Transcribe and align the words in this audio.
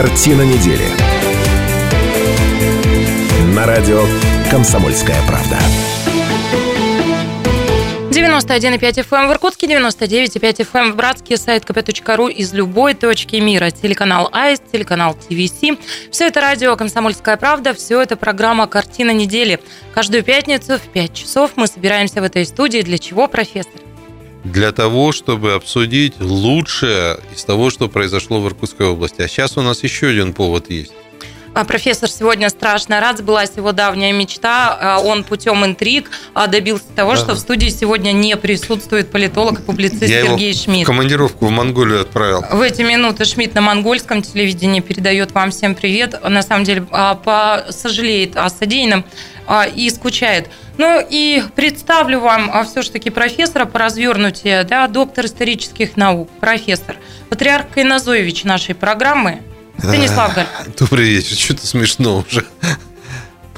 Картина 0.00 0.42
недели. 0.42 0.84
На 3.52 3.66
радио 3.66 4.04
«Комсомольская 4.48 5.16
правда». 5.26 5.58
91,5 8.12 8.78
FM 8.78 9.16
эм 9.16 9.28
в 9.28 9.32
Иркутске, 9.32 9.66
99,5 9.66 10.38
FM 10.38 10.68
эм 10.74 10.92
в 10.92 10.94
Братске, 10.94 11.36
сайт 11.36 11.64
kp.ru 11.64 12.30
из 12.30 12.52
любой 12.52 12.94
точки 12.94 13.34
мира, 13.36 13.72
телеканал 13.72 14.28
АИС, 14.30 14.60
телеканал 14.70 15.14
ТВС. 15.14 15.64
Все 16.12 16.28
это 16.28 16.42
радио 16.42 16.76
«Комсомольская 16.76 17.36
правда», 17.36 17.74
все 17.74 18.00
это 18.00 18.14
программа 18.14 18.68
«Картина 18.68 19.10
недели». 19.10 19.58
Каждую 19.92 20.22
пятницу 20.22 20.78
в 20.78 20.82
5 20.92 21.12
часов 21.12 21.50
мы 21.56 21.66
собираемся 21.66 22.20
в 22.20 22.24
этой 22.24 22.46
студии. 22.46 22.82
Для 22.82 22.98
чего, 22.98 23.26
профессор? 23.26 23.87
Для 24.44 24.72
того, 24.72 25.12
чтобы 25.12 25.54
обсудить 25.54 26.14
лучшее 26.20 27.18
из 27.34 27.44
того, 27.44 27.70
что 27.70 27.88
произошло 27.88 28.40
в 28.40 28.46
Иркутской 28.46 28.86
области. 28.86 29.20
А 29.22 29.28
сейчас 29.28 29.56
у 29.56 29.62
нас 29.62 29.82
еще 29.82 30.08
один 30.08 30.32
повод 30.32 30.70
есть. 30.70 30.92
А, 31.54 31.64
профессор 31.64 32.08
сегодня 32.08 32.50
страшно 32.50 33.00
рад, 33.00 33.18
сбылась 33.18 33.50
его 33.56 33.72
давняя 33.72 34.12
мечта. 34.12 34.78
А, 34.80 35.00
он 35.00 35.24
путем 35.24 35.64
интриг 35.64 36.10
а, 36.34 36.46
добился 36.46 36.84
того, 36.94 37.16
что 37.16 37.34
в 37.34 37.38
студии 37.38 37.68
сегодня 37.68 38.12
не 38.12 38.36
присутствует 38.36 39.10
политолог 39.10 39.58
и 39.58 39.62
публицист 39.62 40.04
Я 40.04 40.22
Сергей 40.22 40.50
его 40.50 40.62
Шмидт. 40.62 40.86
командировку 40.86 41.46
в 41.46 41.50
Монголию 41.50 42.02
отправил. 42.02 42.44
В 42.52 42.60
эти 42.60 42.82
минуты 42.82 43.24
Шмидт 43.24 43.54
на 43.54 43.60
монгольском 43.60 44.22
телевидении 44.22 44.80
передает 44.80 45.32
вам 45.32 45.50
всем 45.50 45.74
привет. 45.74 46.22
На 46.22 46.42
самом 46.42 46.62
деле 46.62 46.86
сожалеет 47.70 48.36
о 48.36 48.48
содеянном 48.50 49.04
и 49.74 49.90
скучает. 49.90 50.50
Ну 50.78 51.04
и 51.10 51.42
представлю 51.56 52.20
вам 52.20 52.52
все-таки 52.64 53.10
профессора 53.10 53.66
по 53.66 53.80
развернутию, 53.80 54.64
да, 54.64 54.86
доктор 54.86 55.26
исторических 55.26 55.96
наук, 55.96 56.30
профессор, 56.40 56.96
патриарх 57.28 57.68
Кайназоевич 57.70 58.44
нашей 58.44 58.74
программы, 58.76 59.42
Станислав 59.78 60.34
Галь. 60.34 60.46
Добрый 60.78 61.08
вечер. 61.10 61.36
Что-то 61.36 61.66
смешно 61.66 62.24
уже. 62.28 62.44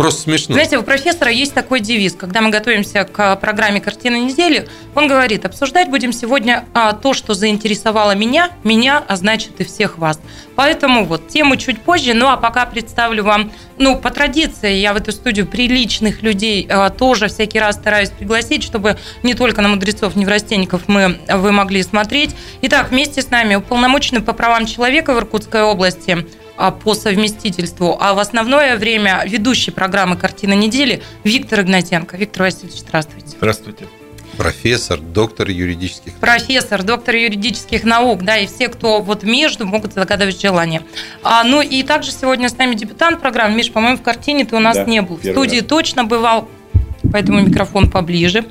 Просто 0.00 0.22
смешно. 0.22 0.54
Знаете, 0.54 0.78
у 0.78 0.82
профессора 0.82 1.30
есть 1.30 1.52
такой 1.52 1.80
девиз. 1.80 2.14
Когда 2.14 2.40
мы 2.40 2.48
готовимся 2.48 3.04
к 3.04 3.36
программе 3.36 3.82
«Картина 3.82 4.16
недели», 4.16 4.66
он 4.94 5.08
говорит, 5.08 5.44
обсуждать 5.44 5.90
будем 5.90 6.14
сегодня 6.14 6.64
а, 6.72 6.94
то, 6.94 7.12
что 7.12 7.34
заинтересовало 7.34 8.12
меня, 8.12 8.48
меня, 8.64 9.04
а 9.06 9.16
значит 9.16 9.60
и 9.60 9.64
всех 9.64 9.98
вас. 9.98 10.18
Поэтому 10.56 11.04
вот 11.04 11.28
тему 11.28 11.58
чуть 11.58 11.82
позже, 11.82 12.14
ну 12.14 12.28
а 12.28 12.38
пока 12.38 12.64
представлю 12.64 13.24
вам, 13.24 13.52
ну, 13.76 13.94
по 13.94 14.08
традиции, 14.08 14.72
я 14.72 14.94
в 14.94 14.96
эту 14.96 15.12
студию 15.12 15.46
приличных 15.46 16.22
людей 16.22 16.66
а, 16.70 16.88
тоже 16.88 17.28
всякий 17.28 17.60
раз 17.60 17.76
стараюсь 17.76 18.08
пригласить, 18.08 18.62
чтобы 18.62 18.96
не 19.22 19.34
только 19.34 19.60
на 19.60 19.68
мудрецов, 19.68 20.16
неврастенников 20.16 20.84
мы, 20.86 21.18
вы 21.28 21.52
могли 21.52 21.82
смотреть. 21.82 22.34
Итак, 22.62 22.90
вместе 22.90 23.20
с 23.20 23.28
нами 23.28 23.56
уполномоченный 23.56 24.22
по 24.22 24.32
правам 24.32 24.64
человека 24.64 25.12
в 25.12 25.18
Иркутской 25.18 25.60
области– 25.60 26.26
а, 26.39 26.39
по 26.70 26.94
совместительству, 26.94 27.96
а 28.00 28.14
в 28.14 28.18
основное 28.18 28.76
время 28.76 29.22
ведущий 29.26 29.70
программы 29.70 30.16
«Картина 30.16 30.52
недели» 30.52 31.02
Виктор 31.24 31.60
Игнатенко. 31.60 32.16
Виктор 32.16 32.42
Васильевич, 32.42 32.80
здравствуйте. 32.80 33.36
Здравствуйте. 33.38 33.86
Профессор, 34.36 35.00
доктор 35.00 35.50
юридических 35.50 36.14
Профессор, 36.14 36.82
доктор 36.82 37.14
юридических 37.14 37.84
наук, 37.84 38.22
да, 38.22 38.38
и 38.38 38.46
все, 38.46 38.68
кто 38.68 39.00
вот 39.00 39.22
между, 39.22 39.66
могут 39.66 39.92
загадывать 39.92 40.40
желание. 40.40 40.82
А, 41.22 41.44
ну 41.44 41.60
и 41.60 41.82
также 41.82 42.10
сегодня 42.10 42.48
с 42.48 42.56
нами 42.56 42.74
дебютант 42.74 43.20
программы. 43.20 43.56
Миш, 43.56 43.70
по-моему, 43.70 43.98
в 43.98 44.02
картине 44.02 44.44
ты 44.44 44.56
у 44.56 44.60
нас 44.60 44.76
да, 44.76 44.84
не 44.84 45.02
был. 45.02 45.16
В 45.16 45.24
студии 45.24 45.58
раз. 45.58 45.66
точно 45.66 46.04
бывал 46.04 46.48
поэтому 47.12 47.40
микрофон 47.40 47.90
поближе. 47.90 48.44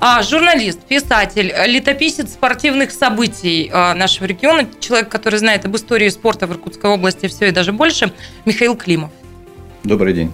А, 0.00 0.22
журналист, 0.22 0.80
писатель, 0.80 1.52
летописец 1.66 2.32
спортивных 2.32 2.90
событий 2.90 3.70
а, 3.72 3.94
нашего 3.94 4.26
региона, 4.26 4.66
человек, 4.80 5.08
который 5.08 5.38
знает 5.38 5.66
об 5.66 5.76
истории 5.76 6.08
спорта 6.08 6.46
в 6.46 6.52
Иркутской 6.52 6.90
области 6.90 7.26
все 7.26 7.48
и 7.48 7.50
даже 7.50 7.72
больше, 7.72 8.12
Михаил 8.44 8.76
Климов. 8.76 9.10
Добрый 9.84 10.14
день. 10.14 10.32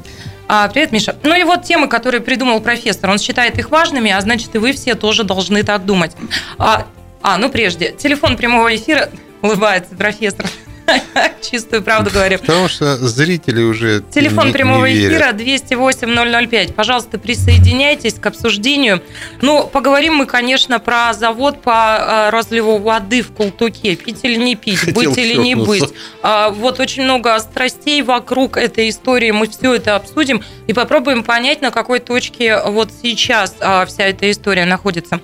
А, 0.48 0.68
привет, 0.68 0.92
Миша. 0.92 1.16
Ну 1.24 1.34
и 1.34 1.42
вот 1.42 1.64
темы, 1.64 1.88
которые 1.88 2.20
придумал 2.20 2.60
профессор, 2.60 3.10
он 3.10 3.18
считает 3.18 3.58
их 3.58 3.70
важными, 3.70 4.10
а 4.12 4.20
значит 4.20 4.54
и 4.54 4.58
вы 4.58 4.72
все 4.72 4.94
тоже 4.94 5.24
должны 5.24 5.64
так 5.64 5.84
думать. 5.84 6.12
А, 6.58 6.86
а 7.20 7.38
ну 7.38 7.50
прежде, 7.50 7.92
телефон 7.92 8.36
прямого 8.36 8.74
эфира, 8.74 9.10
улыбается 9.42 9.96
профессор, 9.96 10.46
Чистую 11.50 11.82
правду 11.82 12.10
говорю. 12.10 12.38
Потому 12.38 12.68
что 12.68 12.96
зрители 12.96 13.62
уже 13.62 14.02
Телефон 14.10 14.48
не, 14.48 14.52
прямого 14.52 14.86
не 14.86 14.94
эфира 14.94 15.32
208-005. 15.32 16.72
Пожалуйста, 16.72 17.18
присоединяйтесь 17.18 18.14
к 18.14 18.26
обсуждению. 18.26 19.02
Ну, 19.42 19.66
поговорим 19.66 20.16
мы, 20.16 20.26
конечно, 20.26 20.78
про 20.78 21.12
завод 21.12 21.62
по 21.62 21.72
а, 21.72 22.30
разливу 22.30 22.78
воды 22.78 23.22
в 23.22 23.32
Култуке. 23.32 23.96
Пить 23.96 24.20
или 24.22 24.36
не 24.36 24.56
пить, 24.56 24.78
Хотел 24.78 25.10
быть 25.10 25.18
или 25.18 25.34
не 25.34 25.54
быть. 25.54 25.92
А, 26.22 26.50
вот 26.50 26.80
очень 26.80 27.04
много 27.04 27.38
страстей 27.40 28.02
вокруг 28.02 28.56
этой 28.56 28.88
истории. 28.88 29.30
Мы 29.30 29.48
все 29.48 29.74
это 29.74 29.96
обсудим 29.96 30.42
и 30.66 30.72
попробуем 30.72 31.22
понять, 31.22 31.62
на 31.62 31.70
какой 31.70 32.00
точке 32.00 32.60
вот 32.64 32.90
сейчас 33.02 33.54
а, 33.60 33.86
вся 33.86 34.04
эта 34.04 34.30
история 34.30 34.64
находится. 34.64 35.20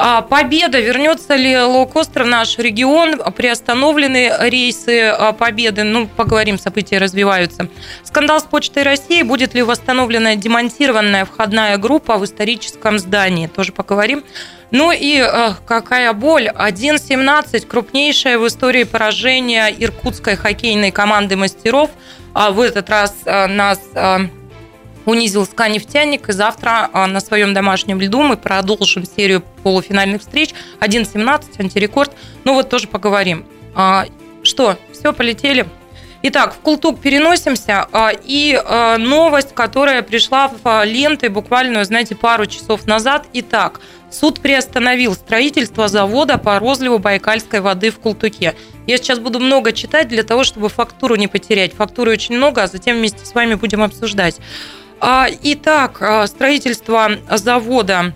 А 0.00 0.22
победа, 0.22 0.78
вернется 0.78 1.34
ли 1.34 1.58
лоукостер 1.58 2.24
наш 2.24 2.56
регион, 2.56 3.20
приостановлены 3.32 4.32
рейсы 4.42 5.08
а, 5.08 5.32
Победы, 5.32 5.82
ну, 5.82 6.06
поговорим, 6.06 6.56
события 6.56 6.98
развиваются. 6.98 7.68
Скандал 8.04 8.38
с 8.40 8.44
Почтой 8.44 8.84
России, 8.84 9.22
будет 9.22 9.54
ли 9.54 9.62
восстановлена 9.62 10.36
демонтированная 10.36 11.24
входная 11.24 11.76
группа 11.78 12.16
в 12.16 12.24
историческом 12.24 13.00
здании, 13.00 13.48
тоже 13.48 13.72
поговорим. 13.72 14.22
Ну 14.70 14.92
и 14.92 15.18
э, 15.18 15.54
какая 15.66 16.12
боль. 16.12 16.46
1-17, 16.46 17.66
крупнейшее 17.66 18.38
в 18.38 18.46
истории 18.46 18.84
поражение 18.84 19.74
иркутской 19.76 20.36
хоккейной 20.36 20.92
команды 20.92 21.34
мастеров. 21.34 21.90
А 22.34 22.52
в 22.52 22.60
этот 22.60 22.88
раз 22.88 23.14
нас 23.24 23.80
унизил 25.08 25.46
СКА 25.46 25.68
«Нефтяник». 25.68 26.28
И 26.28 26.32
завтра 26.32 26.90
а, 26.92 27.06
на 27.06 27.20
своем 27.20 27.54
домашнем 27.54 28.00
льду 28.00 28.22
мы 28.22 28.36
продолжим 28.36 29.04
серию 29.04 29.42
полуфинальных 29.62 30.20
встреч. 30.20 30.50
1.17, 30.80 31.44
антирекорд. 31.58 32.12
Ну 32.44 32.54
вот 32.54 32.68
тоже 32.68 32.88
поговорим. 32.88 33.46
А, 33.74 34.04
что, 34.42 34.76
все, 34.92 35.12
полетели? 35.12 35.66
Итак, 36.20 36.52
в 36.54 36.58
Култук 36.58 37.00
переносимся. 37.00 37.86
А, 37.90 38.12
и 38.22 38.60
новость, 38.98 39.54
которая 39.54 40.02
пришла 40.02 40.48
в 40.48 40.84
ленты 40.84 41.30
буквально, 41.30 41.84
знаете, 41.84 42.14
пару 42.14 42.44
часов 42.44 42.86
назад. 42.86 43.26
Итак, 43.32 43.80
суд 44.10 44.40
приостановил 44.40 45.14
строительство 45.14 45.88
завода 45.88 46.36
по 46.36 46.58
розливу 46.58 46.98
байкальской 46.98 47.60
воды 47.60 47.90
в 47.90 47.98
Култуке. 47.98 48.56
Я 48.86 48.96
сейчас 48.98 49.20
буду 49.20 49.40
много 49.40 49.72
читать 49.72 50.08
для 50.08 50.22
того, 50.22 50.44
чтобы 50.44 50.68
фактуру 50.68 51.16
не 51.16 51.28
потерять. 51.28 51.72
Фактуры 51.72 52.12
очень 52.12 52.36
много, 52.36 52.62
а 52.62 52.66
затем 52.66 52.98
вместе 52.98 53.24
с 53.24 53.34
вами 53.34 53.54
будем 53.54 53.82
обсуждать. 53.82 54.38
А, 55.00 55.28
итак, 55.42 55.98
а, 56.00 56.26
строительство 56.26 57.10
завода 57.30 58.12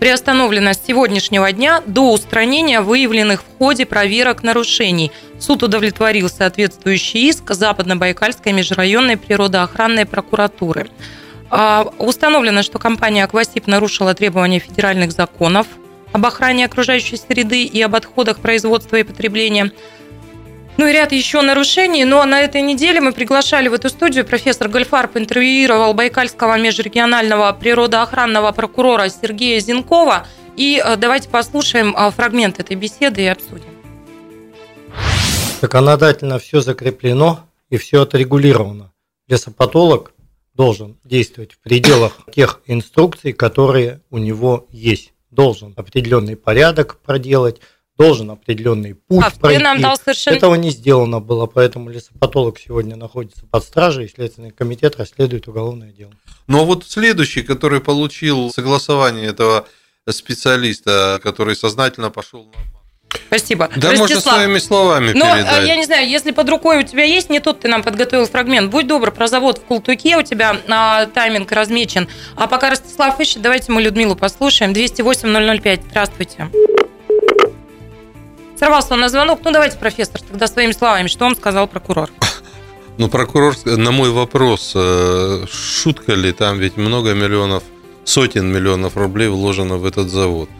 приостановлено 0.00 0.72
с 0.72 0.84
сегодняшнего 0.84 1.50
дня 1.52 1.82
до 1.86 2.12
устранения 2.12 2.80
выявленных 2.80 3.42
в 3.42 3.58
ходе 3.58 3.86
проверок 3.86 4.42
нарушений. 4.42 5.12
Суд 5.38 5.62
удовлетворил 5.62 6.28
соответствующий 6.28 7.28
иск 7.28 7.52
Западно-Байкальской 7.52 8.52
межрайонной 8.52 9.16
природоохранной 9.16 10.06
прокуратуры. 10.06 10.88
А, 11.50 11.88
установлено, 11.98 12.62
что 12.62 12.78
компания 12.78 13.24
«Аквасип» 13.24 13.66
нарушила 13.66 14.14
требования 14.14 14.58
федеральных 14.58 15.12
законов 15.12 15.66
об 16.12 16.26
охране 16.26 16.64
окружающей 16.64 17.16
среды 17.16 17.64
и 17.64 17.80
об 17.82 17.94
отходах 17.94 18.40
производства 18.40 18.96
и 18.96 19.04
потребления– 19.04 19.70
ну 20.78 20.86
и 20.86 20.92
ряд 20.92 21.12
еще 21.12 21.42
нарушений. 21.42 22.04
Но 22.04 22.24
на 22.24 22.40
этой 22.40 22.62
неделе 22.62 23.00
мы 23.00 23.12
приглашали 23.12 23.68
в 23.68 23.74
эту 23.74 23.90
студию 23.90 24.24
профессор 24.24 24.68
Гольфарб 24.68 25.16
интервьюировал 25.16 25.92
Байкальского 25.92 26.56
межрегионального 26.56 27.52
природоохранного 27.52 28.52
прокурора 28.52 29.08
Сергея 29.08 29.60
Зинкова. 29.60 30.26
И 30.56 30.80
э, 30.82 30.96
давайте 30.96 31.28
послушаем 31.28 31.94
э, 31.96 32.10
фрагмент 32.12 32.60
этой 32.60 32.76
беседы 32.76 33.22
и 33.22 33.26
обсудим. 33.26 33.68
Законодательно 35.60 36.38
все 36.38 36.60
закреплено 36.60 37.40
и 37.70 37.76
все 37.76 38.02
отрегулировано. 38.02 38.92
Лесопатолог 39.26 40.12
должен 40.54 40.96
действовать 41.02 41.52
в 41.52 41.58
пределах 41.58 42.12
тех 42.32 42.60
инструкций, 42.66 43.32
которые 43.32 44.00
у 44.10 44.18
него 44.18 44.66
есть. 44.70 45.12
Должен 45.30 45.74
определенный 45.76 46.36
порядок 46.36 46.98
проделать, 47.00 47.60
должен 47.98 48.30
определенный 48.30 48.94
путь 48.94 49.24
а, 49.26 49.30
пройти. 49.30 49.62
Нам 49.62 49.80
дал 49.80 49.96
совершенно... 49.96 50.36
Этого 50.36 50.54
не 50.54 50.70
сделано 50.70 51.20
было, 51.20 51.46
поэтому 51.46 51.90
лесопатолог 51.90 52.58
сегодня 52.58 52.96
находится 52.96 53.44
под 53.46 53.64
стражей, 53.64 54.06
и 54.06 54.08
Следственный 54.08 54.52
комитет 54.52 54.96
расследует 54.96 55.48
уголовное 55.48 55.90
дело. 55.90 56.12
Ну 56.46 56.62
а 56.62 56.64
вот 56.64 56.86
следующий, 56.86 57.42
который 57.42 57.80
получил 57.80 58.50
согласование 58.50 59.26
этого 59.26 59.66
специалиста, 60.08 61.20
который 61.22 61.56
сознательно 61.56 62.10
пошел 62.10 62.44
на 62.44 62.52
Спасибо. 63.26 63.70
Да, 63.74 63.90
Ростислав, 63.90 63.98
можно 63.98 64.20
своими 64.20 64.58
словами 64.58 65.12
Но, 65.14 65.26
э, 65.26 65.38
передать. 65.38 65.66
я 65.66 65.76
не 65.76 65.84
знаю, 65.84 66.08
если 66.08 66.30
под 66.30 66.48
рукой 66.50 66.80
у 66.80 66.82
тебя 66.82 67.04
есть, 67.04 67.30
не 67.30 67.40
тот 67.40 67.60
ты 67.60 67.68
нам 67.68 67.82
подготовил 67.82 68.26
фрагмент, 68.26 68.70
будь 68.70 68.86
добр, 68.86 69.10
про 69.10 69.28
завод 69.28 69.58
в 69.58 69.62
Култуке 69.62 70.18
у 70.18 70.22
тебя 70.22 70.56
а, 70.68 71.06
тайминг 71.06 71.50
размечен. 71.50 72.06
А 72.36 72.46
пока 72.46 72.68
Ростислав 72.68 73.18
ищет, 73.18 73.40
давайте 73.40 73.72
мы 73.72 73.80
Людмилу 73.80 74.14
послушаем. 74.14 74.74
208 74.74 75.60
005. 75.60 75.80
Здравствуйте. 75.90 76.50
Сорвался 78.58 78.94
он 78.94 79.00
на 79.00 79.08
звонок. 79.08 79.40
Ну, 79.44 79.52
давайте, 79.52 79.78
профессор, 79.78 80.20
тогда 80.20 80.48
своими 80.48 80.72
словами, 80.72 81.06
что 81.06 81.24
вам 81.24 81.36
сказал 81.36 81.68
прокурор? 81.68 82.10
Ну, 82.96 83.08
прокурор, 83.08 83.54
на 83.64 83.92
мой 83.92 84.10
вопрос, 84.10 84.72
э, 84.74 85.44
шутка 85.48 86.14
ли, 86.14 86.32
там 86.32 86.58
ведь 86.58 86.76
много 86.76 87.14
миллионов, 87.14 87.62
сотен 88.04 88.52
миллионов 88.52 88.96
рублей 88.96 89.28
вложено 89.28 89.76
в 89.76 89.86
этот 89.86 90.10
завод. 90.10 90.50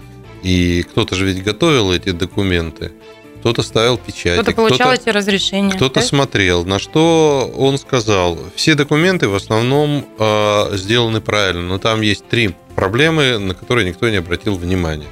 И 0.45 0.85
кто-то 0.85 1.17
же 1.17 1.27
ведь 1.27 1.43
готовил 1.43 1.93
эти 1.93 2.13
документы, 2.13 2.93
кто-то 3.41 3.63
ставил 3.63 3.99
печать. 3.99 4.35
Кто-то 4.41 4.55
получал 4.55 4.93
кто 4.93 5.03
эти 5.03 5.09
разрешения. 5.09 5.73
Кто-то 5.73 5.99
да? 5.99 6.07
смотрел. 6.07 6.65
На 6.65 6.79
что 6.79 7.53
он 7.57 7.77
сказал, 7.79 8.39
все 8.55 8.77
документы 8.77 9.27
в 9.27 9.35
основном 9.35 10.07
э, 10.21 10.77
сделаны 10.77 11.21
правильно, 11.21 11.63
но 11.63 11.79
там 11.79 12.03
есть 12.03 12.29
три 12.29 12.55
проблемы, 12.77 13.39
на 13.39 13.55
которые 13.55 13.89
никто 13.89 14.09
не 14.09 14.19
обратил 14.19 14.55
внимания. 14.55 15.09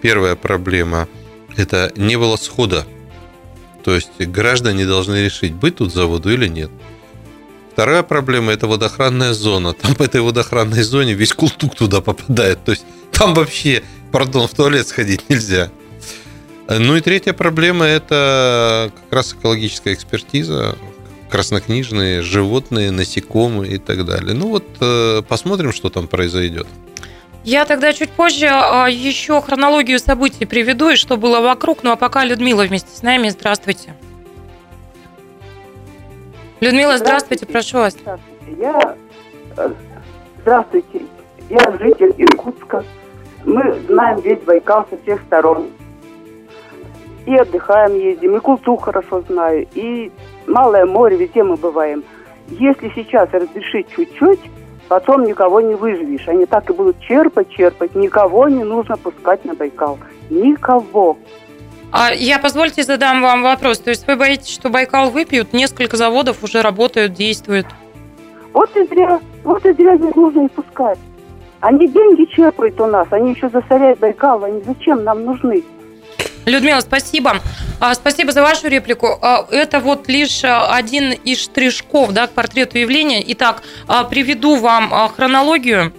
Первая 0.00 0.36
проблема– 0.36 1.08
это 1.58 1.92
не 1.96 2.16
было 2.16 2.36
схода 2.36 2.86
то 3.88 3.94
есть 3.94 4.20
граждане 4.20 4.84
должны 4.84 5.24
решить, 5.24 5.54
быть 5.54 5.76
тут 5.76 5.94
заводу 5.94 6.30
или 6.30 6.46
нет. 6.46 6.70
Вторая 7.72 8.02
проблема– 8.02 8.52
это 8.52 8.66
водохранная 8.66 9.32
зона. 9.32 9.72
Там 9.72 9.94
по 9.94 10.02
этой 10.02 10.20
водохранной 10.20 10.82
зоне 10.82 11.14
весь 11.14 11.32
култук 11.32 11.74
туда 11.74 12.02
попадает. 12.02 12.62
То 12.64 12.72
есть 12.72 12.84
там 13.12 13.32
вообще, 13.32 13.82
пардон, 14.12 14.46
в 14.46 14.52
туалет 14.52 14.86
сходить 14.86 15.30
нельзя. 15.30 15.70
Ну 16.68 16.96
и 16.96 17.00
третья 17.00 17.32
проблема– 17.32 17.84
это 17.86 18.92
как 18.94 19.10
раз 19.10 19.32
экологическая 19.32 19.94
экспертиза, 19.94 20.76
краснокнижные 21.30 22.20
животные, 22.20 22.90
насекомые 22.90 23.76
и 23.76 23.78
так 23.78 24.04
далее. 24.04 24.34
Ну 24.34 24.48
вот 24.48 24.66
э, 24.80 25.22
посмотрим, 25.26 25.72
что 25.72 25.88
там 25.88 26.08
произойдет. 26.08 26.66
Я 27.44 27.64
тогда 27.64 27.92
чуть 27.92 28.10
позже 28.10 28.46
а, 28.50 28.88
еще 28.88 29.40
хронологию 29.40 29.98
событий 29.98 30.44
приведу 30.44 30.90
и 30.90 30.96
что 30.96 31.16
было 31.16 31.40
вокруг. 31.40 31.82
Ну 31.82 31.92
а 31.92 31.96
пока 31.96 32.24
Людмила 32.24 32.64
вместе 32.64 32.94
с 32.94 33.02
нами. 33.02 33.28
Здравствуйте. 33.28 33.94
Людмила, 36.60 36.98
здравствуйте, 36.98 37.46
здравствуйте 37.46 37.46
прошу 37.46 37.78
вас. 37.78 37.96
Я... 38.58 38.96
Э, 39.56 39.70
здравствуйте. 40.40 41.02
Я 41.48 41.78
житель 41.78 42.14
Иркутска. 42.18 42.84
Мы 43.44 43.80
знаем 43.86 44.20
весь 44.20 44.40
Байкал 44.40 44.86
со 44.90 44.98
всех 45.02 45.20
сторон. 45.22 45.68
И 47.26 47.34
отдыхаем, 47.34 47.94
ездим, 47.94 48.36
и 48.36 48.40
культуру 48.40 48.78
хорошо 48.78 49.22
знаю, 49.28 49.66
и 49.74 50.10
Малое 50.48 50.86
море, 50.86 51.16
везде 51.16 51.44
мы 51.44 51.56
бываем. 51.56 52.02
Если 52.48 52.90
сейчас 52.94 53.28
разрешить 53.30 53.86
чуть-чуть, 53.94 54.40
потом 54.88 55.24
никого 55.24 55.60
не 55.60 55.74
выживешь. 55.74 56.26
Они 56.26 56.46
так 56.46 56.68
и 56.70 56.72
будут 56.72 56.98
черпать, 57.00 57.50
черпать. 57.50 57.94
Никого 57.94 58.48
не 58.48 58.64
нужно 58.64 58.96
пускать 58.96 59.44
на 59.44 59.54
Байкал. 59.54 59.98
Никого. 60.30 61.16
А 61.90 62.12
я, 62.12 62.38
позвольте, 62.38 62.82
задам 62.82 63.22
вам 63.22 63.42
вопрос. 63.42 63.78
То 63.78 63.90
есть 63.90 64.06
вы 64.06 64.16
боитесь, 64.16 64.52
что 64.52 64.68
Байкал 64.68 65.10
выпьют? 65.10 65.52
Несколько 65.52 65.96
заводов 65.96 66.42
уже 66.42 66.60
работают, 66.60 67.14
действуют. 67.14 67.66
Вот 68.52 68.74
и 68.76 68.84
зря, 68.86 69.20
вот 69.44 69.64
и 69.64 69.72
зря 69.72 69.96
здесь 69.96 70.14
нужно 70.14 70.46
и 70.46 70.48
пускать. 70.48 70.98
Они 71.60 71.88
деньги 71.88 72.24
черпают 72.24 72.80
у 72.80 72.86
нас, 72.86 73.08
они 73.10 73.32
еще 73.32 73.48
засоряют 73.48 73.98
Байкал. 73.98 74.44
Они 74.44 74.62
зачем 74.62 75.04
нам 75.04 75.24
нужны? 75.24 75.62
Людмила, 76.48 76.80
спасибо. 76.80 77.40
А, 77.80 77.94
спасибо 77.94 78.32
за 78.32 78.42
вашу 78.42 78.66
реплику. 78.68 79.18
А, 79.20 79.46
это 79.50 79.80
вот 79.80 80.08
лишь 80.08 80.42
а, 80.44 80.74
один 80.74 81.12
из 81.12 81.42
штришков 81.42 82.12
да, 82.12 82.26
к 82.26 82.32
портрету 82.32 82.78
явления. 82.78 83.22
Итак, 83.32 83.62
приведу 84.10 84.56
вам 84.56 85.10
хронологию. 85.14 85.92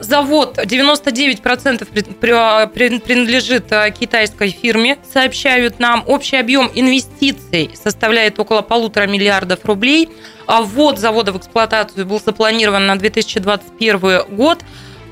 Завод 0.00 0.58
99% 0.58 3.00
принадлежит 3.00 3.72
китайской 3.98 4.50
фирме, 4.50 4.98
сообщают 5.10 5.78
нам. 5.78 6.04
Общий 6.06 6.36
объем 6.36 6.70
инвестиций 6.74 7.70
составляет 7.82 8.38
около 8.38 8.60
полутора 8.60 9.06
миллиардов 9.06 9.64
рублей. 9.64 10.10
Ввод 10.46 10.98
завода 10.98 11.32
в 11.32 11.38
эксплуатацию 11.38 12.04
был 12.04 12.20
запланирован 12.20 12.84
на 12.84 12.98
2021 12.98 14.36
год. 14.36 14.62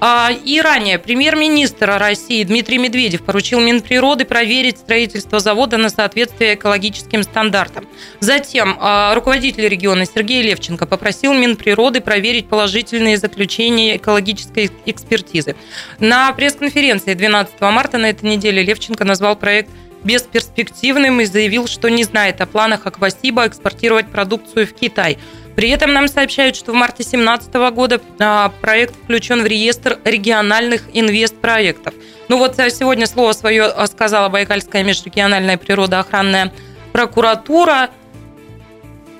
А, 0.05 0.33
и 0.33 0.61
ранее 0.61 0.99
премьер-министр 0.99 1.97
России 1.97 2.43
Дмитрий 2.43 2.79
Медведев 2.79 3.23
поручил 3.23 3.61
Минприроды 3.61 4.25
проверить 4.25 4.79
строительство 4.79 5.39
завода 5.39 5.77
на 5.77 5.91
соответствие 5.91 6.57
экологическим 6.57 7.23
стандартам. 7.23 7.87
Затем 8.19 8.77
а, 8.81 9.15
руководитель 9.15 9.69
региона 9.69 10.05
Сергей 10.05 10.43
Левченко 10.43 10.87
попросил 10.87 11.35
Минприроды 11.35 12.01
проверить 12.01 12.49
положительные 12.49 13.17
заключения 13.17 13.97
экологической 13.97 14.73
экспертизы. 14.87 15.55
На 16.01 16.33
пресс-конференции 16.33 17.15
12 17.15 17.61
марта 17.61 17.97
на 17.97 18.07
этой 18.07 18.29
неделе 18.29 18.61
Левченко 18.61 19.05
назвал 19.05 19.37
проект 19.37 19.71
бесперспективным 20.03 21.21
и 21.21 21.27
заявил, 21.27 21.69
что 21.69 21.89
не 21.89 22.03
знает 22.03 22.41
о 22.41 22.47
планах 22.47 22.89
Аквасиба 22.89 23.47
экспортировать 23.47 24.09
продукцию 24.09 24.67
в 24.67 24.73
Китай– 24.73 25.19
при 25.57 25.69
этом 25.69 25.93
нам 25.93 26.09
сообщают, 26.09 26.57
что 26.57 26.73
в 26.73 26.75
марте 26.75 27.03
2017 27.03 27.55
года 27.75 28.01
а, 28.19 28.53
проект 28.61 28.95
включен 28.97 29.43
в 29.43 29.47
реестр 29.47 29.99
региональных 30.05 30.83
инвестпроектов. 30.93 31.95
Ну 32.29 32.39
вот 32.39 32.59
э, 32.59 32.71
сегодня 32.71 33.07
слово 33.07 33.33
свое 33.33 33.71
э, 33.75 33.87
сказала 33.87 34.29
Байкальская 34.29 34.83
межрегиональная 34.83 35.59
природоохранная 35.59 36.53
прокуратура. 36.93 37.91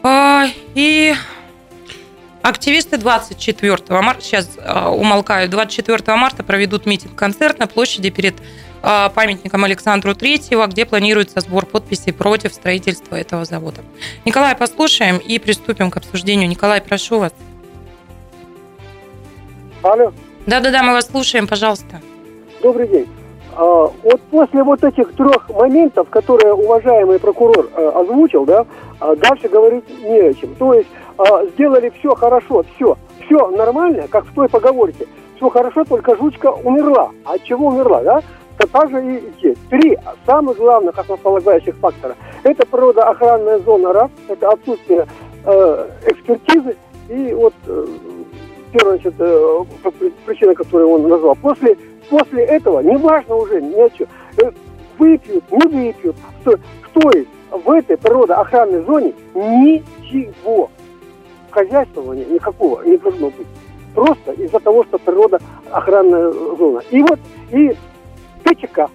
А, 0.03 0.47
и 0.75 1.15
активисты 2.41 2.97
24 2.97 3.79
марта, 4.01 4.23
сейчас 4.23 4.51
умолкаю, 4.57 5.49
24 5.49 6.17
марта 6.17 6.43
проведут 6.43 6.87
митинг-концерт 6.87 7.59
на 7.59 7.67
площади 7.67 8.11
перед 8.11 8.35
а, 8.41 8.43
памятником 8.83 9.65
Александру 9.65 10.15
Третьего, 10.15 10.67
где 10.67 10.85
планируется 10.85 11.41
сбор 11.41 11.67
подписей 11.67 12.13
против 12.13 12.53
строительства 12.53 13.17
этого 13.17 13.45
завода. 13.45 13.81
Николай, 14.25 14.57
послушаем 14.57 15.19
и 15.19 15.39
приступим 15.39 15.91
к 15.91 15.97
обсуждению. 15.97 16.49
Николай, 16.49 16.81
прошу 16.81 17.21
вас. 17.21 17.33
Алло. 19.83 20.13
Да-да-да, 20.47 20.83
мы 20.83 20.93
вас 20.93 21.07
слушаем, 21.07 21.47
пожалуйста. 21.47 22.01
Добрый 22.63 22.89
день. 22.89 23.09
А, 23.55 23.65
вот 24.03 24.21
после 24.31 24.63
вот 24.63 24.83
этих 24.83 25.13
трех 25.15 25.49
моментов, 25.51 26.09
которые 26.09 26.55
уважаемый 26.55 27.19
прокурор 27.19 27.69
а, 27.75 28.01
озвучил, 28.01 28.45
да, 28.45 28.67
а, 29.01 29.15
дальше 29.17 29.49
говорить 29.49 29.85
не 30.03 30.21
о 30.21 30.35
чем. 30.35 30.55
То 30.55 30.75
есть 30.75 30.89
а, 31.19 31.45
сделали 31.47 31.93
все 31.99 32.15
хорошо, 32.15 32.65
все, 32.75 32.97
все 33.25 33.49
нормально, 33.51 34.09
как 34.09 34.27
в 34.27 34.35
той 34.35 34.49
поговорке. 34.49 35.07
Все 35.37 35.49
хорошо, 35.51 35.85
только 35.85 36.17
жучка 36.17 36.53
умерла. 36.53 37.11
От 37.25 37.43
чего 37.45 37.69
умерла, 37.69 38.03
да? 38.03 38.23
То 38.63 38.69
также 38.69 39.17
и 39.17 39.33
здесь. 39.39 39.57
Три 39.71 39.99
самых 40.25 40.57
главных 40.57 40.97
основополагающих 40.97 41.77
фактора. 41.77 42.17
Это 42.45 42.65
природоохранная 42.67 43.59
зона 43.61 43.93
раз, 43.93 44.11
это 44.29 44.51
отсутствие 44.51 45.07
э, 45.45 45.89
экспертизы 46.07 46.77
и 47.09 47.35
вот 47.35 47.55
э, 47.67 47.87
первая 48.73 48.99
значит, 48.99 49.15
э, 49.19 49.65
причина, 50.27 50.55
которую 50.55 50.91
он 50.91 51.09
назвал. 51.09 51.35
После, 51.37 51.77
после 52.09 52.45
этого, 52.45 52.81
неважно 52.81 53.35
уже 53.35 53.61
ни 53.61 53.81
о 53.81 53.91
чем, 53.91 54.07
э, 54.39 54.51
выпьют, 54.99 55.45
не 55.51 55.67
выпьют, 55.67 56.17
то, 56.45 56.57
то 56.93 57.11
есть 57.11 57.29
в 57.51 57.71
этой 57.71 57.97
природоохранной 57.97 58.85
зоне 58.85 59.13
ничего 59.35 60.71
хозяйствования 61.51 62.25
никакого 62.27 62.83
не 62.83 62.97
должно 62.97 63.31
быть. 63.31 63.47
Просто 63.95 64.33
из-за 64.33 64.59
того, 64.61 64.85
что 64.85 64.99
природа 64.99 65.39
охранная 65.71 66.33
зона. 66.33 66.81
И 66.91 67.03
вот 67.03 67.19
и 67.51 67.77
ТЧК. 68.55 68.91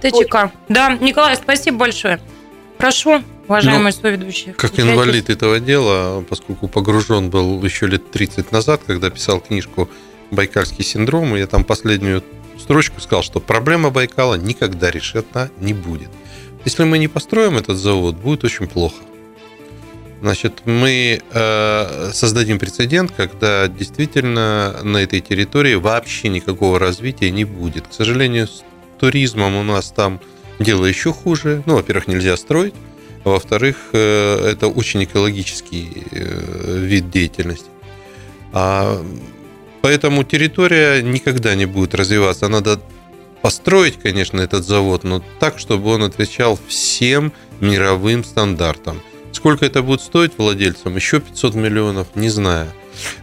ТЧК. 0.00 0.52
Да, 0.68 0.96
Николай, 1.00 1.36
спасибо 1.36 1.78
большое. 1.78 2.20
Прошу, 2.78 3.22
уважаемые 3.48 3.92
ну, 3.94 4.00
соведущие. 4.02 4.54
Как 4.54 4.78
инвалид 4.78 5.30
этого 5.30 5.60
дела, 5.60 6.24
поскольку 6.28 6.68
погружен 6.68 7.30
был 7.30 7.62
еще 7.62 7.86
лет 7.86 8.10
30 8.10 8.52
назад, 8.52 8.82
когда 8.86 9.10
писал 9.10 9.40
книжку 9.40 9.88
«Байкальский 10.30 10.84
синдром», 10.84 11.34
я 11.36 11.46
там 11.46 11.64
последнюю 11.64 12.22
строчку 12.58 13.00
сказал, 13.00 13.22
что 13.22 13.40
проблема 13.40 13.90
Байкала 13.90 14.34
никогда 14.34 14.90
решена 14.90 15.50
не 15.58 15.72
будет. 15.72 16.08
Если 16.64 16.84
мы 16.84 16.98
не 16.98 17.08
построим 17.08 17.58
этот 17.58 17.76
завод, 17.76 18.16
будет 18.16 18.44
очень 18.44 18.66
плохо. 18.66 18.96
Значит, 20.22 20.62
мы 20.64 21.20
э, 21.32 22.10
создадим 22.14 22.58
прецедент, 22.58 23.12
когда 23.14 23.68
действительно 23.68 24.80
на 24.82 24.98
этой 24.98 25.20
территории 25.20 25.74
вообще 25.74 26.28
никакого 26.28 26.78
развития 26.78 27.30
не 27.30 27.44
будет. 27.44 27.88
К 27.88 27.92
сожалению, 27.92 28.48
туризмом 29.04 29.54
у 29.56 29.62
нас 29.62 29.92
там 29.94 30.18
дело 30.58 30.86
еще 30.86 31.12
хуже. 31.12 31.62
Ну, 31.66 31.74
во-первых, 31.74 32.08
нельзя 32.08 32.38
строить. 32.38 32.72
Во-вторых, 33.22 33.76
э, 33.92 34.50
это 34.52 34.68
очень 34.68 35.04
экологический 35.04 35.90
э, 36.10 36.78
вид 36.78 37.10
деятельности. 37.10 37.66
А, 38.54 39.04
поэтому 39.82 40.24
территория 40.24 41.02
никогда 41.02 41.54
не 41.54 41.66
будет 41.66 41.94
развиваться. 41.94 42.48
Надо 42.48 42.80
построить, 43.42 44.00
конечно, 44.00 44.40
этот 44.40 44.64
завод, 44.64 45.04
но 45.04 45.22
так, 45.38 45.58
чтобы 45.58 45.90
он 45.90 46.02
отвечал 46.02 46.58
всем 46.66 47.30
мировым 47.60 48.24
стандартам. 48.24 49.02
Сколько 49.32 49.66
это 49.66 49.82
будет 49.82 50.00
стоить 50.00 50.32
владельцам? 50.38 50.96
Еще 50.96 51.20
500 51.20 51.54
миллионов, 51.54 52.06
не 52.14 52.30
знаю. 52.30 52.68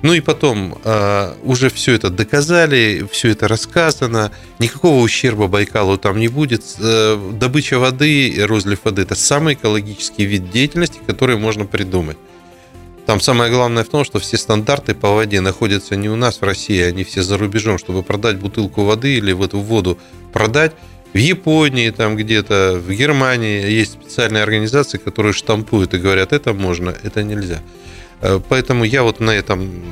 Ну 0.02 0.14
и 0.14 0.20
потом, 0.20 0.78
э, 0.84 1.34
уже 1.44 1.70
все 1.70 1.94
это 1.94 2.10
доказали, 2.10 3.06
все 3.12 3.30
это 3.30 3.48
рассказано, 3.48 4.32
никакого 4.60 5.02
ущерба 5.02 5.48
Байкалу 5.48 5.98
там 5.98 6.20
не 6.20 6.28
будет. 6.28 6.64
Э, 6.80 7.32
добыча 7.34 7.80
воды 7.80 8.36
розлив 8.46 8.80
воды– 8.84 9.02
это 9.04 9.16
самый 9.16 9.54
экологический 9.54 10.26
вид 10.26 10.52
деятельности, 10.52 11.00
который 11.06 11.38
можно 11.38 11.66
придумать. 11.66 12.18
Там 13.06 13.20
самое 13.20 13.52
главное 13.52 13.84
в 13.84 13.90
том, 13.90 14.06
что 14.06 14.20
все 14.20 14.38
стандарты 14.38 14.94
по 14.94 15.10
воде 15.10 15.42
находятся 15.42 15.96
не 15.96 16.10
у 16.10 16.16
нас 16.16 16.40
в 16.40 16.44
России, 16.44 16.80
они 16.82 17.04
все 17.04 17.24
за 17.24 17.38
рубежом. 17.38 17.78
Чтобы 17.78 18.04
продать 18.04 18.38
бутылку 18.38 18.84
воды 18.84 19.16
или 19.16 19.32
в 19.32 19.42
эту 19.42 19.60
воду 19.60 19.98
продать, 20.32 20.74
в 21.14 21.18
Японии, 21.18 21.90
там 21.90 22.16
где-то, 22.16 22.82
в 22.82 22.90
Германии 22.92 23.70
есть 23.70 23.94
специальные 23.94 24.44
организации, 24.44 24.98
которые 24.98 25.34
штампуют 25.34 25.94
и 25.94 25.98
говорят, 25.98 26.32
это 26.32 26.54
можно, 26.54 26.96
это 27.04 27.22
нельзя. 27.24 27.62
Э, 28.22 28.40
поэтому 28.48 28.84
я 28.84 29.04
вот 29.04 29.20
на 29.20 29.32
этом 29.32 29.84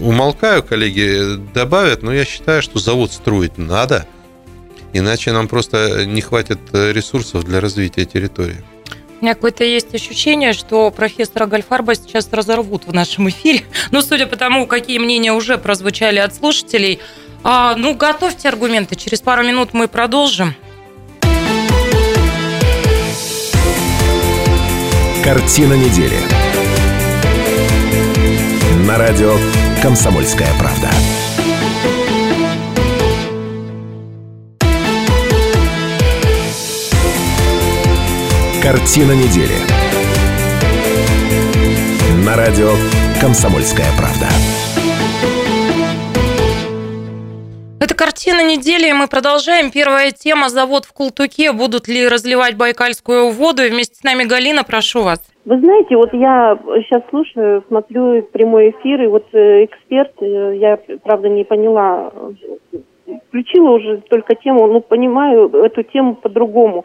умолкаю, 0.00 0.62
коллеги 0.62 1.36
добавят, 1.54 2.02
но 2.02 2.12
я 2.12 2.24
считаю, 2.24 2.62
что 2.62 2.78
завод 2.78 3.12
строить 3.12 3.58
надо, 3.58 4.06
иначе 4.92 5.32
нам 5.32 5.48
просто 5.48 6.06
не 6.06 6.20
хватит 6.20 6.60
ресурсов 6.72 7.44
для 7.44 7.60
развития 7.60 8.04
территории. 8.04 8.62
У 9.20 9.24
меня 9.24 9.34
какое-то 9.34 9.64
есть 9.64 9.92
ощущение, 9.94 10.52
что 10.52 10.92
профессора 10.92 11.46
Гальфарба 11.46 11.96
сейчас 11.96 12.28
разорвут 12.30 12.86
в 12.86 12.92
нашем 12.92 13.28
эфире. 13.28 13.64
Ну, 13.90 14.00
судя 14.02 14.26
по 14.26 14.36
тому, 14.36 14.66
какие 14.66 14.98
мнения 14.98 15.32
уже 15.32 15.58
прозвучали 15.58 16.18
от 16.18 16.34
слушателей. 16.34 17.00
А, 17.42 17.74
ну, 17.74 17.94
готовьте 17.94 18.48
аргументы. 18.48 18.94
Через 18.94 19.20
пару 19.20 19.42
минут 19.42 19.70
мы 19.72 19.88
продолжим. 19.88 20.54
Картина 25.24 25.74
недели. 25.74 26.47
На 28.88 28.96
радио 28.96 29.34
«Комсомольская 29.82 30.48
правда». 30.58 30.88
Картина 38.62 39.12
недели. 39.12 39.52
На 42.24 42.34
радио 42.34 42.72
«Комсомольская 43.20 43.84
правда». 43.98 44.26
Это 47.80 47.94
картина 47.94 48.42
недели, 48.42 48.88
и 48.88 48.92
мы 48.94 49.06
продолжаем. 49.06 49.70
Первая 49.70 50.12
тема– 50.12 50.48
завод 50.48 50.86
в 50.86 50.94
Култуке. 50.94 51.52
Будут 51.52 51.88
ли 51.88 52.08
разливать 52.08 52.56
байкальскую 52.56 53.32
воду? 53.32 53.62
И 53.62 53.68
вместе 53.68 53.96
с 53.96 54.02
нами 54.02 54.24
Галина, 54.24 54.64
прошу 54.64 55.02
вас. 55.02 55.20
Вы 55.48 55.60
знаете, 55.60 55.96
вот 55.96 56.12
я 56.12 56.58
сейчас 56.82 57.02
слушаю, 57.08 57.64
смотрю 57.68 58.22
прямой 58.22 58.68
эфир, 58.68 59.02
и 59.02 59.06
вот 59.06 59.24
э, 59.32 59.64
эксперт, 59.64 60.12
э, 60.20 60.56
я, 60.56 60.78
правда, 61.02 61.30
не 61.30 61.44
поняла, 61.44 62.12
включила 63.28 63.70
уже 63.70 64.02
только 64.10 64.34
тему, 64.34 64.66
ну, 64.66 64.82
понимаю 64.82 65.48
эту 65.48 65.84
тему 65.84 66.16
по-другому. 66.16 66.84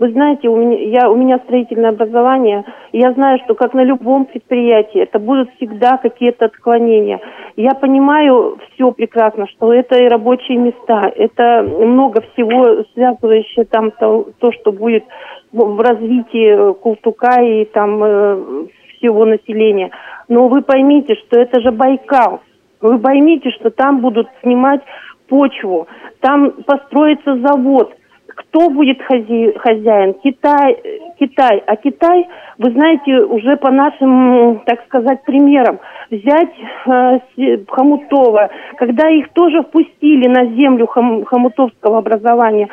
Вы 0.00 0.10
знаете, 0.10 0.48
у 0.48 0.56
меня, 0.56 0.76
я, 0.78 1.08
у 1.08 1.14
меня 1.14 1.38
строительное 1.44 1.90
образование, 1.90 2.64
и 2.90 2.98
я 2.98 3.12
знаю, 3.12 3.38
что 3.44 3.54
как 3.54 3.74
на 3.74 3.84
любом 3.84 4.24
предприятии, 4.24 5.02
это 5.02 5.20
будут 5.20 5.48
всегда 5.54 5.96
какие-то 5.98 6.46
отклонения. 6.46 7.20
Я 7.54 7.74
понимаю 7.74 8.58
все 8.72 8.90
прекрасно, 8.90 9.46
что 9.46 9.72
это 9.72 9.96
и 9.96 10.08
рабочие 10.08 10.58
места, 10.58 11.02
это 11.14 11.62
много 11.62 12.22
всего 12.32 12.82
связывающее 12.94 13.66
там 13.66 13.92
то, 13.92 14.26
то 14.40 14.50
что 14.50 14.72
будет 14.72 15.04
в 15.52 15.80
развитии 15.80 16.74
Култука 16.74 17.42
и 17.42 17.64
там 17.66 18.02
э, 18.02 18.66
всего 18.96 19.24
населения. 19.24 19.90
Но 20.28 20.48
вы 20.48 20.62
поймите, 20.62 21.14
что 21.14 21.40
это 21.40 21.60
же 21.60 21.70
Байкал. 21.72 22.40
Вы 22.80 22.98
поймите, 22.98 23.50
что 23.50 23.70
там 23.70 24.00
будут 24.00 24.28
снимать 24.42 24.80
почву, 25.28 25.86
там 26.20 26.52
построится 26.64 27.38
завод, 27.38 27.94
кто 28.40 28.70
будет 28.70 29.02
хази, 29.02 29.52
хозяин? 29.58 30.14
Китай, 30.24 30.76
Китай. 31.18 31.62
А 31.66 31.76
Китай, 31.76 32.26
вы 32.58 32.70
знаете, 32.70 33.24
уже 33.24 33.56
по 33.56 33.70
нашим, 33.70 34.62
так 34.64 34.84
сказать, 34.86 35.22
примерам, 35.24 35.78
взять 36.10 36.52
э, 36.86 37.64
Хомутова, 37.68 38.50
когда 38.76 39.08
их 39.10 39.32
тоже 39.32 39.62
впустили 39.62 40.28
на 40.28 40.46
землю 40.58 40.86
хом, 40.86 41.24
хомутовского 41.24 41.98
образования, 41.98 42.68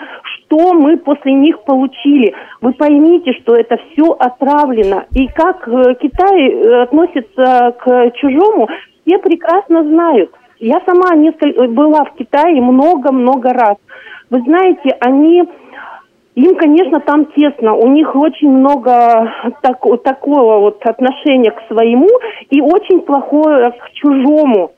что 0.48 0.74
мы 0.74 0.98
после 0.98 1.34
них 1.34 1.62
получили? 1.64 2.34
Вы 2.62 2.74
поймите, 2.74 3.34
что 3.42 3.54
это 3.54 3.78
все 3.92 4.12
отравлено. 4.14 5.06
И 5.14 5.28
как 5.28 5.68
э, 5.68 5.96
Китай 6.02 6.50
э, 6.50 6.84
относится 6.84 7.76
к 7.80 8.12
чужому, 8.16 8.68
все 9.06 9.20
прекрасно 9.20 9.84
знают. 9.84 10.32
Я 10.60 10.82
сама 10.86 11.16
несколько 11.16 11.68
была 11.68 12.06
в 12.06 12.16
Китае 12.16 12.62
много-много 12.62 13.54
раз. 13.54 13.78
Вы 14.30 14.42
знаете, 14.42 14.98
они 15.02 15.44
им, 16.36 16.56
конечно, 16.56 17.00
там 17.00 17.26
тесно. 17.36 17.74
У 17.74 17.88
них 17.88 18.16
очень 18.16 18.50
много 18.50 19.32
так, 19.62 19.80
такого 20.04 20.60
вот 20.60 20.86
отношения 20.86 21.52
к 21.52 21.62
своему 21.68 22.10
и 22.50 22.62
очень 22.62 23.02
плохое 23.02 23.72
к 23.72 23.92
чужому. 23.94 24.72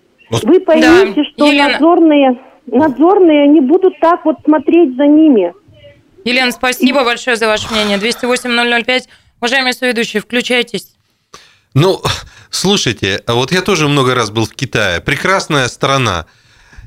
Вы 0.43 0.59
поймите, 0.59 1.15
да. 1.15 1.23
что 1.23 1.45
Елена... 1.45 1.69
надзорные, 1.69 2.39
надзорные 2.71 3.47
не 3.47 3.61
будут 3.61 3.99
так 3.99 4.25
вот 4.25 4.37
смотреть 4.43 4.95
за 4.95 5.05
ними. 5.05 5.53
Елена, 6.25 6.51
спасибо 6.51 7.03
большое 7.03 7.37
за 7.37 7.47
ваше 7.47 7.71
мнение. 7.71 7.97
208-005. 7.97 9.03
Уважаемые 9.39 9.73
соведущие, 9.73 10.21
включайтесь. 10.21 10.93
Ну, 11.73 12.01
слушайте, 12.49 13.21
а 13.25 13.35
вот 13.35 13.51
я 13.51 13.61
тоже 13.61 13.87
много 13.87 14.15
раз 14.15 14.31
был 14.31 14.45
в 14.45 14.53
Китае. 14.53 15.01
Прекрасная 15.01 15.67
страна. 15.67 16.25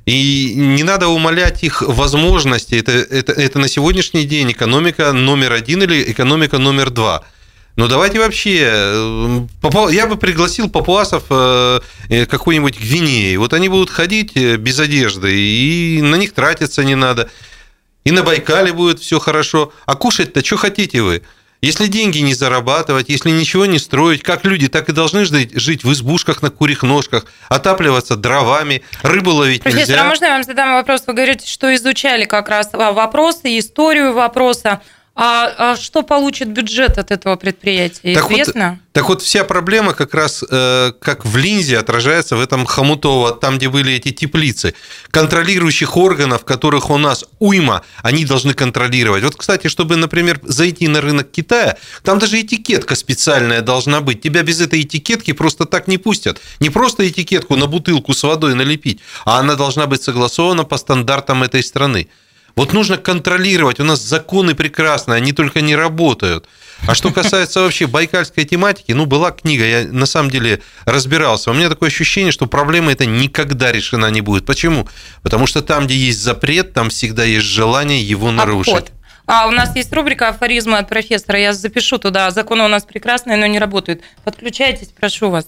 И 0.04 0.54
не 0.56 0.82
надо 0.82 1.08
умолять 1.08 1.62
их 1.62 1.82
возможности. 1.82 2.74
Это, 2.74 2.92
это, 2.92 3.32
это 3.32 3.58
на 3.58 3.68
сегодняшний 3.68 4.24
день 4.24 4.50
экономика 4.50 5.12
номер 5.12 5.52
один 5.52 5.82
или 5.82 6.10
экономика 6.10 6.58
номер 6.58 6.90
два. 6.90 7.24
Но 7.76 7.88
давайте 7.88 8.18
вообще, 8.18 8.68
э, 8.70 9.40
я 9.90 10.06
бы 10.06 10.16
пригласил 10.16 10.68
папуасов 10.68 11.24
э, 11.30 11.80
э, 12.10 12.26
какой-нибудь 12.26 12.78
Гвинеи. 12.78 13.36
Вот 13.36 13.54
они 13.54 13.68
будут 13.68 13.88
ходить 13.88 14.36
без 14.36 14.78
одежды, 14.78 15.34
и 15.34 16.02
на 16.02 16.16
них 16.16 16.34
тратиться 16.34 16.84
не 16.84 16.94
надо. 16.94 17.30
И 18.04 18.10
на 18.10 18.22
Байкале 18.22 18.72
будет 18.72 19.00
все 19.00 19.18
хорошо. 19.18 19.72
А 19.86 19.94
кушать-то 19.94 20.44
что 20.44 20.56
хотите 20.56 21.02
вы? 21.02 21.22
Если 21.62 21.86
деньги 21.86 22.18
не 22.18 22.34
зарабатывать, 22.34 23.08
если 23.08 23.30
ничего 23.30 23.66
не 23.66 23.78
строить, 23.78 24.24
как 24.24 24.44
люди 24.44 24.66
так 24.66 24.88
и 24.88 24.92
должны 24.92 25.24
жить, 25.24 25.52
жить 25.54 25.84
в 25.84 25.92
избушках 25.92 26.42
на 26.42 26.50
курьих 26.50 26.82
ножках, 26.82 27.24
отапливаться 27.48 28.16
дровами, 28.16 28.82
рыбу 29.02 29.30
ловить 29.30 29.62
Профессор, 29.62 29.88
нельзя. 29.88 30.02
а 30.02 30.08
можно 30.08 30.24
я 30.24 30.32
вам 30.32 30.42
задам 30.42 30.72
вопрос? 30.72 31.04
Вы 31.06 31.14
говорите, 31.14 31.48
что 31.48 31.72
изучали 31.72 32.24
как 32.24 32.48
раз 32.48 32.70
вопросы, 32.72 33.56
историю 33.56 34.12
вопроса. 34.12 34.82
А, 35.14 35.72
а 35.72 35.76
что 35.76 36.02
получит 36.02 36.48
бюджет 36.48 36.96
от 36.96 37.10
этого 37.10 37.36
предприятия? 37.36 38.14
Так 38.14 38.30
Известно? 38.30 38.70
Вот, 38.70 38.92
так 38.92 39.08
вот, 39.10 39.20
вся 39.20 39.44
проблема 39.44 39.92
как 39.92 40.14
раз 40.14 40.42
э, 40.48 40.92
как 41.00 41.26
в 41.26 41.36
линзе 41.36 41.78
отражается 41.78 42.34
в 42.36 42.40
этом 42.40 42.64
Хомутово, 42.64 43.32
там, 43.32 43.58
где 43.58 43.68
были 43.68 43.92
эти 43.92 44.10
теплицы. 44.10 44.74
Контролирующих 45.10 45.98
органов, 45.98 46.46
которых 46.46 46.88
у 46.88 46.96
нас 46.96 47.26
уйма, 47.40 47.84
они 48.02 48.24
должны 48.24 48.54
контролировать. 48.54 49.22
Вот, 49.22 49.36
кстати, 49.36 49.66
чтобы, 49.66 49.96
например, 49.96 50.40
зайти 50.44 50.88
на 50.88 51.02
рынок 51.02 51.30
Китая, 51.30 51.76
там 52.02 52.18
даже 52.18 52.40
этикетка 52.40 52.94
специальная 52.94 53.60
должна 53.60 54.00
быть. 54.00 54.22
Тебя 54.22 54.42
без 54.42 54.62
этой 54.62 54.80
этикетки 54.80 55.32
просто 55.32 55.66
так 55.66 55.88
не 55.88 55.98
пустят. 55.98 56.40
Не 56.58 56.70
просто 56.70 57.06
этикетку 57.06 57.56
на 57.56 57.66
бутылку 57.66 58.14
с 58.14 58.22
водой 58.22 58.54
налепить, 58.54 59.00
а 59.26 59.40
она 59.40 59.56
должна 59.56 59.86
быть 59.86 60.02
согласована 60.02 60.64
по 60.64 60.78
стандартам 60.78 61.42
этой 61.42 61.62
страны. 61.62 62.08
Вот 62.54 62.72
нужно 62.72 62.98
контролировать. 62.98 63.80
У 63.80 63.84
нас 63.84 64.00
законы 64.00 64.54
прекрасные, 64.54 65.16
они 65.16 65.32
только 65.32 65.60
не 65.60 65.74
работают. 65.74 66.48
А 66.86 66.94
что 66.94 67.10
касается 67.10 67.60
вообще 67.60 67.86
байкальской 67.86 68.44
тематики, 68.44 68.92
ну, 68.92 69.06
была 69.06 69.30
книга, 69.30 69.64
я 69.64 69.88
на 69.88 70.06
самом 70.06 70.30
деле 70.30 70.60
разбирался. 70.84 71.50
У 71.50 71.54
меня 71.54 71.68
такое 71.68 71.88
ощущение, 71.88 72.32
что 72.32 72.46
проблема 72.46 72.92
эта 72.92 73.06
никогда 73.06 73.70
решена 73.70 74.10
не 74.10 74.20
будет. 74.20 74.44
Почему? 74.44 74.88
Потому 75.22 75.46
что 75.46 75.62
там, 75.62 75.86
где 75.86 75.94
есть 75.94 76.20
запрет, 76.20 76.72
там 76.72 76.90
всегда 76.90 77.24
есть 77.24 77.46
желание 77.46 78.02
его 78.02 78.30
нарушить. 78.32 78.74
Обход. 78.74 78.92
А 79.26 79.46
у 79.46 79.50
нас 79.52 79.74
есть 79.76 79.92
рубрика 79.92 80.28
«Афоризмы 80.28 80.78
от 80.78 80.88
профессора». 80.88 81.38
Я 81.38 81.52
запишу 81.52 81.98
туда. 81.98 82.30
Законы 82.32 82.64
у 82.64 82.68
нас 82.68 82.84
прекрасные, 82.84 83.36
но 83.36 83.46
не 83.46 83.60
работают. 83.60 84.02
Подключайтесь, 84.24 84.88
прошу 84.88 85.30
вас. 85.30 85.46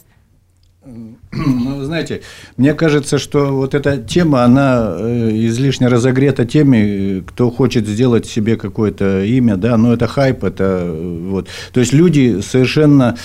Ну, 1.34 1.82
знаете, 1.84 2.22
мне 2.56 2.74
кажется, 2.74 3.18
что 3.18 3.46
вот 3.46 3.74
эта 3.74 3.96
тема, 3.96 4.44
она 4.44 4.94
э, 4.98 5.30
излишне 5.46 5.88
разогрета 5.88 6.44
теми, 6.44 7.22
кто 7.26 7.50
хочет 7.50 7.86
сделать 7.86 8.26
себе 8.26 8.56
какое-то 8.56 9.24
имя, 9.24 9.56
да, 9.56 9.76
но 9.76 9.92
это 9.94 10.06
хайп, 10.06 10.44
это 10.44 10.64
э, 10.84 11.28
вот. 11.30 11.48
То 11.72 11.80
есть 11.80 11.92
люди 11.92 12.40
совершенно 12.40 13.16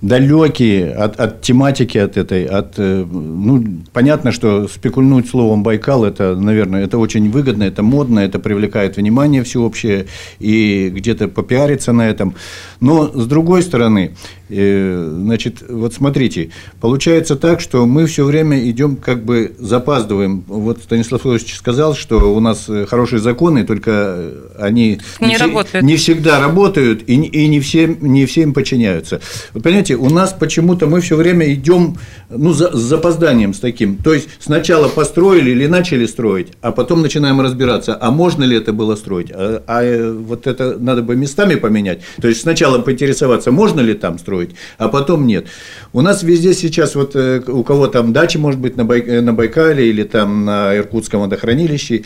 далекие 0.00 0.94
от, 0.94 1.20
от 1.20 1.42
тематики, 1.42 1.98
от 1.98 2.16
этой, 2.16 2.46
от, 2.46 2.74
э, 2.78 3.04
ну, 3.04 3.64
понятно, 3.92 4.32
что 4.32 4.68
спекульнуть 4.68 5.28
словом 5.28 5.62
Байкал, 5.62 6.04
это, 6.04 6.34
наверное, 6.36 6.84
это 6.84 6.98
очень 6.98 7.30
выгодно, 7.30 7.64
это 7.64 7.82
модно, 7.82 8.20
это 8.20 8.38
привлекает 8.38 8.96
внимание 8.96 9.42
всеобщее, 9.42 10.06
и 10.38 10.90
где-то 10.94 11.28
попиариться 11.28 11.92
на 11.92 12.08
этом. 12.08 12.34
Но, 12.80 13.08
с 13.08 13.26
другой 13.26 13.62
стороны, 13.62 14.14
значит, 14.48 15.62
вот 15.68 15.92
смотрите, 15.92 16.50
получается, 16.80 17.07
получается 17.08 17.36
так, 17.36 17.60
что 17.62 17.86
мы 17.86 18.04
все 18.04 18.22
время 18.22 18.68
идем 18.68 18.96
как 18.96 19.24
бы 19.24 19.54
запаздываем. 19.58 20.44
Вот 20.46 20.82
Станислав 20.82 21.22
Федорович 21.22 21.56
сказал, 21.56 21.94
что 21.94 22.34
у 22.34 22.38
нас 22.38 22.68
хорошие 22.86 23.18
законы, 23.18 23.64
только 23.64 24.30
они 24.58 25.00
не, 25.18 25.26
не, 25.28 25.82
не 25.82 25.96
всегда 25.96 26.38
работают 26.38 27.02
и, 27.06 27.14
и 27.14 27.48
не, 27.48 27.60
все, 27.60 27.86
не 27.86 28.26
все 28.26 28.42
им 28.42 28.52
подчиняются. 28.52 29.22
Вот 29.54 29.62
понимаете, 29.62 29.94
у 29.94 30.10
нас 30.10 30.36
почему-то 30.38 30.86
мы 30.86 31.00
все 31.00 31.16
время 31.16 31.50
идем 31.50 31.96
ну, 32.28 32.52
за, 32.52 32.76
с 32.76 32.80
запозданием 32.80 33.54
с 33.54 33.58
таким. 33.60 33.96
То 33.96 34.12
есть 34.12 34.28
сначала 34.38 34.88
построили 34.88 35.52
или 35.52 35.66
начали 35.66 36.04
строить, 36.04 36.48
а 36.60 36.72
потом 36.72 37.00
начинаем 37.00 37.40
разбираться, 37.40 37.96
а 37.98 38.10
можно 38.10 38.44
ли 38.44 38.54
это 38.54 38.74
было 38.74 38.96
строить, 38.96 39.30
а, 39.32 39.62
а 39.66 40.12
вот 40.12 40.46
это 40.46 40.76
надо 40.78 41.02
бы 41.02 41.16
местами 41.16 41.54
поменять. 41.54 42.00
То 42.20 42.28
есть 42.28 42.42
сначала 42.42 42.80
поинтересоваться, 42.80 43.50
можно 43.50 43.80
ли 43.80 43.94
там 43.94 44.18
строить, 44.18 44.50
а 44.76 44.88
потом 44.88 45.26
нет. 45.26 45.46
У 45.94 46.02
нас 46.02 46.22
везде 46.22 46.52
сейчас 46.52 46.97
вот 46.98 47.16
э, 47.16 47.40
у 47.46 47.62
кого 47.62 47.86
там 47.86 48.12
дачи, 48.12 48.36
может 48.36 48.60
быть, 48.60 48.76
на, 48.76 48.84
Бай, 48.84 49.00
э, 49.00 49.20
на 49.20 49.32
Байкале 49.32 49.88
или 49.88 50.02
там 50.02 50.44
на 50.44 50.76
Иркутском 50.76 51.20
водохранилище, 51.20 52.02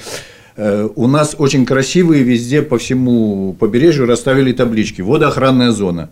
э, 0.57 0.89
у 0.95 1.07
нас 1.07 1.35
очень 1.39 1.67
красивые 1.67 2.23
везде 2.23 2.63
по 2.63 2.79
всему 2.79 3.55
побережью 3.59 4.07
расставили 4.07 4.53
таблички 4.53 5.03
«Водоохранная 5.03 5.71
зона». 5.71 6.11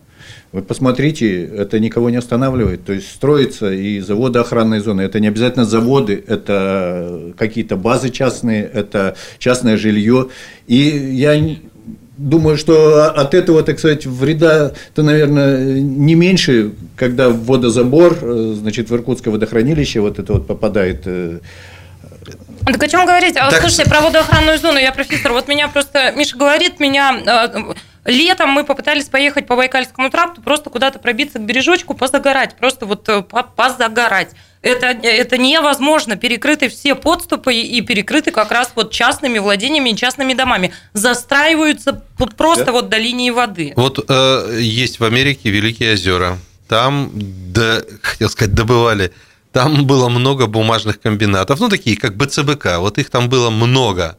Вот 0.52 0.66
посмотрите, 0.66 1.44
это 1.44 1.78
никого 1.78 2.10
не 2.10 2.16
останавливает. 2.16 2.84
То 2.84 2.92
есть 2.92 3.12
строится 3.12 3.72
и 3.72 4.00
заводы 4.00 4.40
охранной 4.40 4.80
зоны. 4.80 5.02
Это 5.02 5.20
не 5.20 5.28
обязательно 5.28 5.64
заводы, 5.64 6.24
это 6.26 7.32
какие-то 7.38 7.76
базы 7.76 8.10
частные, 8.10 8.64
это 8.64 9.14
частное 9.38 9.76
жилье. 9.76 10.28
И 10.66 10.76
я 10.76 11.38
думаю, 12.20 12.56
что 12.56 13.10
от 13.10 13.34
этого, 13.34 13.62
так 13.62 13.78
сказать, 13.78 14.06
вреда-то, 14.06 15.02
наверное, 15.02 15.80
не 15.80 16.14
меньше, 16.14 16.72
когда 16.96 17.30
в 17.30 17.44
водозабор, 17.44 18.18
э, 18.20 18.54
значит, 18.58 18.90
в 18.90 18.94
Иркутское 18.94 19.32
водохранилище 19.32 20.00
вот 20.00 20.18
это 20.18 20.34
вот 20.34 20.46
попадает 20.46 21.02
э, 21.06 21.38
так 22.66 22.82
о 22.82 22.88
чем 22.88 23.06
говорить? 23.06 23.34
Так... 23.34 23.52
Слушайте, 23.54 23.88
про 23.88 24.00
водоохранную 24.00 24.58
зону, 24.58 24.78
я 24.78 24.92
профессор, 24.92 25.32
вот 25.32 25.48
меня 25.48 25.68
просто, 25.68 26.12
Миша 26.12 26.36
говорит, 26.36 26.78
меня 26.78 27.18
э, 27.26 27.74
Летом 28.04 28.50
мы 28.50 28.64
попытались 28.64 29.06
поехать 29.06 29.46
по 29.46 29.56
Байкальскому 29.56 30.10
тракту, 30.10 30.40
просто 30.40 30.70
куда-то 30.70 30.98
пробиться 30.98 31.38
к 31.38 31.42
бережочку, 31.42 31.94
позагорать, 31.94 32.56
просто 32.56 32.86
вот 32.86 33.08
позагорать. 33.56 34.30
Это, 34.62 34.88
это 34.88 35.38
невозможно. 35.38 36.16
Перекрыты 36.16 36.68
все 36.68 36.94
подступы 36.94 37.54
и 37.54 37.80
перекрыты 37.80 38.30
как 38.30 38.50
раз 38.50 38.72
вот 38.74 38.90
частными 38.90 39.38
владениями 39.38 39.90
и 39.90 39.96
частными 39.96 40.34
домами. 40.34 40.72
Застраиваются 40.92 42.02
просто 42.36 42.66
да? 42.66 42.72
вот 42.72 42.88
до 42.90 42.98
линии 42.98 43.30
воды. 43.30 43.72
Вот 43.76 44.04
э, 44.06 44.58
есть 44.60 45.00
в 45.00 45.04
Америке 45.04 45.50
Великие 45.50 45.94
озера. 45.94 46.38
Там, 46.68 47.10
да, 47.14 47.80
хотел 48.02 48.28
сказать, 48.28 48.54
добывали. 48.54 49.12
Там 49.52 49.86
было 49.86 50.08
много 50.08 50.46
бумажных 50.46 51.00
комбинатов, 51.00 51.58
ну, 51.58 51.68
такие, 51.68 51.96
как 51.96 52.16
БЦБК. 52.16 52.78
Вот 52.78 52.98
их 52.98 53.10
там 53.10 53.28
было 53.28 53.50
много. 53.50 54.18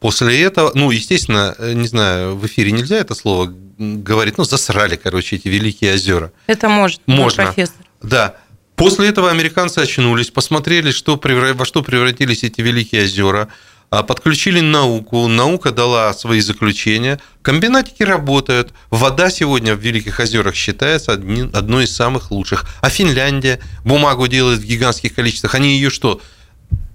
После 0.00 0.42
этого, 0.42 0.72
ну, 0.74 0.90
естественно, 0.90 1.54
э, 1.58 1.74
не 1.74 1.86
знаю, 1.86 2.36
в 2.36 2.46
эфире 2.46 2.72
нельзя 2.72 2.96
это 2.96 3.14
слово 3.14 3.52
говорить, 3.78 4.38
ну, 4.38 4.44
засрали, 4.44 4.96
короче, 4.96 5.36
эти 5.36 5.48
Великие 5.48 5.94
озера. 5.94 6.32
Это 6.46 6.68
может, 6.68 7.00
Можно. 7.06 7.44
профессор. 7.44 7.76
Да. 8.02 8.36
После 8.76 9.08
этого 9.08 9.30
американцы 9.30 9.78
очнулись, 9.80 10.30
посмотрели, 10.30 10.90
что, 10.90 11.20
во 11.22 11.64
что 11.66 11.82
превратились 11.82 12.44
эти 12.44 12.62
великие 12.62 13.04
озера, 13.04 13.48
а, 13.90 14.02
подключили 14.02 14.60
науку, 14.60 15.26
наука 15.26 15.70
дала 15.70 16.14
свои 16.14 16.40
заключения, 16.40 17.20
комбинатики 17.42 18.02
работают, 18.02 18.72
вода 18.88 19.28
сегодня 19.30 19.74
в 19.74 19.80
Великих 19.80 20.18
озерах 20.18 20.54
считается 20.54 21.12
одной 21.12 21.84
из 21.84 21.94
самых 21.94 22.30
лучших. 22.30 22.64
А 22.80 22.88
Финляндия 22.88 23.60
бумагу 23.84 24.28
делает 24.28 24.60
в 24.60 24.64
гигантских 24.64 25.14
количествах, 25.14 25.54
они 25.56 25.74
ее 25.74 25.90
что, 25.90 26.22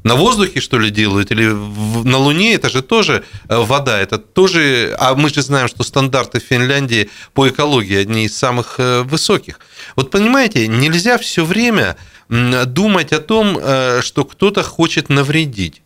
на 0.06 0.16
воздухе, 0.16 0.62
что 0.62 0.78
ли, 0.78 0.92
делают, 0.92 1.32
или 1.32 1.48
на 1.48 2.18
Луне, 2.20 2.54
это 2.54 2.70
же 2.70 2.84
тоже 2.84 3.24
э, 3.50 3.58
вода, 3.58 4.00
это 4.00 4.20
тоже, 4.20 4.96
а 5.00 5.16
мы 5.16 5.30
же 5.30 5.42
знаем, 5.42 5.68
что 5.68 5.84
стандарты 5.84 6.40
Финляндии 6.40 7.10
по 7.34 7.50
экологии 7.50 7.98
одни 7.98 8.26
из 8.26 8.38
самых 8.38 8.76
э, 8.78 9.02
высоких. 9.02 9.60
Вот 9.96 10.12
понимаете, 10.12 10.68
нельзя 10.68 11.18
все 11.18 11.44
время 11.44 11.98
думать 12.30 13.14
о 13.14 13.20
том, 13.20 13.58
э, 13.60 14.02
что 14.04 14.26
кто-то 14.26 14.62
хочет 14.62 15.10
навредить. 15.10 15.82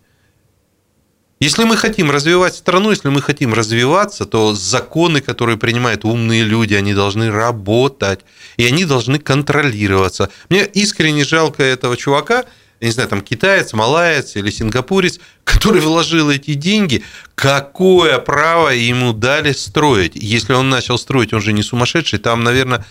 Если 1.40 1.64
мы 1.64 1.78
хотим 1.78 2.12
развивать 2.12 2.56
страну, 2.56 2.90
если 2.90 3.08
мы 3.08 3.22
хотим 3.22 3.54
развиваться, 3.54 4.26
то 4.26 4.54
законы, 4.54 5.22
которые 5.22 5.58
принимают 5.58 6.04
умные 6.04 6.44
люди, 6.44 6.74
они 6.74 6.94
должны 6.94 7.32
работать, 7.32 8.20
и 8.58 8.66
они 8.66 8.84
должны 8.84 9.20
контролироваться. 9.20 10.30
Мне 10.50 10.66
искренне 10.66 11.24
жалко 11.24 11.64
этого 11.64 11.96
чувака, 11.96 12.44
я 12.82 12.88
не 12.88 12.92
знаю, 12.94 13.10
там 13.10 13.22
китаец, 13.22 13.74
малаец 13.74 14.36
или 14.36 14.50
сингапурец, 14.50 15.20
который 15.44 15.82
вложил 15.82 16.30
эти 16.30 16.54
деньги, 16.54 17.04
какое 17.36 18.20
право 18.20 18.70
ему 18.70 19.12
дали 19.12 19.52
строить? 19.52 20.14
Если 20.16 20.54
он 20.54 20.70
начал 20.70 20.98
строить, 20.98 21.34
он 21.34 21.42
же 21.42 21.52
не 21.52 21.62
сумасшедший, 21.62 22.20
там, 22.20 22.44
наверное, 22.44 22.86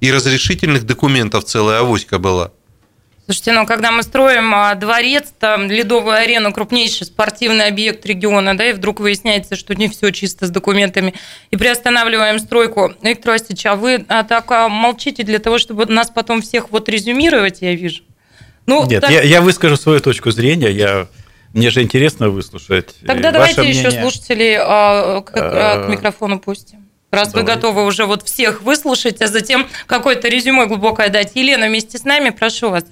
и 0.00 0.10
разрешительных 0.10 0.84
документов 0.84 1.44
целая 1.44 1.80
авоська 1.80 2.18
была. 2.18 2.50
Слушайте, 3.26 3.52
ну 3.52 3.64
когда 3.64 3.92
мы 3.92 4.02
строим 4.02 4.52
а, 4.52 4.74
дворец, 4.74 5.32
там 5.38 5.70
ледовую 5.70 6.16
арену, 6.16 6.52
крупнейший 6.52 7.06
спортивный 7.06 7.68
объект 7.68 8.04
региона, 8.04 8.58
да, 8.58 8.70
и 8.70 8.72
вдруг 8.72 8.98
выясняется, 8.98 9.54
что 9.54 9.76
не 9.76 9.88
все 9.88 10.10
чисто 10.10 10.46
с 10.46 10.50
документами, 10.50 11.14
и 11.52 11.56
приостанавливаем 11.56 12.40
стройку. 12.40 12.92
Виктор 13.00 13.34
Васильевич, 13.34 13.66
а 13.66 13.76
вы 13.76 14.04
а, 14.08 14.24
так 14.24 14.50
а, 14.50 14.68
молчите 14.68 15.22
для 15.22 15.38
того, 15.38 15.58
чтобы 15.58 15.86
нас 15.86 16.10
потом 16.10 16.42
всех 16.42 16.72
вот 16.72 16.88
резюмировать, 16.88 17.58
я 17.60 17.76
вижу? 17.76 18.02
Ну, 18.66 18.86
Нет, 18.86 19.00
так... 19.02 19.10
я, 19.10 19.22
я 19.22 19.40
выскажу 19.40 19.76
свою 19.76 20.00
точку 20.00 20.30
зрения. 20.30 20.70
Я 20.70 21.08
мне 21.52 21.70
же 21.70 21.82
интересно 21.82 22.28
выслушать. 22.28 22.94
Тогда 23.06 23.32
давайте 23.32 23.62
мнение. 23.62 23.82
еще 23.82 23.90
слушателей 23.90 24.56
а, 24.58 25.20
к, 25.22 25.32
а, 25.34 25.84
к 25.84 25.88
микрофону 25.88 26.38
пустим. 26.38 26.88
Раз 27.10 27.32
Давай. 27.32 27.42
вы 27.42 27.54
готовы 27.54 27.84
уже 27.86 28.06
вот 28.06 28.22
всех 28.22 28.62
выслушать, 28.62 29.20
а 29.20 29.26
затем 29.26 29.66
какое-то 29.86 30.28
резюме 30.28 30.66
глубокое 30.66 31.08
дать. 31.08 31.32
Елена 31.34 31.66
вместе 31.66 31.98
с 31.98 32.04
нами, 32.04 32.30
прошу 32.30 32.70
вас. 32.70 32.84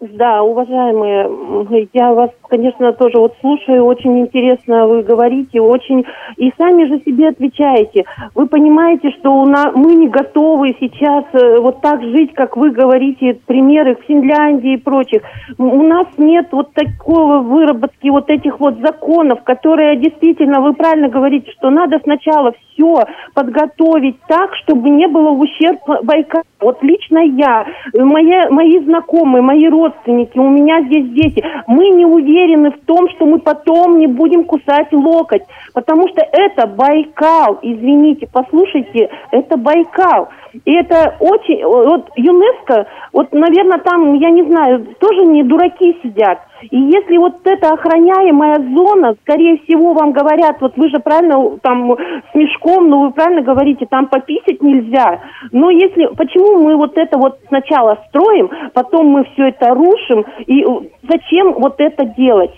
Да, 0.00 0.44
уважаемые, 0.44 1.88
я 1.92 2.12
вас, 2.12 2.30
конечно, 2.48 2.92
тоже 2.92 3.18
вот 3.18 3.34
слушаю, 3.40 3.84
очень 3.84 4.20
интересно 4.20 4.86
вы 4.86 5.02
говорите, 5.02 5.60
очень, 5.60 6.04
и 6.36 6.52
сами 6.56 6.84
же 6.84 7.00
себе 7.04 7.30
отвечаете. 7.30 8.04
Вы 8.36 8.46
понимаете, 8.46 9.10
что 9.18 9.32
у 9.32 9.44
нас, 9.44 9.74
мы 9.74 9.96
не 9.96 10.06
готовы 10.06 10.76
сейчас 10.78 11.24
э, 11.32 11.58
вот 11.58 11.80
так 11.80 12.00
жить, 12.00 12.32
как 12.34 12.56
вы 12.56 12.70
говорите, 12.70 13.40
примеры 13.44 13.96
в 13.96 14.04
Финляндии 14.04 14.74
и 14.74 14.80
прочих. 14.80 15.22
У 15.58 15.82
нас 15.82 16.06
нет 16.16 16.46
вот 16.52 16.72
такого 16.74 17.38
выработки 17.38 18.08
вот 18.08 18.30
этих 18.30 18.60
вот 18.60 18.78
законов, 18.78 19.42
которые 19.42 19.96
действительно, 19.96 20.60
вы 20.60 20.74
правильно 20.74 21.08
говорите, 21.08 21.50
что 21.58 21.70
надо 21.70 21.98
сначала 22.04 22.52
все 22.52 23.04
подготовить 23.34 24.20
так, 24.28 24.54
чтобы 24.62 24.90
не 24.90 25.08
было 25.08 25.30
ущерб 25.30 25.80
Байкалу. 26.04 26.44
Вот 26.60 26.82
лично 26.82 27.20
я, 27.20 27.66
мои, 27.94 28.48
мои 28.50 28.80
знакомые, 28.80 29.42
мои 29.42 29.68
родственники, 29.68 30.36
у 30.38 30.48
меня 30.48 30.82
здесь 30.82 31.08
дети, 31.10 31.44
мы 31.68 31.88
не 31.90 32.04
уверены 32.04 32.72
в 32.72 32.80
том, 32.84 33.08
что 33.10 33.26
мы 33.26 33.38
потом 33.38 33.98
не 33.98 34.08
будем 34.08 34.44
кусать 34.44 34.92
локоть, 34.92 35.42
потому 35.72 36.08
что 36.08 36.20
это 36.32 36.66
Байкал, 36.66 37.60
извините, 37.62 38.28
послушайте, 38.32 39.08
это 39.30 39.56
Байкал. 39.56 40.30
И 40.64 40.72
это 40.72 41.16
очень, 41.20 41.64
вот 41.64 42.10
ЮНЕСКО, 42.16 42.86
вот, 43.12 43.32
наверное, 43.32 43.78
там, 43.78 44.14
я 44.14 44.30
не 44.30 44.42
знаю, 44.44 44.86
тоже 44.98 45.26
не 45.26 45.42
дураки 45.42 45.96
сидят. 46.02 46.40
И 46.62 46.76
если 46.76 47.16
вот 47.18 47.34
эта 47.44 47.70
охраняемая 47.70 48.56
зона, 48.74 49.14
скорее 49.22 49.58
всего, 49.58 49.92
вам 49.92 50.12
говорят, 50.12 50.60
вот 50.60 50.76
вы 50.76 50.88
же 50.88 50.98
правильно 50.98 51.58
там 51.62 51.96
с 51.96 52.34
мешком, 52.34 52.88
ну 52.88 53.02
вы 53.02 53.10
правильно 53.12 53.42
говорите, 53.42 53.86
там 53.86 54.06
пописать 54.08 54.62
нельзя. 54.62 55.20
Но 55.52 55.70
если, 55.70 56.06
почему 56.16 56.58
мы 56.62 56.76
вот 56.76 56.96
это 56.96 57.18
вот 57.18 57.38
сначала 57.48 57.98
строим, 58.08 58.50
потом 58.74 59.06
мы 59.06 59.24
все 59.32 59.48
это 59.48 59.74
рушим, 59.74 60.24
и 60.46 60.64
зачем 61.08 61.52
вот 61.54 61.76
это 61.78 62.04
делать? 62.04 62.52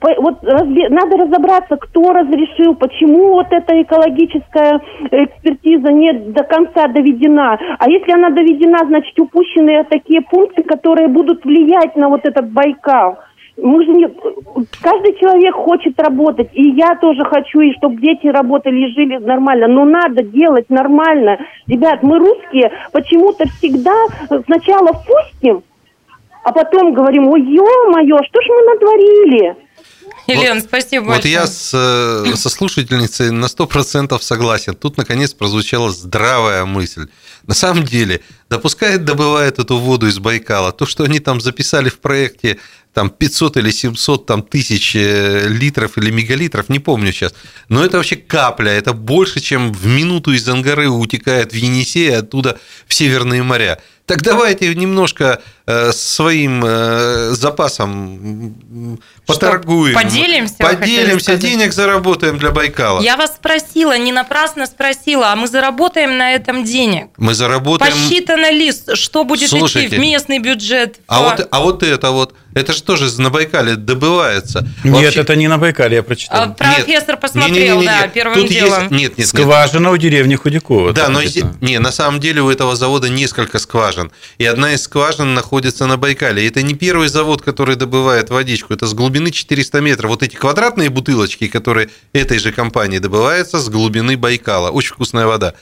Вот 0.00 0.42
надо 0.42 1.16
разобраться, 1.16 1.76
кто 1.76 2.12
разрешил, 2.12 2.74
почему 2.74 3.32
вот 3.34 3.46
эта 3.50 3.82
экологическая 3.82 4.80
экспертиза 5.10 5.92
не 5.92 6.12
до 6.12 6.42
конца 6.44 6.88
доведена. 6.88 7.58
А 7.78 7.90
если 7.90 8.12
она 8.12 8.30
доведена, 8.30 8.78
значит 8.86 9.18
упущены 9.18 9.84
такие 9.84 10.22
пункты, 10.22 10.62
которые 10.62 11.08
будут 11.08 11.44
влиять 11.44 11.96
на 11.96 12.08
вот 12.08 12.24
этот 12.24 12.50
Байкал. 12.50 13.18
Мы 13.62 13.84
же 13.84 13.92
не... 13.92 14.08
Каждый 14.80 15.18
человек 15.20 15.54
хочет 15.54 16.00
работать, 16.00 16.48
и 16.54 16.70
я 16.70 16.94
тоже 16.94 17.22
хочу, 17.24 17.60
и 17.60 17.74
чтобы 17.74 18.00
дети 18.00 18.26
работали 18.26 18.86
и 18.86 18.94
жили 18.94 19.18
нормально. 19.18 19.68
Но 19.68 19.84
надо 19.84 20.22
делать 20.22 20.70
нормально. 20.70 21.38
Ребят, 21.66 22.02
мы 22.02 22.18
русские 22.18 22.72
почему-то 22.92 23.46
всегда 23.48 23.94
сначала 24.46 24.92
пустим, 24.92 25.62
а 26.42 26.52
потом 26.52 26.94
говорим, 26.94 27.28
ой, 27.28 27.42
ё-моё, 27.42 28.18
что 28.22 28.40
ж 28.40 28.44
мы 28.48 28.72
натворили? 28.72 29.56
Елена, 30.26 30.60
вот, 30.60 30.64
спасибо 30.64 31.06
большое. 31.06 31.16
Вот 31.16 31.24
я 31.26 31.46
с, 31.46 31.70
э, 31.74 32.36
со 32.36 32.48
слушательницей 32.48 33.30
на 33.30 33.46
100% 33.46 34.22
согласен. 34.22 34.74
Тут, 34.74 34.96
наконец, 34.96 35.32
прозвучала 35.32 35.90
здравая 35.90 36.64
мысль. 36.64 37.08
На 37.46 37.54
самом 37.54 37.84
деле, 37.84 38.20
да 38.50 38.58
пускай 38.58 38.98
добывает 38.98 39.60
эту 39.60 39.78
воду 39.78 40.08
из 40.08 40.18
Байкала. 40.18 40.72
То, 40.72 40.84
что 40.84 41.04
они 41.04 41.20
там 41.20 41.40
записали 41.40 41.88
в 41.88 42.00
проекте 42.00 42.58
там 42.92 43.08
500 43.08 43.56
или 43.58 43.70
700 43.70 44.26
там, 44.26 44.42
тысяч 44.42 44.96
э, 44.96 45.46
литров 45.46 45.96
или 45.96 46.10
мегалитров, 46.10 46.68
не 46.68 46.80
помню 46.80 47.12
сейчас. 47.12 47.32
Но 47.68 47.84
это 47.84 47.98
вообще 47.98 48.16
капля, 48.16 48.72
это 48.72 48.92
больше, 48.92 49.38
чем 49.38 49.72
в 49.72 49.86
минуту 49.86 50.32
из 50.32 50.48
Ангары 50.48 50.88
утекает 50.88 51.52
в 51.52 51.56
Енисей, 51.56 52.16
оттуда 52.16 52.58
в 52.88 52.94
Северные 52.94 53.44
моря. 53.44 53.78
Так 54.10 54.22
давайте 54.22 54.74
немножко 54.74 55.40
э, 55.66 55.92
своим 55.92 56.64
э, 56.64 57.30
запасом 57.30 58.98
поторгуем. 59.24 59.96
Что, 59.96 60.02
поделимся? 60.02 60.56
Поделимся, 60.58 61.36
денег 61.36 61.72
заработаем 61.72 62.36
для 62.36 62.50
Байкала. 62.50 63.00
Я 63.02 63.16
вас 63.16 63.36
спросила, 63.36 63.96
не 63.96 64.10
напрасно 64.10 64.66
спросила, 64.66 65.30
а 65.30 65.36
мы 65.36 65.46
заработаем 65.46 66.18
на 66.18 66.32
этом 66.32 66.64
денег? 66.64 67.10
Мы 67.18 67.34
заработаем... 67.34 67.92
Посчитано 67.92 68.39
ли, 68.48 68.72
что 68.94 69.24
будет 69.24 69.50
Слушайте, 69.50 69.88
идти 69.88 69.96
в 69.96 70.00
местный 70.00 70.38
бюджет? 70.38 70.96
В... 70.96 71.00
А, 71.08 71.20
вот, 71.22 71.48
а 71.50 71.60
вот 71.60 71.82
это 71.82 72.10
вот, 72.10 72.34
это 72.54 72.72
же 72.72 72.82
тоже 72.82 73.08
на 73.20 73.30
Байкале 73.30 73.76
добывается. 73.76 74.66
Нет, 74.84 74.94
Вообще... 74.94 75.20
это 75.20 75.36
не 75.36 75.48
на 75.48 75.58
Байкале, 75.58 75.96
я 75.96 76.02
прочитал. 76.02 76.42
А, 76.42 76.48
профессор 76.48 77.14
нет, 77.14 77.20
посмотрел, 77.20 77.76
не, 77.76 77.86
не, 77.86 77.86
не, 77.86 77.86
да, 77.86 78.08
первым 78.08 78.40
Тут 78.40 78.48
делом. 78.48 78.82
Есть... 78.82 78.90
Нет, 78.90 79.18
нет, 79.18 79.28
Скважина 79.28 79.86
нет. 79.86 79.92
у 79.92 79.96
деревни 79.96 80.34
Худякова. 80.34 80.92
Да, 80.92 81.08
но 81.08 81.20
не, 81.60 81.78
на 81.78 81.92
самом 81.92 82.20
деле 82.20 82.42
у 82.42 82.50
этого 82.50 82.74
завода 82.76 83.08
несколько 83.08 83.58
скважин. 83.58 84.10
И 84.38 84.44
одна 84.44 84.72
из 84.72 84.82
скважин 84.82 85.34
находится 85.34 85.86
на 85.86 85.96
Байкале. 85.96 86.44
И 86.44 86.48
это 86.48 86.62
не 86.62 86.74
первый 86.74 87.08
завод, 87.08 87.42
который 87.42 87.76
добывает 87.76 88.30
водичку. 88.30 88.74
Это 88.74 88.86
с 88.86 88.94
глубины 88.94 89.30
400 89.30 89.80
метров. 89.80 90.10
Вот 90.10 90.22
эти 90.22 90.36
квадратные 90.36 90.90
бутылочки, 90.90 91.46
которые 91.46 91.90
этой 92.12 92.38
же 92.38 92.52
компании 92.52 92.98
добываются 92.98 93.58
с 93.58 93.68
глубины 93.68 94.16
Байкала. 94.16 94.70
Очень 94.70 94.94
вкусная 94.94 95.26
вода. 95.26 95.54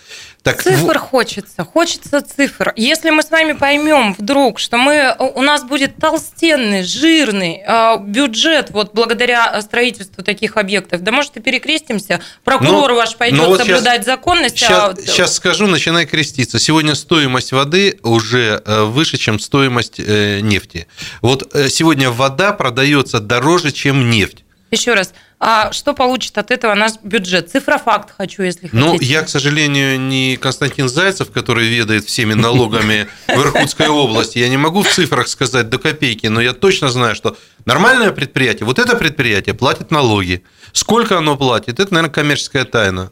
Так, 0.42 0.62
цифр 0.62 0.98
хочется, 0.98 1.64
хочется 1.64 2.22
цифр. 2.22 2.72
Если 2.76 3.10
мы 3.10 3.22
с 3.22 3.30
вами 3.30 3.52
поймем 3.52 4.14
вдруг, 4.16 4.58
что 4.58 4.78
мы, 4.78 5.14
у 5.18 5.42
нас 5.42 5.64
будет 5.64 5.96
толстенный, 5.96 6.77
жирный 6.82 7.62
э, 7.66 7.98
бюджет 8.00 8.70
вот 8.70 8.90
благодаря 8.92 9.60
строительству 9.62 10.22
таких 10.22 10.56
объектов, 10.56 11.02
да 11.02 11.12
может 11.12 11.36
и 11.36 11.40
перекрестимся, 11.40 12.20
прокурор 12.44 12.90
ну, 12.90 12.96
ваш 12.96 13.16
пойдет 13.16 13.38
ну 13.38 13.46
вот 13.48 13.58
соблюдать 13.58 14.02
сейчас, 14.02 14.06
законность. 14.06 14.58
Сейчас, 14.58 14.70
а... 14.70 14.96
сейчас 15.00 15.34
скажу, 15.34 15.66
начинай 15.66 16.06
креститься. 16.06 16.58
Сегодня 16.58 16.94
стоимость 16.94 17.52
воды 17.52 17.98
уже 18.02 18.62
э, 18.64 18.84
выше, 18.84 19.16
чем 19.16 19.38
стоимость 19.38 19.98
э, 19.98 20.40
нефти. 20.40 20.86
Вот 21.22 21.54
э, 21.54 21.68
сегодня 21.68 22.10
вода 22.10 22.52
продается 22.52 23.20
дороже, 23.20 23.72
чем 23.72 24.10
нефть. 24.10 24.44
Еще 24.70 24.92
раз, 24.92 25.14
а 25.40 25.72
что 25.72 25.94
получит 25.94 26.36
от 26.36 26.50
этого 26.50 26.74
наш 26.74 26.92
бюджет? 27.02 27.50
Цифрофакт 27.50 28.14
хочу, 28.16 28.42
если 28.42 28.68
ну, 28.72 28.92
хотите. 28.92 29.04
Ну, 29.04 29.10
я, 29.10 29.22
к 29.22 29.28
сожалению, 29.28 29.98
не 29.98 30.36
Константин 30.36 30.88
Зайцев, 30.88 31.30
который 31.30 31.68
ведает 31.68 32.04
всеми 32.04 32.34
налогами 32.34 33.08
в 33.28 33.40
Иркутской 33.40 33.88
области. 33.88 34.38
Я 34.38 34.48
не 34.48 34.58
могу 34.58 34.82
в 34.82 34.88
цифрах 34.88 35.28
сказать 35.28 35.70
до 35.70 35.78
копейки, 35.78 36.26
но 36.26 36.40
я 36.40 36.52
точно 36.52 36.90
знаю, 36.90 37.14
что 37.14 37.36
нормальное 37.64 38.10
предприятие, 38.12 38.66
вот 38.66 38.78
это 38.78 38.94
предприятие 38.96 39.54
платит 39.54 39.90
налоги. 39.90 40.44
Сколько 40.72 41.16
оно 41.16 41.36
платит, 41.36 41.80
это, 41.80 41.94
наверное, 41.94 42.12
коммерческая 42.12 42.64
тайна. 42.64 43.10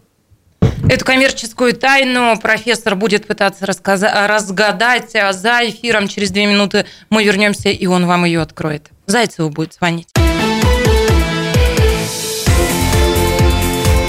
Эту 0.91 1.05
коммерческую 1.05 1.73
тайну 1.75 2.39
профессор 2.39 2.97
будет 2.97 3.27
пытаться 3.27 3.67
разгадать 3.67 5.13
за 5.13 5.61
эфиром. 5.69 6.07
Через 6.07 6.31
две 6.31 6.47
минуты 6.47 6.85
мы 7.09 7.25
вернемся, 7.25 7.71
и 7.71 7.87
он 7.87 8.07
вам 8.07 8.25
ее 8.25 8.43
откроет. 8.43 8.91
Зайцеву 9.07 9.49
будет 9.49 9.73
звонить. 9.73 10.09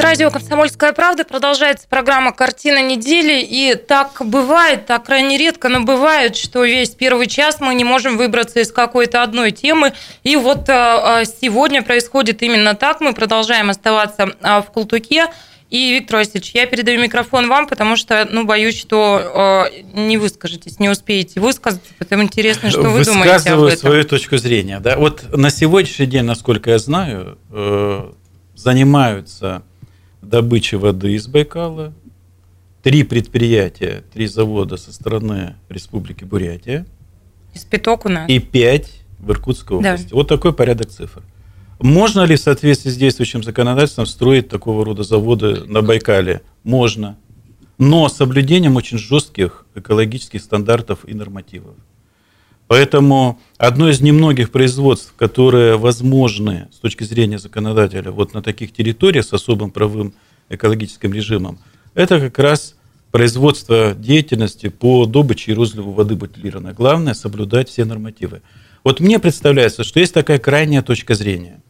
Радио 0.00 0.30
«Комсомольская 0.30 0.94
правда» 0.94 1.24
продолжается 1.24 1.86
программа 1.86 2.32
«Картина 2.32 2.80
недели». 2.80 3.42
И 3.42 3.74
так 3.74 4.22
бывает, 4.24 4.86
так 4.86 5.04
крайне 5.04 5.36
редко, 5.36 5.68
но 5.68 5.82
бывает, 5.82 6.36
что 6.36 6.64
весь 6.64 6.90
первый 6.90 7.26
час 7.26 7.60
мы 7.60 7.74
не 7.74 7.84
можем 7.84 8.16
выбраться 8.16 8.60
из 8.60 8.72
какой-то 8.72 9.22
одной 9.22 9.50
темы. 9.50 9.92
И 10.22 10.36
вот 10.36 10.70
э, 10.70 10.72
э, 10.72 11.24
сегодня 11.26 11.82
происходит 11.82 12.42
именно 12.42 12.74
так. 12.74 13.02
Мы 13.02 13.12
продолжаем 13.12 13.68
оставаться 13.68 14.34
э, 14.40 14.62
в 14.62 14.70
Култуке. 14.72 15.26
И, 15.68 15.92
Виктор 15.92 16.16
Васильевич, 16.16 16.52
я 16.54 16.64
передаю 16.64 16.98
микрофон 16.98 17.48
вам, 17.48 17.66
потому 17.66 17.96
что, 17.96 18.26
ну, 18.30 18.46
боюсь, 18.46 18.80
что 18.80 19.68
э, 19.70 19.82
не 19.92 20.16
выскажетесь, 20.16 20.78
не 20.78 20.88
успеете 20.88 21.40
высказаться, 21.40 21.92
потому 21.98 22.22
интересно, 22.22 22.70
что 22.70 22.88
вы 22.88 23.04
думаете 23.04 23.50
об 23.50 23.64
этом. 23.64 23.78
свою 23.78 24.04
точку 24.04 24.38
зрения. 24.38 24.80
Да? 24.80 24.96
Вот 24.96 25.36
на 25.36 25.50
сегодняшний 25.50 26.06
день, 26.06 26.24
насколько 26.24 26.70
я 26.70 26.78
знаю, 26.78 27.38
э, 27.50 28.12
занимаются 28.54 29.62
добычи 30.30 30.76
воды 30.76 31.14
из 31.14 31.26
Байкала, 31.26 31.92
три 32.82 33.02
предприятия, 33.02 34.04
три 34.12 34.26
завода 34.26 34.76
со 34.76 34.92
стороны 34.92 35.56
Республики 35.68 36.24
Бурятия. 36.24 36.86
Из 37.52 37.64
пяток 37.64 38.06
у 38.06 38.08
нас. 38.08 38.30
И 38.30 38.38
пять 38.38 39.02
в 39.18 39.30
Иркутской 39.32 39.76
области. 39.76 40.08
Да. 40.10 40.16
Вот 40.16 40.28
такой 40.28 40.52
порядок 40.52 40.88
цифр. 40.88 41.22
Можно 41.80 42.24
ли 42.24 42.36
в 42.36 42.40
соответствии 42.40 42.90
с 42.90 42.96
действующим 42.96 43.42
законодательством 43.42 44.06
строить 44.06 44.48
такого 44.48 44.84
рода 44.84 45.02
заводы 45.02 45.64
на 45.66 45.82
Байкале? 45.82 46.42
Можно. 46.62 47.16
Но 47.78 48.08
с 48.08 48.16
соблюдением 48.16 48.76
очень 48.76 48.98
жестких 48.98 49.66
экологических 49.74 50.42
стандартов 50.42 51.00
и 51.06 51.14
нормативов. 51.14 51.74
Поэтому 52.70 53.40
одно 53.58 53.90
из 53.90 54.00
немногих 54.00 54.52
производств, 54.52 55.12
которые 55.16 55.76
возможны 55.76 56.68
с 56.72 56.76
точки 56.76 57.02
зрения 57.02 57.40
законодателя 57.40 58.12
вот 58.12 58.32
на 58.32 58.44
таких 58.44 58.72
территориях 58.72 59.24
с 59.24 59.32
особым 59.32 59.72
правым 59.72 60.14
экологическим 60.50 61.12
режимом, 61.12 61.58
это 61.94 62.20
как 62.20 62.38
раз 62.38 62.76
производство 63.10 63.92
деятельности 63.98 64.68
по 64.68 65.04
добыче 65.06 65.50
и 65.50 65.54
розливу 65.54 65.90
воды 65.90 66.14
бутилированной. 66.14 66.72
Главное– 66.72 67.14
соблюдать 67.14 67.68
все 67.68 67.84
нормативы. 67.84 68.40
Вот 68.84 69.00
мне 69.00 69.18
представляется, 69.18 69.82
что 69.82 69.98
есть 69.98 70.14
такая 70.14 70.38
крайняя 70.38 70.82
точка 70.82 71.14
зрения. 71.14 71.60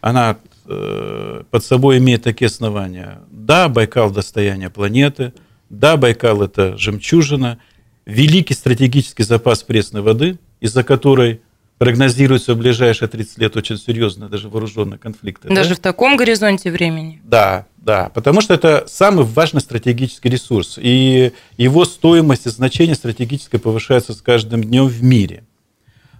Она 0.00 0.38
э, 0.64 1.42
под 1.50 1.64
собой 1.66 1.98
имеет 1.98 2.22
такие 2.22 2.46
основания. 2.46 3.20
Да, 3.30 3.68
Байкал– 3.68 4.10
достояние 4.10 4.70
планеты. 4.70 5.34
Да, 5.68 5.98
Байкал– 5.98 6.40
это 6.44 6.78
жемчужина– 6.78 7.58
великий 8.06 8.54
стратегический 8.54 9.22
запас 9.22 9.62
пресной 9.62 10.02
воды, 10.02 10.38
из-за 10.60 10.82
которой 10.82 11.40
прогнозируется 11.78 12.54
в 12.54 12.58
ближайшие 12.58 13.08
30 13.08 13.38
лет 13.38 13.56
очень 13.56 13.78
серьезные 13.78 14.28
даже 14.28 14.50
вооруженные 14.50 14.98
конфликты. 14.98 15.48
Даже 15.48 15.70
да? 15.70 15.74
в 15.76 15.78
таком 15.78 16.18
горизонте 16.18 16.70
времени? 16.70 17.22
Да, 17.24 17.66
да, 17.78 18.10
потому 18.10 18.42
что 18.42 18.52
это 18.52 18.84
самый 18.86 19.24
важный 19.24 19.62
стратегический 19.62 20.28
ресурс, 20.28 20.78
и 20.78 21.32
его 21.56 21.86
стоимость 21.86 22.46
и 22.46 22.50
значение 22.50 22.94
стратегическое 22.94 23.58
повышается 23.58 24.12
с 24.12 24.20
каждым 24.20 24.62
днем 24.62 24.88
в 24.88 25.02
мире. 25.02 25.44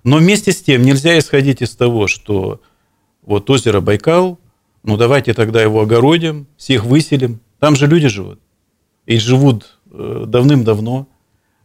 Но 0.02 0.16
вместе 0.16 0.52
с 0.52 0.62
тем 0.62 0.80
нельзя 0.80 1.18
исходить 1.18 1.60
из 1.60 1.76
того, 1.76 2.06
что 2.06 2.62
вот 3.22 3.50
озеро 3.50 3.80
Байкал, 3.80 4.38
ну 4.82 4.96
давайте 4.96 5.34
тогда 5.34 5.60
его 5.60 5.82
огородим, 5.82 6.46
всех 6.56 6.84
выселим. 6.84 7.40
Там 7.58 7.76
же 7.76 7.86
люди 7.86 8.08
живут. 8.08 8.40
И 9.04 9.18
живут 9.18 9.78
э, 9.92 10.24
давным-давно 10.26 11.06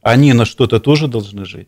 они 0.05 0.33
на 0.33 0.45
что-то 0.45 0.79
тоже 0.79 1.07
должны 1.07 1.45
жить. 1.45 1.67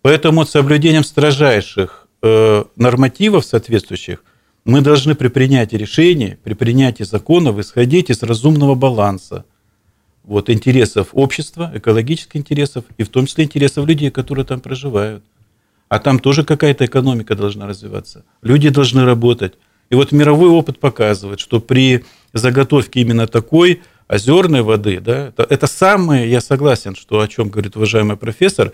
Поэтому 0.00 0.46
с 0.46 0.50
соблюдением 0.50 1.02
строжайших 1.02 2.06
э, 2.22 2.64
нормативов 2.76 3.44
соответствующих 3.44 4.22
мы 4.64 4.82
должны 4.82 5.16
при 5.16 5.26
принятии 5.26 5.74
решений, 5.74 6.36
при 6.44 6.54
принятии 6.54 7.02
законов 7.02 7.58
исходить 7.58 8.08
из 8.08 8.22
разумного 8.22 8.76
баланса 8.76 9.44
вот, 10.22 10.48
интересов 10.48 11.08
общества, 11.12 11.72
экологических 11.74 12.36
интересов, 12.36 12.84
и 12.98 13.02
в 13.02 13.08
том 13.08 13.26
числе 13.26 13.42
интересов 13.42 13.84
людей, 13.88 14.12
которые 14.12 14.44
там 14.44 14.60
проживают. 14.60 15.24
А 15.88 15.98
там 15.98 16.20
тоже 16.20 16.44
какая-то 16.44 16.84
экономика 16.84 17.34
должна 17.34 17.66
развиваться. 17.66 18.24
Люди 18.42 18.68
должны 18.68 19.04
работать. 19.04 19.54
И 19.90 19.96
вот 19.96 20.12
мировой 20.12 20.50
опыт 20.50 20.78
показывает, 20.78 21.40
что 21.40 21.60
при 21.60 22.04
заготовке 22.32 23.00
именно 23.00 23.26
такой 23.26 23.82
озерной 24.08 24.62
воды, 24.62 25.00
да, 25.00 25.28
это, 25.28 25.46
это 25.48 25.66
самое, 25.66 26.30
я 26.30 26.40
согласен, 26.40 26.94
что 26.94 27.20
о 27.20 27.28
чем 27.28 27.48
говорит 27.48 27.76
уважаемый 27.76 28.16
профессор, 28.16 28.72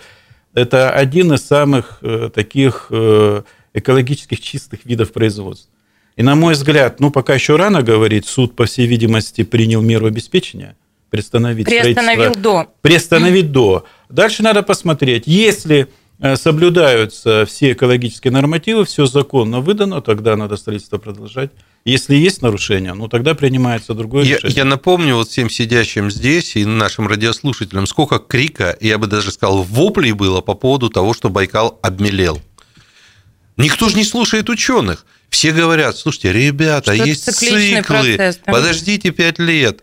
это 0.54 0.90
один 0.90 1.32
из 1.32 1.42
самых 1.46 1.98
э, 2.02 2.30
таких 2.32 2.88
э, 2.90 3.42
экологических 3.72 4.40
чистых 4.40 4.84
видов 4.84 5.12
производства. 5.12 5.70
И 6.16 6.22
на 6.22 6.34
мой 6.34 6.52
взгляд, 6.52 7.00
ну 7.00 7.10
пока 7.10 7.34
еще 7.34 7.56
рано 7.56 7.82
говорить, 7.82 8.26
суд, 8.26 8.54
по 8.54 8.66
всей 8.66 8.86
видимости, 8.86 9.44
принял 9.44 9.80
меру 9.80 10.06
обеспечения, 10.06 10.76
приостановить 11.08 11.66
Приостановил 11.66 12.34
до. 12.34 12.66
Приостановить 12.82 13.50
до. 13.50 13.86
Дальше 14.10 14.42
надо 14.42 14.62
посмотреть, 14.62 15.24
если 15.26 15.88
э, 16.20 16.36
соблюдаются 16.36 17.46
все 17.46 17.72
экологические 17.72 18.32
нормативы, 18.32 18.84
все 18.84 19.06
законно 19.06 19.60
выдано, 19.60 20.02
тогда 20.02 20.36
надо 20.36 20.56
строительство 20.56 20.98
продолжать. 20.98 21.50
Если 21.84 22.14
есть 22.14 22.42
нарушения, 22.42 22.94
ну 22.94 23.08
тогда 23.08 23.34
принимается 23.34 23.94
другое 23.94 24.24
я, 24.24 24.36
решение. 24.36 24.56
Я 24.58 24.64
напомню 24.64 25.16
вот 25.16 25.28
всем 25.28 25.50
сидящим 25.50 26.10
здесь 26.12 26.54
и 26.54 26.64
нашим 26.64 27.08
радиослушателям, 27.08 27.86
сколько 27.86 28.20
крика, 28.20 28.76
я 28.80 28.98
бы 28.98 29.08
даже 29.08 29.32
сказал, 29.32 29.64
воплей 29.64 30.12
было 30.12 30.40
по 30.40 30.54
поводу 30.54 30.90
того, 30.90 31.12
что 31.12 31.28
Байкал 31.28 31.80
обмелел. 31.82 32.40
Никто 33.56 33.88
же 33.88 33.96
не 33.96 34.04
слушает 34.04 34.48
ученых. 34.48 35.04
Все 35.28 35.50
говорят, 35.52 35.96
слушайте, 35.96 36.32
ребята, 36.32 36.94
Что 36.94 37.04
есть 37.04 37.24
циклы, 37.24 37.82
процесс, 37.82 38.38
да? 38.44 38.52
подождите 38.52 39.10
пять 39.10 39.38
лет. 39.38 39.82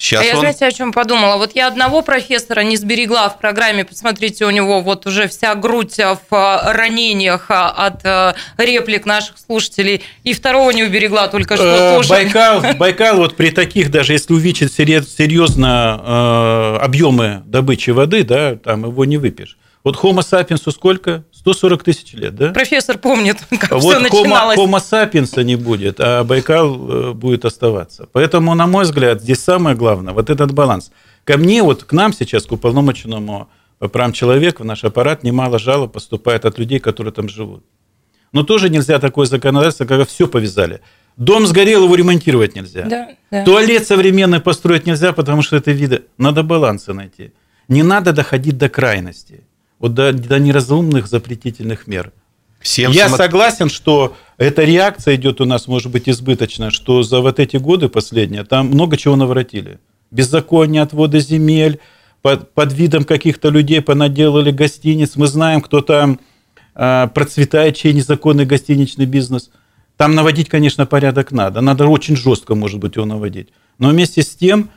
Сейчас 0.00 0.22
а 0.22 0.24
я, 0.24 0.34
он... 0.34 0.40
знаете, 0.40 0.66
о 0.66 0.72
чем 0.72 0.92
подумала? 0.92 1.36
Вот 1.36 1.52
я 1.54 1.68
одного 1.68 2.00
профессора 2.00 2.60
не 2.60 2.76
сберегла 2.76 3.28
в 3.28 3.38
программе. 3.38 3.84
Посмотрите, 3.84 4.46
у 4.46 4.50
него 4.50 4.80
вот 4.80 5.06
уже 5.06 5.28
вся 5.28 5.54
грудь 5.54 5.98
в 5.98 6.34
э, 6.34 6.72
ранениях 6.72 7.46
а, 7.50 7.68
от 7.68 8.34
реплик 8.56 9.04
наших 9.04 9.36
слушателей. 9.38 10.02
И 10.24 10.32
второго 10.32 10.70
не 10.70 10.84
уберегла, 10.84 11.28
только 11.28 11.56
что 11.56 11.66
Э, 11.66 11.96
тоже. 11.96 12.08
Байкал, 12.08 12.62
Байкал 12.78 13.16
вот 13.18 13.36
при 13.36 13.50
таких, 13.50 13.90
даже 13.90 14.14
если 14.14 14.32
увеличить 14.32 14.72
серьез- 14.72 15.14
серьезно 15.16 16.00
э, 16.02 16.84
объемы 16.84 17.42
добычи 17.44 17.90
воды, 17.90 18.24
да, 18.24 18.56
там 18.56 18.84
его 18.84 19.04
не 19.04 19.18
выпьешь. 19.18 19.58
Вот 19.82 19.96
Homo 19.96 20.20
sapiens 20.20 20.70
сколько? 20.70 21.24
140 21.32 21.82
тысяч 21.82 22.12
лет, 22.12 22.34
да? 22.34 22.52
Профессор 22.52 22.98
помнит, 22.98 23.38
как 23.50 23.70
Вот 23.72 23.80
все 23.80 23.98
Homo, 23.98 24.02
начиналось. 24.02 24.58
Homo 24.58 24.78
sapiens 24.78 25.42
не 25.42 25.56
будет, 25.56 26.00
а 26.00 26.22
Байкал 26.24 26.90
э, 26.90 27.12
будет 27.12 27.44
оставаться. 27.44 28.06
Поэтому, 28.12 28.54
на 28.54 28.66
мой 28.66 28.84
взгляд, 28.84 29.22
здесь 29.22 29.40
самое 29.40 29.76
главное, 29.76 30.12
вот 30.12 30.28
этот 30.28 30.52
баланс. 30.52 30.90
Ко 31.24 31.38
мне, 31.38 31.62
вот 31.62 31.84
к 31.84 31.92
нам 31.92 32.12
сейчас, 32.12 32.44
к 32.44 32.52
уполномоченному 32.52 33.48
по 33.78 33.88
правам 33.88 34.12
человека, 34.12 34.62
в 34.62 34.66
наш 34.66 34.84
аппарат 34.84 35.22
немало 35.22 35.58
жалоб 35.58 35.92
поступает 35.92 36.44
от 36.44 36.58
людей, 36.58 36.78
которые 36.78 37.14
там 37.14 37.28
живут. 37.28 37.64
Но 38.32 38.42
тоже 38.42 38.68
нельзя 38.68 38.98
такое 38.98 39.26
законодательство, 39.26 39.86
когда 39.86 40.04
все 40.04 40.28
повязали. 40.28 40.80
Дом 41.16 41.46
сгорел, 41.46 41.84
его 41.84 41.94
ремонтировать 41.94 42.54
нельзя. 42.54 42.84
Да, 42.84 43.08
да. 43.30 43.44
Туалет 43.44 43.86
современный 43.86 44.40
построить 44.40 44.86
нельзя, 44.86 45.12
потому 45.12 45.42
что 45.42 45.56
это 45.56 45.72
виды. 45.72 46.04
Надо 46.18 46.42
балансы 46.42 46.92
найти. 46.92 47.32
Не 47.68 47.82
надо 47.82 48.12
доходить 48.12 48.58
до 48.58 48.68
крайности. 48.68 49.44
Вот 49.80 49.94
до, 49.94 50.12
до 50.12 50.38
неразумных 50.38 51.08
запретительных 51.08 51.86
мер. 51.86 52.12
Всем 52.60 52.92
Я 52.92 53.06
смо- 53.06 53.16
согласен, 53.16 53.70
что 53.70 54.14
эта 54.36 54.62
реакция 54.62 55.16
идет 55.16 55.40
у 55.40 55.46
нас, 55.46 55.66
может 55.66 55.90
быть, 55.90 56.08
избыточно, 56.08 56.70
что 56.70 57.02
за 57.02 57.20
вот 57.20 57.40
эти 57.40 57.56
годы 57.56 57.88
последние 57.88 58.44
там 58.44 58.66
много 58.66 58.98
чего 58.98 59.16
наворотили. 59.16 59.80
Беззаконие, 60.10 60.82
отводы 60.82 61.20
земель, 61.20 61.80
под, 62.20 62.52
под 62.52 62.72
видом 62.74 63.04
каких-то 63.04 63.48
людей 63.48 63.80
понаделали 63.80 64.50
гостиниц. 64.50 65.16
Мы 65.16 65.26
знаем, 65.26 65.62
кто 65.62 65.80
там 65.80 66.20
а, 66.74 67.06
процветает, 67.06 67.76
чей 67.76 67.94
незаконный 67.94 68.44
гостиничный 68.44 69.06
бизнес. 69.06 69.50
Там 69.96 70.14
наводить, 70.14 70.50
конечно, 70.50 70.84
порядок 70.84 71.32
надо. 71.32 71.62
Надо 71.62 71.86
очень 71.86 72.16
жестко, 72.16 72.54
может 72.54 72.78
быть, 72.78 72.96
его 72.96 73.06
наводить. 73.06 73.48
Но 73.78 73.88
вместе 73.88 74.22
с 74.22 74.34
тем 74.34 74.70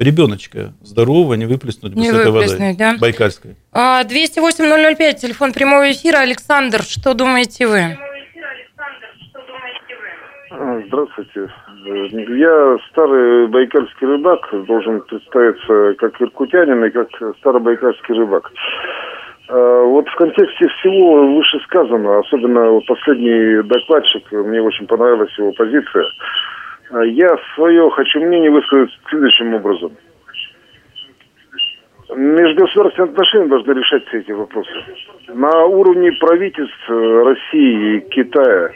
ребеночка 0.00 0.72
здорового 0.82 1.34
не 1.34 1.46
выплеснуть 1.46 1.92
без 1.92 2.00
Не 2.00 2.08
этой 2.08 2.30
воды. 2.32 2.74
да? 2.76 2.96
Байкальской. 2.98 3.56
А, 3.72 4.02
208-005, 4.04 5.14
телефон 5.14 5.52
прямого 5.52 5.90
эфира. 5.92 6.18
Александр, 6.18 6.82
что 6.82 7.14
думаете 7.14 7.66
вы? 7.66 7.96
А, 10.50 10.82
Здравствуйте. 10.86 11.52
Я 11.84 12.76
старый 12.90 13.46
байкальский 13.48 14.06
рыбак, 14.06 14.40
должен 14.66 15.00
представиться 15.02 15.94
как 15.98 16.20
иркутянин 16.20 16.84
и 16.84 16.90
как 16.90 17.08
старый 17.38 17.60
байкальский 17.60 18.14
рыбак. 18.14 18.50
А, 19.48 19.82
Вот 19.84 20.08
в 20.08 20.14
контексте 20.16 20.66
всего 20.80 21.36
вышесказанного, 21.36 22.20
особенно 22.20 22.80
последний 22.86 23.62
докладчик, 23.62 24.30
мне 24.32 24.60
очень 24.62 24.86
понравилась 24.86 25.32
его 25.38 25.52
позиция. 25.52 26.04
А, 26.90 27.04
Я 27.04 27.36
свое 27.54 27.88
хочу 27.90 28.20
мнение 28.20 28.50
высказать 28.50 28.90
следующим 29.08 29.54
образом. 29.54 29.92
Межгосударственные 32.16 33.10
отношения 33.12 33.46
должны 33.46 33.72
решать 33.72 34.04
все 34.08 34.18
эти 34.18 34.32
вопросы. 34.32 34.70
На 35.28 35.64
уровне 35.66 36.10
правительств 36.12 36.88
России 36.88 37.96
и 37.96 38.00
Китая. 38.10 38.72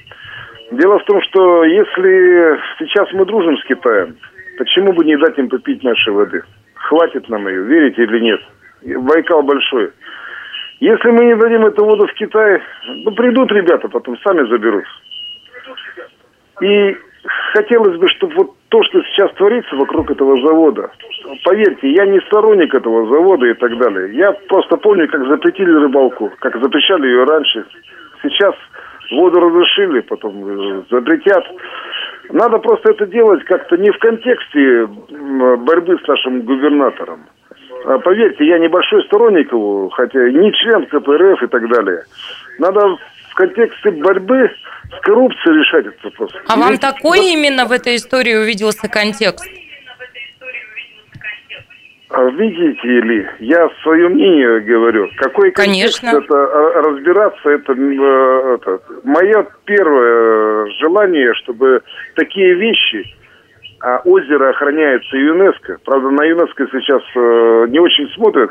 Дело 0.71 0.99
в 1.01 1.05
том, 1.05 1.21
что 1.23 1.65
если 1.65 2.61
сейчас 2.79 3.13
мы 3.13 3.27
дружим 3.27 3.59
с 3.59 3.65
Китаем, 3.65 4.17
почему 4.57 4.93
бы 4.93 5.05
не 5.05 5.17
дать 5.17 5.37
им 5.37 5.49
попить 5.49 5.83
нашей 5.83 6.13
воды? 6.13 6.43
Хватит 6.75 7.29
нам 7.29 7.49
ее, 7.49 7.63
верите 7.65 8.05
или 8.05 8.21
нет? 8.21 8.41
Байкал 9.03 9.43
большой. 9.43 9.91
Если 10.79 11.11
мы 11.11 11.25
не 11.25 11.37
дадим 11.37 11.67
эту 11.67 11.85
воду 11.85 12.07
в 12.07 12.15
Китай, 12.15 12.63
ну 13.05 13.11
придут 13.13 13.51
ребята, 13.51 13.89
потом 13.89 14.17
сами 14.19 14.49
заберут. 14.49 14.85
И 16.61 16.97
хотелось 17.53 17.99
бы, 17.99 18.09
чтобы 18.09 18.35
вот 18.35 18.51
то, 18.69 18.83
что 18.85 19.03
сейчас 19.03 19.33
творится 19.35 19.77
вокруг 19.77 20.11
этого 20.11 20.37
завода, 20.43 20.91
поверьте, 21.45 21.91
я 21.91 22.07
не 22.07 22.21
сторонник 22.23 22.75
этого 22.75 23.07
завода 23.13 23.47
и 23.47 23.55
так 23.55 23.77
далее. 23.79 24.15
Я 24.17 24.33
просто 24.49 24.77
помню, 24.77 25.09
как 25.09 25.27
запретили 25.27 25.73
рыбалку, 25.73 26.33
как 26.41 26.61
запрещали 26.61 27.07
ее 27.07 27.25
раньше. 27.25 27.65
Сейчас 28.23 28.55
воду 29.13 29.41
разрешили, 29.41 30.01
потом 30.01 30.47
э, 30.47 30.83
запретят. 30.91 31.45
Надо 32.31 32.59
просто 32.59 32.91
это 32.91 33.07
делать 33.07 33.45
как-то 33.45 33.77
не 33.77 33.91
в 33.91 33.99
контексте 33.99 34.87
борьбы 34.87 35.99
с 36.03 36.09
нашим 36.09 36.43
губернатором. 36.43 37.27
А 37.87 37.99
поверьте, 37.99 38.47
я 38.47 38.59
небольшой 38.59 39.05
сторонник 39.05 39.53
его, 39.53 39.91
хотя 39.91 40.31
не 40.31 40.53
член 40.53 40.87
КПРФ 40.87 41.43
и 41.43 41.47
так 41.49 41.69
далее. 41.69 42.03
Надо 42.59 42.97
в 43.35 43.37
контексте 43.37 43.91
борьбы 43.91 44.49
с 44.97 45.01
коррупцией 45.03 45.59
решать 45.59 45.87
этот 45.87 46.05
вопрос. 46.05 46.33
А 46.49 46.57
вам 46.57 46.71
Ведь 46.71 46.81
такой 46.81 47.33
именно 47.33 47.67
в 47.67 47.73
этой 47.73 47.97
истории 47.97 48.35
увиделся 48.37 48.89
контекст? 48.89 49.45
А 52.11 52.31
Видите 52.31 53.01
ли, 53.01 53.27
я 53.41 53.69
свое 53.83 54.09
мнение 54.09 54.61
говорю. 54.61 55.09
Какой 55.17 55.51
контекст 55.51 56.01
Конечно. 56.01 56.25
это 56.25 56.35
а, 56.35 56.83
разбираться, 56.83 57.51
это, 57.51 57.73
э, 57.73 58.55
это 58.55 58.81
мое 59.03 59.47
первое 59.65 60.71
желание, 60.81 61.35
чтобы 61.43 61.83
такие 62.15 62.55
вещи, 62.55 63.05
а 63.81 64.01
озеро 64.05 64.51
охраняется 64.51 65.17
ЮНЕСКО, 65.17 65.79
правда 65.85 66.11
на 66.11 66.25
ЮНЕСКО 66.25 66.69
сейчас 66.71 67.03
э, 67.17 67.67
не 67.71 67.81
очень 67.81 68.09
смотрят. 68.15 68.51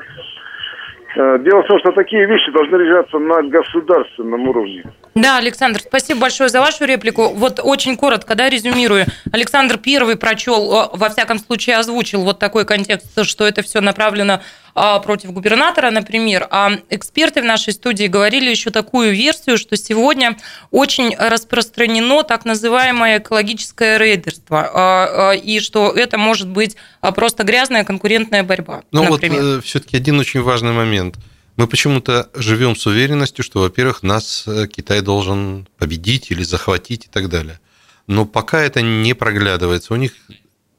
Э, 1.15 1.37
Дело 1.39 1.61
в 1.63 1.67
том, 1.67 1.79
что 1.79 1.91
такие 1.91 2.25
вещи 2.25 2.51
должны 2.51 2.75
решаться 2.77 3.19
на 3.19 3.43
государственном 3.43 4.47
уровне. 4.47 4.83
Да, 5.15 5.37
Александр, 5.37 5.79
спасибо 5.85 6.21
большое 6.21 6.49
за 6.49 6.59
вашу 6.59 6.85
реплику. 6.85 7.29
Вот 7.29 7.59
очень 7.61 7.95
коротко, 7.95 8.35
да, 8.35 8.49
резюмирую. 8.49 9.05
Александр 9.31 9.77
первый 9.77 10.15
прочел, 10.15 10.73
э, 10.73 10.89
во 10.93 11.09
всяком 11.09 11.39
случае, 11.39 11.77
озвучил 11.77 12.23
вот 12.23 12.39
такой 12.39 12.65
контекст, 12.65 13.23
что 13.23 13.47
это 13.47 13.61
все 13.61 13.79
направлено 13.79 14.41
а, 14.75 14.99
против 14.99 15.31
губернатора, 15.31 15.91
например. 15.91 16.47
А 16.49 16.71
эксперты 16.89 17.41
в 17.41 17.45
нашей 17.45 17.73
студии 17.73 18.07
говорили 18.07 18.49
еще 18.49 18.71
такую 18.71 19.13
версию, 19.13 19.57
что 19.57 19.77
сегодня 19.77 20.37
очень 20.71 21.15
распространено 21.15 22.23
так 22.23 22.43
называемое 22.45 23.19
экологическое 23.19 23.97
рейдерство, 23.97 24.69
а, 24.73 25.29
а, 25.29 25.31
и 25.33 25.59
что 25.59 25.91
это 25.91 26.17
может 26.17 26.49
быть 26.49 26.75
просто 27.15 27.43
грязная 27.43 27.83
конкурентная 27.83 28.43
борьба, 28.43 28.83
Ну 28.91 29.05
вот 29.05 29.21
все-таки 29.63 29.95
один 29.95 30.19
очень 30.19 30.41
важный 30.41 30.71
момент. 30.71 31.17
Мы 31.55 31.67
почему-то 31.67 32.29
живем 32.33 32.75
с 32.75 32.87
уверенностью, 32.87 33.43
что, 33.43 33.61
во-первых, 33.61 34.01
нас 34.01 34.45
э, 34.47 34.67
Китай 34.67 35.01
должен 35.01 35.67
победить 35.77 36.31
или 36.31 36.43
захватить 36.43 37.05
и 37.05 37.09
так 37.09 37.29
далее. 37.29 37.59
Но 38.07 38.25
пока 38.25 38.61
это 38.61 38.81
не 38.81 39.13
проглядывается. 39.13 39.93
У 39.93 39.97
них 39.97 40.13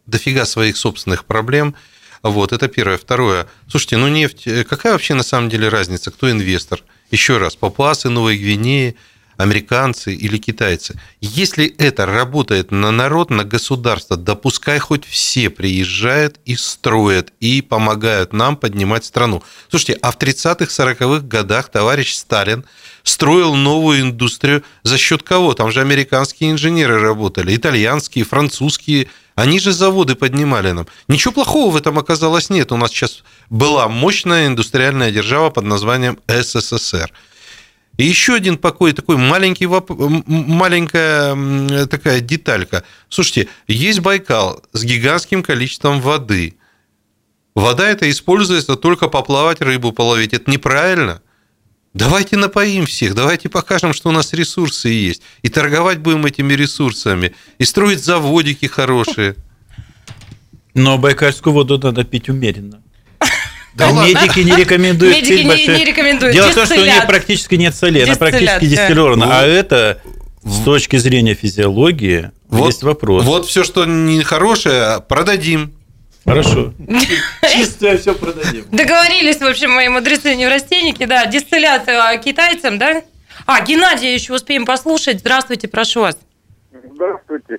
дофига 0.07 0.45
своих 0.45 0.77
собственных 0.77 1.25
проблем. 1.27 1.75
Вот, 2.23 2.53
это 2.53 2.69
первое. 2.69 2.99
Второе. 2.99 3.47
Слушайте, 3.69 3.99
ну 3.99 4.09
нефть, 4.09 4.47
э, 4.47 4.65
какая 4.65 4.93
вообще 4.95 5.15
на 5.15 5.23
самом 5.23 5.49
деле 5.49 5.69
разница, 5.69 6.11
кто 6.11 6.31
инвестор? 6.31 6.83
Еще 7.11 7.39
раз, 7.39 7.55
папуасы 7.55 8.09
Новой 8.09 8.37
Гвинеи, 8.37 8.97
американцы 9.37 10.15
или 10.15 10.39
китайцы. 10.39 10.99
Если 11.21 11.67
это 11.67 12.07
работает 12.07 12.71
на 12.71 12.91
народ, 12.91 13.31
на 13.31 13.45
государство, 13.45 14.17
да 14.17 14.35
пускай 14.35 14.79
хоть 14.79 15.05
все 15.05 15.51
приезжают 15.51 16.39
и 16.45 16.57
строят, 16.57 17.33
и 17.41 17.63
помогают 17.63 18.33
нам 18.33 18.57
поднимать 18.57 19.05
страну. 19.05 19.43
Слушайте, 19.69 19.99
а 20.03 20.11
в 20.11 20.19
30-х, 20.19 20.67
40-х 20.67 21.27
годах 21.27 21.69
товарищ 21.69 22.15
Сталин 22.15 22.65
строил 23.03 23.55
новую 23.55 24.01
индустрию 24.01 24.63
за 24.83 24.99
счет 24.99 25.23
кого? 25.23 25.55
Там 25.55 25.71
же 25.71 25.81
американские 25.81 26.51
инженеры 26.51 27.01
работали, 27.01 27.55
итальянские, 27.55 28.25
французские. 28.25 29.09
Они 29.35 29.59
же 29.59 29.73
заводы 29.73 30.15
поднимали 30.15 30.71
нам. 30.71 30.87
Ничего 31.09 31.33
плохого 31.33 31.73
в 31.73 31.77
этом 31.77 31.99
оказалось 31.99 32.51
нет. 32.51 32.71
У 32.71 32.77
нас 32.77 32.91
сейчас 32.91 33.25
была 33.51 33.89
мощная 33.89 34.47
индустриальная 34.47 35.11
держава 35.11 35.51
под 35.51 35.65
названием 35.65 36.19
СССР. 36.29 37.13
И 37.97 38.05
еще 38.05 38.35
один 38.35 38.59
покой, 38.59 38.93
такой 38.93 39.17
маленький, 39.17 39.67
маленькая 39.67 41.87
такая 41.87 42.21
деталька. 42.21 42.85
Слушайте, 43.09 43.49
есть 43.69 44.01
Байкал 44.01 44.63
с 44.73 44.83
гигантским 44.83 45.43
количеством 45.43 46.01
воды. 46.01 46.57
Вода 47.55 47.89
это 47.89 48.11
используется 48.11 48.75
только 48.75 49.09
поплавать, 49.09 49.61
рыбу 49.61 49.93
половить. 49.93 50.35
Это 50.35 50.51
неправильно. 50.51 51.23
Давайте 51.93 52.37
напоим 52.37 52.87
всех, 52.87 53.15
давайте 53.15 53.49
покажем, 53.49 53.93
что 53.93 54.09
у 54.09 54.13
нас 54.13 54.33
ресурсы 54.33 54.89
есть. 54.89 55.23
И 55.43 55.49
торговать 55.49 56.01
будем 56.01 56.27
этими 56.27 56.53
ресурсами. 56.55 57.33
И 57.59 57.65
строить 57.65 58.03
заводики 58.03 58.67
хорошие. 58.67 59.37
Но 60.75 60.99
байкальскую 60.99 61.53
воду 61.53 61.79
надо 61.79 62.03
пить 62.03 62.29
умеренно. 62.29 62.83
Да 63.75 63.91
медики 63.91 64.41
не 64.41 64.55
рекомендуют 64.57 65.15
Медики 65.17 65.43
пить 65.43 65.69
не- 65.69 65.79
не 65.79 65.85
рекомендуют. 65.85 66.33
Дело 66.33 66.51
в 66.51 66.55
том, 66.55 66.65
что 66.65 66.75
у 66.75 66.79
нее 66.79 66.87
Дистиллят. 66.87 67.09
практически 67.09 67.55
нет 67.57 67.75
соли, 67.75 68.01
она 68.01 68.15
практически 68.15 68.67
дистиллирована. 68.67 69.41
А 69.41 69.47
это 69.47 70.01
с 70.45 70.63
точки 70.63 70.97
зрения 70.97 71.35
физиологии 71.35 72.31
Вот, 72.49 72.67
есть 72.67 72.83
вопрос. 72.83 73.25
Вот 73.25 73.47
все, 73.47 73.65
что 73.65 73.85
нехорошее, 73.85 75.03
продадим. 75.09 75.73
Хорошо. 76.25 76.73
Чистое 77.53 77.99
все 77.99 78.15
продадим. 78.15 78.65
Договорились, 78.71 79.39
в 79.39 79.45
общем, 79.47 79.73
мои 79.73 79.89
мудрецы 79.89 80.35
неврастенники, 80.35 81.05
да, 81.05 81.27
дистиллят 81.27 81.87
э, 81.89 82.19
китайцам, 82.25 82.79
да? 82.79 83.03
А, 83.47 83.61
Геннадия 83.63 84.15
еще 84.15 84.33
успеем 84.35 84.65
послушать. 84.65 85.19
Здравствуйте, 85.21 85.69
прошу 85.69 86.01
вас. 86.01 86.17
Здравствуйте. 86.95 87.59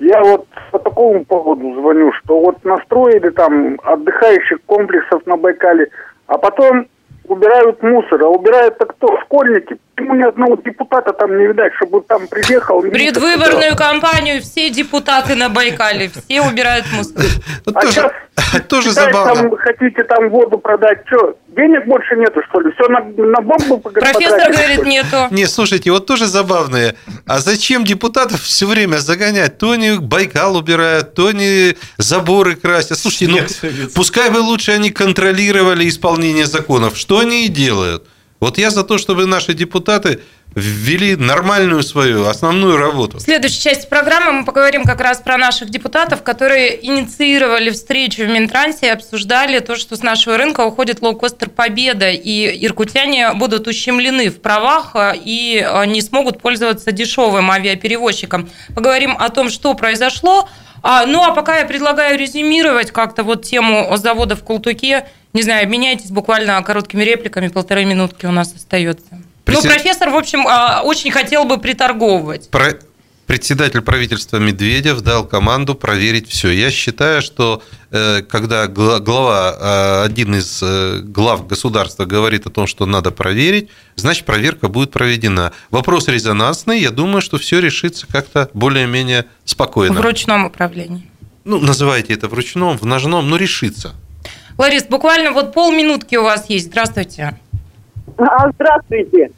Я 0.00 0.22
вот 0.22 0.46
по 0.72 0.78
такому 0.78 1.24
поводу 1.26 1.74
звоню, 1.74 2.10
что 2.14 2.40
вот 2.40 2.64
настроили 2.64 3.28
там 3.28 3.78
отдыхающих 3.84 4.58
комплексов 4.64 5.26
на 5.26 5.36
Байкале, 5.36 5.88
а 6.26 6.38
потом 6.38 6.86
убирают 7.28 7.82
мусор. 7.82 8.22
А 8.22 8.28
убирают-то 8.28 8.86
кто? 8.86 9.18
Школьники. 9.20 9.76
Почему 10.00 10.14
ни 10.14 10.22
одного 10.22 10.56
депутата 10.56 11.12
там 11.12 11.36
не 11.36 11.46
видать, 11.46 11.72
чтобы 11.76 12.00
там 12.02 12.26
приехал? 12.26 12.80
Предвыборную 12.80 13.76
кампанию 13.76 14.40
все 14.40 14.70
депутаты 14.70 15.34
на 15.34 15.50
Байкале, 15.50 16.10
все 16.10 16.40
убирают 16.40 16.86
мусор. 16.92 17.22
Вот 17.66 17.76
А 17.76 17.80
тоже, 17.80 17.92
сейчас 17.92 18.12
тоже 18.68 18.92
забавно. 18.92 19.34
Там, 19.34 19.56
хотите 19.58 20.02
там 20.04 20.30
воду 20.30 20.56
продать, 20.56 21.00
что? 21.06 21.36
Денег 21.48 21.86
больше 21.86 22.16
нету, 22.16 22.40
что 22.48 22.60
ли? 22.60 22.72
Все 22.72 22.88
на, 22.88 23.00
на 23.00 23.40
бомбу 23.42 23.78
Профессор 23.78 24.38
потратили, 24.38 24.56
говорит, 24.56 24.86
нету. 24.86 25.16
Не, 25.30 25.46
слушайте, 25.46 25.90
вот 25.90 26.06
тоже 26.06 26.26
забавные. 26.26 26.94
А 27.26 27.38
зачем 27.38 27.84
депутатов 27.84 28.40
все 28.40 28.66
время 28.66 28.96
загонять? 28.96 29.58
То 29.58 29.72
они 29.72 29.98
Байкал 29.98 30.56
убирают, 30.56 31.14
то 31.14 31.26
они 31.26 31.76
заборы 31.98 32.54
красят. 32.54 32.98
Слушайте, 32.98 33.28
ну, 33.28 33.90
пускай 33.94 34.30
бы 34.30 34.38
лучше 34.38 34.72
они 34.72 34.90
контролировали 34.90 35.86
исполнение 35.86 36.46
законов. 36.46 36.96
Что 36.96 37.18
они 37.18 37.44
и 37.44 37.48
делают? 37.48 38.04
Вот 38.40 38.56
я 38.58 38.70
за 38.70 38.84
то, 38.84 38.98
чтобы 38.98 39.26
наши 39.26 39.52
депутаты 39.52 40.20
ввели 40.54 41.14
нормальную 41.14 41.82
свою 41.82 42.26
основную 42.26 42.76
работу. 42.76 43.18
В 43.18 43.20
следующей 43.20 43.60
части 43.60 43.86
программы 43.86 44.32
мы 44.32 44.44
поговорим 44.44 44.82
как 44.84 45.00
раз 45.00 45.18
про 45.18 45.36
наших 45.36 45.70
депутатов, 45.70 46.22
которые 46.22 46.84
инициировали 46.84 47.70
встречу 47.70 48.24
в 48.24 48.28
Минтрансе 48.28 48.86
и 48.86 48.90
обсуждали 48.90 49.60
то, 49.60 49.76
что 49.76 49.94
с 49.94 50.02
нашего 50.02 50.36
рынка 50.36 50.62
уходит 50.62 51.02
лоукостер 51.02 51.50
«Победа», 51.50 52.10
и 52.10 52.66
иркутяне 52.66 53.32
будут 53.34 53.68
ущемлены 53.68 54.30
в 54.30 54.40
правах 54.40 54.92
а, 54.94 55.14
и 55.14 55.64
не 55.86 56.00
смогут 56.02 56.40
пользоваться 56.40 56.90
дешевым 56.90 57.50
авиаперевозчиком. 57.50 58.48
Поговорим 58.74 59.14
о 59.16 59.28
том, 59.28 59.50
что 59.50 59.74
произошло. 59.74 60.48
А, 60.82 61.04
ну, 61.06 61.22
а 61.22 61.32
пока 61.32 61.58
я 61.58 61.66
предлагаю 61.66 62.18
резюмировать 62.18 62.90
как-то 62.90 63.22
вот 63.22 63.44
тему 63.44 63.88
завода 63.96 64.34
в 64.34 64.42
Култуке. 64.42 65.06
Не 65.32 65.42
знаю, 65.42 65.64
обменяйтесь 65.64 66.10
буквально 66.10 66.60
короткими 66.62 67.02
репликами, 67.04 67.48
полторы 67.48 67.84
минутки 67.84 68.26
у 68.26 68.32
нас 68.32 68.52
остается. 68.54 69.04
Ну, 69.46 69.62
профессор, 69.62 70.10
в 70.10 70.16
общем, 70.16 70.46
а, 70.46 70.82
очень 70.82 71.10
хотел 71.10 71.44
бы 71.44 71.58
приторговывать. 71.58 72.48
Про- 72.50 72.78
Председатель 73.26 73.80
правительства 73.80 74.38
Медведев 74.38 75.02
дал 75.02 75.24
команду 75.24 75.76
проверить 75.76 76.28
все. 76.28 76.48
Я 76.50 76.72
считаю, 76.72 77.22
что 77.22 77.62
э, 77.92 78.22
когда 78.22 78.66
гла- 78.66 78.98
глава, 78.98 80.02
э, 80.02 80.04
один 80.06 80.34
из 80.34 80.60
э, 80.64 80.98
глав 81.04 81.46
государства 81.46 82.06
говорит 82.06 82.46
о 82.48 82.50
том, 82.50 82.66
что 82.66 82.86
надо 82.86 83.12
проверить, 83.12 83.68
значит, 83.94 84.24
проверка 84.26 84.66
будет 84.66 84.90
проведена. 84.90 85.52
Вопрос 85.70 86.08
резонансный. 86.08 86.80
Я 86.80 86.90
думаю, 86.90 87.20
что 87.22 87.38
все 87.38 87.60
решится 87.60 88.08
как-то 88.08 88.50
более-менее 88.52 89.26
спокойно. 89.44 89.94
В 90.00 90.00
ручном 90.04 90.46
управлении. 90.46 91.08
Ну, 91.44 91.60
называйте 91.60 92.12
это 92.14 92.26
в 92.26 92.34
ручном, 92.34 92.78
в 92.78 92.84
ножном, 92.84 93.30
но 93.30 93.36
решится. 93.36 93.94
Ларис, 94.58 94.84
буквально 94.84 95.32
вот 95.32 95.52
полминутки 95.52 96.16
у 96.16 96.24
вас 96.24 96.46
есть. 96.48 96.66
Здравствуйте. 96.66 97.34
А, 98.18 98.50
здравствуйте. 98.52 99.30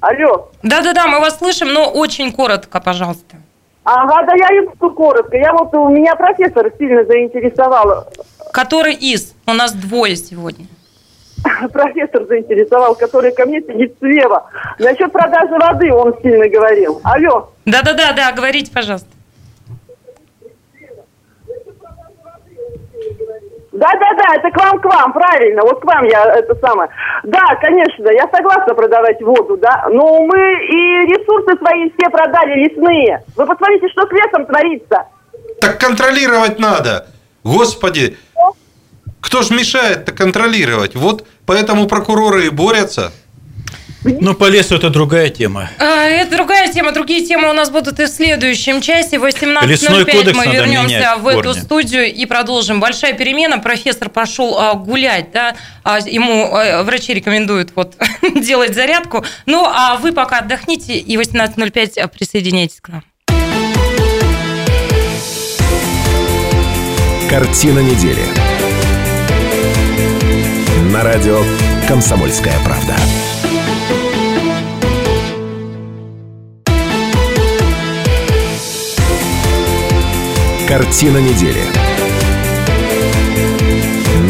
Алло. 0.00 0.50
Да-да-да, 0.62 1.06
мы 1.08 1.20
вас 1.20 1.38
слышим, 1.38 1.72
но 1.72 1.90
очень 1.90 2.32
коротко, 2.32 2.80
пожалуйста. 2.80 3.36
Ага, 3.84 4.26
да 4.26 4.32
я 4.36 4.62
и 4.62 4.66
буду 4.66 4.94
коротко. 4.94 5.36
Я 5.36 5.52
вот, 5.52 5.74
у 5.74 5.88
меня 5.88 6.14
профессор 6.14 6.70
сильно 6.78 7.04
заинтересовал. 7.04 8.08
Который 8.52 8.94
из? 8.94 9.34
У 9.46 9.52
нас 9.52 9.72
двое 9.72 10.14
сегодня. 10.14 10.66
Профессор 11.72 12.24
заинтересовал, 12.26 12.94
который 12.94 13.32
ко 13.32 13.44
мне 13.44 13.60
сидит 13.60 13.96
слева. 13.98 14.48
Насчет 14.78 15.10
продажи 15.10 15.54
воды 15.58 15.92
он 15.92 16.14
сильно 16.22 16.48
говорил. 16.48 17.00
Алло. 17.02 17.50
Да-да-да, 17.66 18.12
да, 18.12 18.30
говорите, 18.32 18.70
пожалуйста. 18.72 19.08
Да-да-да, 23.82 24.36
это 24.36 24.50
к 24.50 24.56
вам, 24.62 24.78
к 24.80 24.84
вам, 24.84 25.12
правильно, 25.12 25.62
вот 25.62 25.80
к 25.80 25.84
вам 25.84 26.04
я 26.04 26.22
это 26.36 26.54
самое. 26.64 26.88
Да, 27.24 27.42
конечно, 27.60 28.08
я 28.10 28.28
согласна 28.32 28.74
продавать 28.74 29.20
воду, 29.20 29.56
да, 29.56 29.88
но 29.90 30.22
мы 30.22 30.38
и 30.38 31.00
ресурсы 31.10 31.58
свои 31.58 31.90
все 31.90 32.08
продали 32.08 32.64
лесные. 32.64 33.24
Вы 33.34 33.44
посмотрите, 33.44 33.88
что 33.88 34.06
с 34.06 34.10
лесом 34.12 34.46
творится. 34.46 35.06
Так 35.60 35.80
контролировать 35.80 36.60
надо. 36.60 37.06
Господи, 37.42 38.16
кто 39.20 39.42
ж 39.42 39.50
мешает-то 39.50 40.12
контролировать? 40.12 40.94
Вот 40.94 41.26
поэтому 41.44 41.88
прокуроры 41.88 42.46
и 42.46 42.50
борются. 42.50 43.10
Ну, 44.04 44.34
по 44.34 44.48
лесу 44.48 44.74
это 44.74 44.90
другая 44.90 45.28
тема. 45.28 45.70
А, 45.78 46.04
Это 46.04 46.36
другая 46.36 46.72
тема. 46.72 46.92
Другие 46.92 47.24
темы 47.24 47.50
у 47.50 47.52
нас 47.52 47.70
будут 47.70 48.00
и 48.00 48.04
в 48.04 48.08
следующем 48.08 48.80
часе. 48.80 49.18
В 49.18 49.24
Лесной 49.24 50.02
18.05 50.02 50.10
кодекс 50.10 50.38
мы 50.38 50.52
вернемся 50.52 51.16
в 51.18 51.22
в 51.22 51.28
эту 51.28 51.54
студию 51.54 52.12
и 52.12 52.26
продолжим. 52.26 52.80
Большая 52.80 53.12
перемена. 53.12 53.58
Профессор 53.58 54.08
пошел 54.08 54.58
а, 54.58 54.74
гулять. 54.74 55.30
Да? 55.32 55.54
А, 55.84 55.98
Ему 56.00 56.52
а, 56.52 56.82
врачи 56.82 57.14
рекомендуют 57.14 57.72
вот, 57.76 57.94
делать 58.34 58.74
зарядку. 58.74 59.24
Ну, 59.46 59.64
а 59.64 59.96
вы 59.96 60.12
пока 60.12 60.38
отдохните 60.38 60.98
и 60.98 61.16
в 61.16 61.20
18.05 61.20 62.08
присоединяйтесь 62.08 62.80
к 62.80 62.88
нам. 62.88 63.04
Картина 67.30 67.78
недели. 67.78 68.24
На 70.92 71.02
радио 71.02 71.42
«Комсомольская 71.88 72.58
правда». 72.64 72.94
Картина 80.72 81.18
недели. 81.18 81.60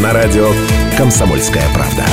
На 0.01 0.11
радио 0.11 0.51
«Комсомольская 0.97 1.63
правда». 1.73 2.03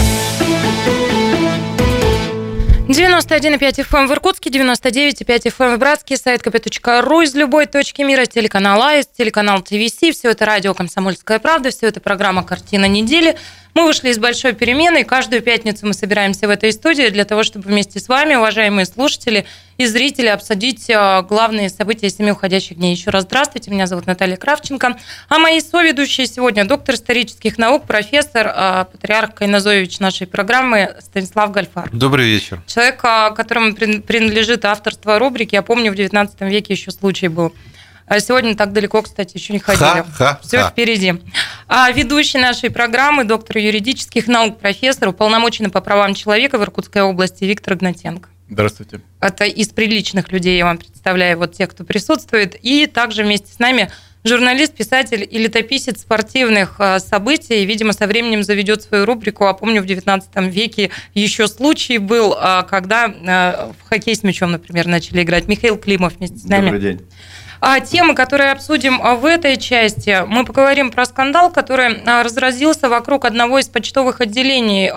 91,5 2.86 3.84
FM 3.84 4.06
в 4.06 4.12
Иркутске, 4.12 4.50
99,5 4.50 5.52
FM 5.52 5.74
в 5.74 5.78
Братске, 5.80 6.16
сайт 6.16 6.46
kp.ru 6.46 7.24
из 7.24 7.34
любой 7.34 7.66
точки 7.66 8.02
мира, 8.02 8.26
телеканал 8.26 8.80
АИС, 8.80 9.08
телеканал 9.08 9.62
ТВС, 9.62 9.98
все 10.16 10.30
это 10.30 10.44
радио 10.44 10.74
«Комсомольская 10.74 11.40
правда», 11.40 11.70
все 11.70 11.88
это 11.88 11.98
программа 11.98 12.44
«Картина 12.44 12.84
недели». 12.84 13.36
Мы 13.74 13.84
вышли 13.84 14.10
из 14.10 14.18
большой 14.18 14.52
перемены, 14.52 15.02
и 15.02 15.04
каждую 15.04 15.42
пятницу 15.42 15.86
мы 15.86 15.94
собираемся 15.94 16.46
в 16.48 16.50
этой 16.50 16.72
студии 16.72 17.08
для 17.08 17.24
того, 17.24 17.42
чтобы 17.42 17.68
вместе 17.68 18.00
с 18.00 18.08
вами, 18.08 18.34
уважаемые 18.34 18.84
слушатели 18.86 19.46
и 19.78 19.86
зрители, 19.86 20.26
обсудить 20.26 20.90
э, 20.90 21.22
главные 21.22 21.70
события 21.70 22.10
семи 22.10 22.32
уходящих 22.32 22.76
дней. 22.76 22.94
Еще 22.94 23.10
раз 23.10 23.22
здравствуйте, 23.24 23.70
меня 23.70 23.86
зовут 23.86 24.06
Наталья 24.06 24.36
Кравченко, 24.36 24.98
а 25.28 25.38
мои 25.38 25.60
соведущие 25.60 26.26
сегодня 26.26 26.64
доктор 26.64 26.96
исторических 26.96 27.58
наук, 27.58 27.86
профессор, 27.86 28.48
э, 28.48 28.84
патриарх 28.90 29.34
Кайназович 29.34 30.00
нашей 30.00 30.26
программы 30.26 30.96
Станислав 31.00 31.50
Гальфар. 31.52 31.88
Добрый 31.92 32.26
вечер. 32.28 32.60
Человек, 32.66 33.00
а, 33.04 33.30
которому 33.30 33.70
прин- 33.70 34.02
принадлежит 34.02 34.64
авторство 34.64 35.18
рубрики, 35.18 35.54
я 35.54 35.62
помню, 35.62 35.92
в 35.92 35.94
19 35.94 36.50
веке 36.50 36.74
еще 36.74 36.90
случай 36.90 37.28
был. 37.28 37.54
А 38.10 38.18
сегодня 38.18 38.56
так 38.56 38.72
далеко, 38.72 39.02
кстати, 39.02 39.36
еще 39.36 39.52
не 39.52 39.60
ходили. 39.60 39.84
Ха-ха-ха. 39.84 40.40
Все 40.42 40.68
впереди. 40.68 41.22
А 41.68 41.88
ведущий 41.92 42.38
нашей 42.38 42.68
программы, 42.68 43.22
доктор 43.22 43.58
юридических 43.58 44.26
наук, 44.26 44.58
профессор, 44.58 45.10
уполномоченный 45.10 45.70
по 45.70 45.80
правам 45.80 46.14
человека 46.14 46.58
в 46.58 46.62
Иркутской 46.64 47.02
области 47.02 47.44
Виктор 47.44 47.74
Игнатенко. 47.74 48.28
Здравствуйте. 48.48 49.00
Это 49.20 49.44
из 49.44 49.68
приличных 49.68 50.32
людей 50.32 50.58
я 50.58 50.64
вам 50.64 50.78
представляю, 50.78 51.38
вот 51.38 51.52
тех, 51.52 51.70
кто 51.70 51.84
присутствует. 51.84 52.56
И 52.60 52.88
также 52.88 53.22
вместе 53.22 53.52
с 53.52 53.60
нами 53.60 53.92
журналист, 54.24 54.74
писатель 54.74 55.24
и 55.30 55.38
летописец 55.38 56.00
спортивных 56.00 56.80
э, 56.80 56.98
событий. 56.98 57.64
Видимо, 57.64 57.92
со 57.92 58.08
временем 58.08 58.42
заведет 58.42 58.82
свою 58.82 59.04
рубрику. 59.06 59.46
А 59.46 59.54
помню, 59.54 59.82
в 59.82 59.86
19 59.86 60.30
веке 60.52 60.90
еще 61.14 61.46
случай 61.46 61.98
был, 61.98 62.34
э, 62.34 62.64
когда 62.68 63.06
э, 63.06 63.72
в 63.72 63.88
хоккей 63.88 64.16
с 64.16 64.24
мячом, 64.24 64.50
например, 64.50 64.88
начали 64.88 65.22
играть. 65.22 65.46
Михаил 65.46 65.76
Климов 65.76 66.16
вместе 66.16 66.38
с 66.38 66.44
нами. 66.44 66.64
Добрый 66.64 66.80
день. 66.80 67.06
А 67.62 67.80
темы, 67.80 68.14
которые 68.14 68.52
обсудим 68.52 69.00
в 69.18 69.24
этой 69.26 69.58
части, 69.58 70.24
мы 70.26 70.46
поговорим 70.46 70.90
про 70.90 71.04
скандал, 71.04 71.52
который 71.52 72.02
разразился 72.04 72.88
вокруг 72.88 73.26
одного 73.26 73.58
из 73.58 73.68
почтовых 73.68 74.22
отделений 74.22 74.90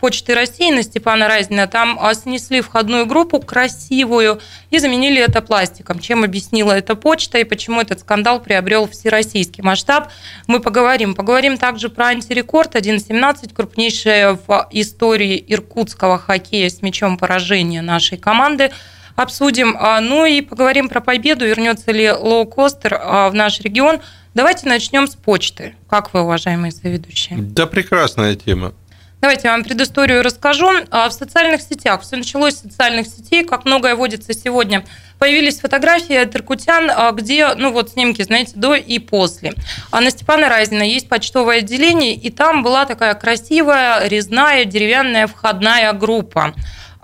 Почты 0.00 0.34
России 0.34 0.70
на 0.70 0.82
Степана 0.82 1.28
Разина. 1.28 1.66
Там 1.66 1.98
снесли 2.12 2.60
входную 2.60 3.06
группу 3.06 3.40
красивую 3.40 4.38
и 4.68 4.78
заменили 4.78 5.22
это 5.22 5.40
пластиком. 5.40 5.98
Чем 5.98 6.24
объяснила 6.24 6.72
эта 6.72 6.94
почта 6.94 7.38
и 7.38 7.44
почему 7.44 7.80
этот 7.80 8.00
скандал 8.00 8.38
приобрел 8.40 8.86
всероссийский 8.86 9.62
масштаб, 9.62 10.10
мы 10.46 10.60
поговорим. 10.60 11.14
Поговорим 11.14 11.56
также 11.56 11.88
про 11.88 12.08
антирекорд 12.08 12.74
1.17, 12.74 13.54
крупнейшее 13.54 14.38
в 14.46 14.68
истории 14.72 15.42
иркутского 15.48 16.18
хоккея 16.18 16.68
с 16.68 16.82
мячом 16.82 17.16
поражения 17.16 17.80
нашей 17.80 18.18
команды 18.18 18.72
обсудим. 19.16 19.76
А, 19.78 20.00
ну 20.00 20.26
и 20.26 20.40
поговорим 20.40 20.88
про 20.88 21.00
победу, 21.00 21.46
вернется 21.46 21.92
ли 21.92 22.10
лоукостер 22.10 22.98
а, 23.00 23.28
в 23.30 23.34
наш 23.34 23.60
регион. 23.60 24.00
Давайте 24.34 24.68
начнем 24.68 25.06
с 25.06 25.14
почты. 25.14 25.76
Как 25.88 26.12
вы, 26.12 26.22
уважаемые 26.22 26.72
соведущие? 26.72 27.38
Да, 27.38 27.66
прекрасная 27.66 28.34
тема. 28.34 28.74
Давайте 29.20 29.48
я 29.48 29.52
вам 29.52 29.64
предысторию 29.64 30.22
расскажу. 30.22 30.68
А, 30.90 31.08
в 31.08 31.12
социальных 31.12 31.62
сетях, 31.62 32.02
все 32.02 32.16
началось 32.16 32.56
с 32.56 32.62
социальных 32.62 33.06
сетей, 33.06 33.44
как 33.44 33.64
многое 33.64 33.94
водится 33.94 34.34
сегодня. 34.34 34.84
Появились 35.18 35.60
фотографии 35.60 36.16
от 36.16 36.34
иркутян, 36.34 36.90
где, 37.14 37.54
ну 37.54 37.72
вот 37.72 37.90
снимки, 37.90 38.20
знаете, 38.20 38.52
до 38.56 38.74
и 38.74 38.98
после. 38.98 39.54
А 39.90 40.00
на 40.00 40.10
Степана 40.10 40.50
Разина 40.50 40.82
есть 40.82 41.08
почтовое 41.08 41.58
отделение, 41.58 42.14
и 42.14 42.30
там 42.30 42.62
была 42.62 42.84
такая 42.84 43.14
красивая 43.14 44.06
резная 44.08 44.66
деревянная 44.66 45.26
входная 45.26 45.92
группа. 45.94 46.52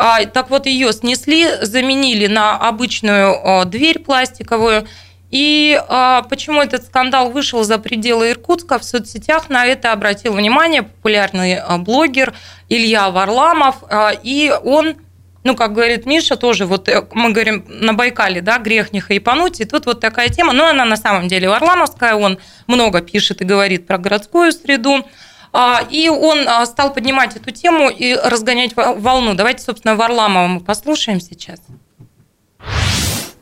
А, 0.02 0.24
так 0.24 0.48
вот, 0.48 0.64
ее 0.64 0.94
снесли, 0.94 1.46
заменили 1.60 2.26
на 2.26 2.56
обычную 2.56 3.36
а, 3.36 3.64
дверь 3.66 3.98
пластиковую. 3.98 4.86
И 5.30 5.78
а, 5.88 6.22
почему 6.22 6.62
этот 6.62 6.86
скандал 6.86 7.30
вышел 7.30 7.62
за 7.64 7.76
пределы 7.76 8.30
Иркутска? 8.30 8.78
В 8.78 8.84
соцсетях 8.84 9.50
на 9.50 9.66
это 9.66 9.92
обратил 9.92 10.32
внимание 10.32 10.84
популярный 10.84 11.58
блогер 11.80 12.32
Илья 12.70 13.10
Варламов. 13.10 13.84
И 14.22 14.50
он 14.64 14.96
ну, 15.44 15.54
как 15.54 15.74
говорит 15.74 16.06
Миша, 16.06 16.36
тоже 16.36 16.64
вот 16.66 16.88
э, 16.88 17.06
мы 17.12 17.32
говорим 17.32 17.64
на 17.68 17.94
Байкале, 17.94 18.42
да, 18.42 18.58
грех 18.58 18.92
не 18.92 19.00
хайпануть, 19.00 19.60
и 19.60 19.64
тут 19.64 19.86
вот 19.86 19.98
такая 19.98 20.28
тема, 20.28 20.52
но 20.52 20.66
она 20.66 20.84
на 20.84 20.98
самом 20.98 21.28
деле 21.28 21.48
варламовская, 21.48 22.14
он 22.14 22.38
много 22.66 23.00
пишет 23.00 23.40
и 23.40 23.46
говорит 23.46 23.86
про 23.86 23.96
городскую 23.96 24.52
среду, 24.52 24.98
а, 24.98 25.04
и 25.90 26.08
он 26.08 26.48
а, 26.48 26.64
стал 26.66 26.92
поднимать 26.92 27.36
эту 27.36 27.50
тему 27.50 27.90
и 27.90 28.14
разгонять 28.14 28.72
волну. 28.76 29.34
Давайте, 29.34 29.62
собственно, 29.62 29.96
Варламова 29.96 30.46
мы 30.46 30.60
послушаем 30.60 31.20
сейчас. 31.20 31.60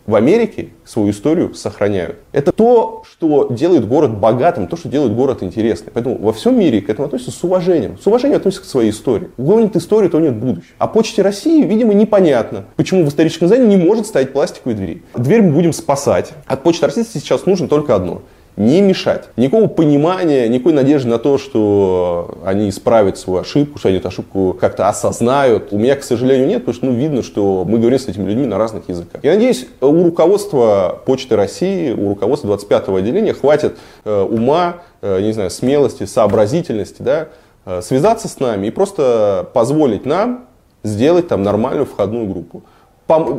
В 0.08 0.14
Америке 0.14 0.70
свою 0.86 1.10
историю 1.10 1.52
сохраняют. 1.52 2.16
Это 2.32 2.50
то, 2.50 3.02
что 3.06 3.48
делает 3.50 3.86
город 3.86 4.16
богатым, 4.18 4.66
то, 4.66 4.74
что 4.74 4.88
делает 4.88 5.14
город 5.14 5.42
интересным. 5.42 5.90
Поэтому 5.92 6.16
во 6.16 6.32
всем 6.32 6.58
мире 6.58 6.80
к 6.80 6.88
этому 6.88 7.08
относятся 7.08 7.30
с 7.30 7.44
уважением. 7.44 7.98
С 8.02 8.06
уважением 8.06 8.38
относятся 8.38 8.64
к 8.64 8.70
своей 8.70 8.88
истории. 8.90 9.30
Гонит 9.36 9.76
историю, 9.76 10.10
то 10.10 10.18
нет 10.18 10.34
будущего. 10.34 10.72
А 10.78 10.86
почте 10.86 11.20
России, 11.20 11.62
видимо, 11.62 11.92
непонятно, 11.92 12.64
почему 12.76 13.04
в 13.04 13.08
историческом 13.10 13.48
здании 13.48 13.66
не 13.66 13.76
может 13.76 14.06
стоять 14.06 14.32
пластиковые 14.32 14.76
двери. 14.78 15.02
Дверь 15.14 15.42
мы 15.42 15.52
будем 15.52 15.74
спасать. 15.74 16.30
От 16.46 16.62
почты 16.62 16.86
России 16.86 17.02
сейчас 17.02 17.44
нужно 17.44 17.68
только 17.68 17.94
одно– 17.94 18.22
не 18.58 18.80
мешать. 18.80 19.28
Никакого 19.36 19.68
понимания, 19.68 20.48
никакой 20.48 20.72
надежды 20.72 21.08
на 21.08 21.18
то, 21.18 21.38
что 21.38 22.38
они 22.44 22.68
исправят 22.68 23.16
свою 23.16 23.40
ошибку, 23.40 23.78
что 23.78 23.88
они 23.88 23.98
эту 23.98 24.08
ошибку 24.08 24.56
как-то 24.60 24.88
осознают, 24.88 25.72
у 25.72 25.78
меня, 25.78 25.94
к 25.94 26.02
сожалению, 26.02 26.48
нет, 26.48 26.64
потому 26.64 26.74
что 26.74 26.86
ну, 26.86 26.92
видно, 26.92 27.22
что 27.22 27.64
мы 27.64 27.78
говорим 27.78 28.00
с 28.00 28.08
этими 28.08 28.28
людьми 28.28 28.46
на 28.46 28.58
разных 28.58 28.88
языках. 28.88 29.22
Я 29.22 29.34
надеюсь, 29.34 29.68
у 29.80 30.02
руководства 30.02 31.00
Почты 31.06 31.36
России, 31.36 31.92
у 31.92 32.08
руководства 32.08 32.52
25-го 32.52 32.96
отделения 32.96 33.32
хватит 33.32 33.76
э, 34.04 34.22
ума, 34.22 34.78
э, 35.02 35.20
не 35.20 35.32
знаю, 35.32 35.50
смелости, 35.50 36.04
сообразительности, 36.04 37.00
да, 37.00 37.28
э, 37.64 37.80
связаться 37.80 38.26
с 38.26 38.40
нами 38.40 38.66
и 38.66 38.70
просто 38.70 39.48
позволить 39.54 40.04
нам 40.04 40.46
сделать 40.82 41.28
там 41.28 41.44
нормальную 41.44 41.86
входную 41.86 42.26
группу 42.26 42.64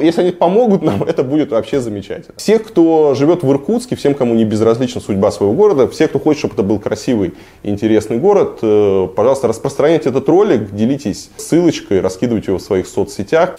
если 0.02 0.22
они 0.22 0.32
помогут 0.32 0.82
нам, 0.82 1.04
это 1.08 1.24
будет 1.24 1.52
вообще 1.52 1.80
замечательно. 1.80 2.36
Всех, 2.38 2.64
кто 2.68 3.14
живет 3.16 3.44
в 3.44 3.52
Иркутске, 3.52 3.96
всем, 3.96 4.14
кому 4.16 4.34
не 4.34 4.46
безразлична 4.46 5.02
судьба 5.02 5.32
своего 5.32 5.54
города, 5.54 5.88
все, 5.88 6.08
кто 6.08 6.20
хочет, 6.20 6.40
чтобы 6.40 6.54
это 6.56 6.64
был 6.64 6.80
красивый 6.80 7.34
и 7.64 7.70
интересный 7.70 8.18
город, 8.18 8.60
э, 8.62 9.08
пожалуйста, 9.16 9.48
распространяйте 9.48 10.10
этот 10.10 10.28
ролик, 10.28 10.72
делитесь 10.72 11.30
ссылочкой, 11.38 12.02
раскидывайте 12.02 12.52
его 12.52 12.58
в 12.58 12.62
своих 12.62 12.88
соцсетях. 12.88 13.58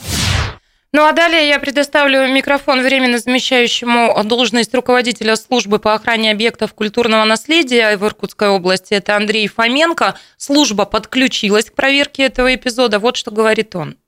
Ну 0.92 1.04
а 1.04 1.12
далее 1.12 1.46
я 1.46 1.61
предоставлю 1.61 2.26
микрофон 2.26 2.82
временно 2.82 3.18
замещающему 3.18 4.20
должность 4.24 4.74
руководителя 4.74 5.36
службы 5.36 5.78
по 5.78 5.94
охране 5.94 6.32
объектов 6.32 6.74
культурного 6.74 7.24
наследия 7.24 7.96
в 7.96 8.04
Иркутской 8.04 8.48
области. 8.48 8.94
Это 8.94 9.14
Андрей 9.14 9.46
Фоменко. 9.46 10.16
Служба 10.36 10.86
подключилась 10.86 11.66
к 11.66 11.74
проверке 11.74 12.24
этого 12.24 12.52
эпизода. 12.52 12.98
Вот 12.98 13.16
что 13.16 13.30
говорит 13.30 13.76
он. 13.76 13.99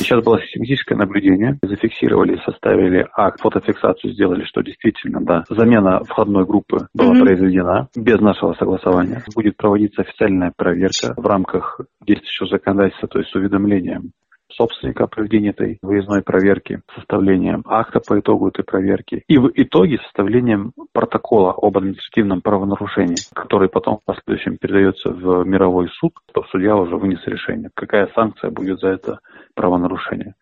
Сейчас 0.00 0.24
было 0.24 0.40
систематическое 0.40 0.96
наблюдение. 0.96 1.58
Зафиксировали, 1.62 2.40
составили 2.44 3.06
акт, 3.14 3.40
фотофиксацию 3.40 4.12
сделали, 4.14 4.44
что 4.44 4.62
действительно, 4.62 5.20
да, 5.20 5.44
замена 5.48 6.02
входной 6.04 6.46
группы 6.46 6.88
была 6.94 7.14
mm-hmm. 7.14 7.20
произведена 7.20 7.88
без 7.94 8.18
нашего 8.20 8.54
согласования. 8.54 9.22
Будет 9.34 9.58
проводиться 9.58 10.00
официальная 10.00 10.52
проверка 10.56 11.12
в 11.16 11.26
рамках 11.26 11.80
действующего 12.06 12.48
законодательства, 12.48 13.08
то 13.08 13.18
есть 13.18 13.30
с 13.30 13.34
уведомлением 13.34 14.12
собственника 14.52 15.04
о 15.04 15.06
проведении 15.06 15.50
этой 15.50 15.78
выездной 15.82 16.22
проверки, 16.22 16.82
составлением 16.94 17.62
акта 17.66 18.00
по 18.00 18.18
итогу 18.18 18.48
этой 18.48 18.64
проверки 18.64 19.24
и 19.28 19.38
в 19.38 19.50
итоге 19.54 19.98
составлением 19.98 20.72
протокола 20.92 21.52
об 21.56 21.76
административном 21.76 22.40
правонарушении, 22.40 23.16
который 23.34 23.68
потом 23.68 23.98
в 23.98 24.04
последующем 24.04 24.56
передается 24.58 25.10
в 25.10 25.44
мировой 25.44 25.88
суд, 25.88 26.12
то 26.32 26.44
судья 26.50 26.76
уже 26.76 26.96
вынес 26.96 27.20
решение, 27.26 27.70
какая 27.74 28.08
санкция 28.14 28.50
будет 28.50 28.80
за 28.80 28.88
это 28.88 29.20
правонарушение. 29.54 30.34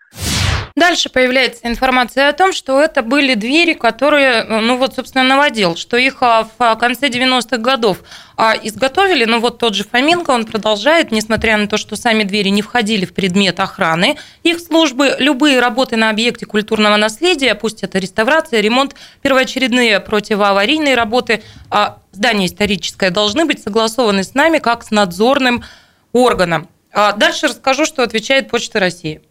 Дальше 0.78 1.08
появляется 1.08 1.62
информация 1.64 2.28
о 2.28 2.32
том, 2.32 2.52
что 2.52 2.80
это 2.80 3.02
были 3.02 3.34
двери, 3.34 3.72
которые, 3.72 4.44
ну 4.44 4.76
вот, 4.76 4.94
собственно, 4.94 5.24
наводил, 5.24 5.74
что 5.74 5.96
их 5.96 6.18
а, 6.20 6.48
в 6.56 6.76
конце 6.76 7.08
90-х 7.08 7.56
годов 7.56 7.98
а, 8.36 8.54
изготовили, 8.62 9.24
но 9.24 9.40
вот 9.40 9.58
тот 9.58 9.74
же 9.74 9.82
Фоменко, 9.82 10.30
он 10.30 10.44
продолжает, 10.44 11.10
несмотря 11.10 11.56
на 11.56 11.66
то, 11.66 11.78
что 11.78 11.96
сами 11.96 12.22
двери 12.22 12.50
не 12.50 12.62
входили 12.62 13.06
в 13.06 13.12
предмет 13.12 13.58
охраны 13.58 14.18
их 14.44 14.60
службы, 14.60 15.16
любые 15.18 15.58
работы 15.58 15.96
на 15.96 16.10
объекте 16.10 16.46
культурного 16.46 16.96
наследия, 16.96 17.56
пусть 17.56 17.82
это 17.82 17.98
реставрация, 17.98 18.60
ремонт, 18.60 18.94
первоочередные 19.20 19.98
противоаварийные 19.98 20.94
работы, 20.94 21.42
а 21.70 21.98
здание 22.12 22.46
историческое, 22.46 23.10
должны 23.10 23.46
быть 23.46 23.60
согласованы 23.60 24.22
с 24.22 24.32
нами 24.32 24.58
как 24.58 24.84
с 24.84 24.92
надзорным 24.92 25.64
органом. 26.12 26.68
Дальше 26.94 27.48
расскажу, 27.48 27.84
что 27.84 28.04
отвечает 28.04 28.48
Почта 28.48 28.78
России. 28.78 29.22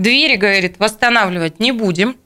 Двери, 0.00 0.36
говорит, 0.36 0.78
восстанавливать 0.78 1.60
не 1.60 1.72
будем. 1.72 2.16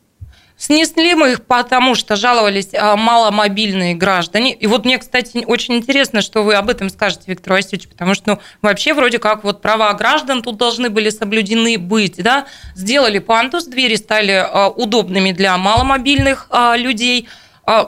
Снесли 0.57 1.16
мы 1.16 1.33
их, 1.33 1.45
потому 1.45 1.97
что 1.97 2.14
жаловались 2.14 2.68
а, 2.72 2.95
маломобильные 2.95 3.97
граждане. 3.97 4.55
И 4.55 4.68
вот 4.68 4.85
мне, 4.85 4.97
кстати, 4.99 5.43
очень 5.45 5.75
интересно, 5.75 6.22
что 6.22 6.45
вы 6.45 6.55
об 6.55 6.70
этом 6.70 6.89
скажете, 6.89 7.25
Виктор 7.27 7.55
Васильевич, 7.55 7.89
потому 7.89 8.14
что 8.14 8.35
ну, 8.35 8.41
вообще 8.62 8.95
вроде 8.95 9.18
как 9.18 9.43
вот 9.43 9.61
права 9.61 9.93
граждан 9.95 10.43
тут 10.43 10.57
должны 10.57 10.89
были 10.89 11.11
соблюдены 11.11 11.77
быть. 11.77 12.22
Да? 12.22 12.47
Сделали 12.77 13.18
пандус, 13.18 13.64
двери 13.64 13.97
стали 13.97 14.31
а, 14.31 14.68
удобными 14.68 15.33
для 15.33 15.59
маломобильных 15.59 16.47
а, 16.51 16.77
людей– 16.77 17.29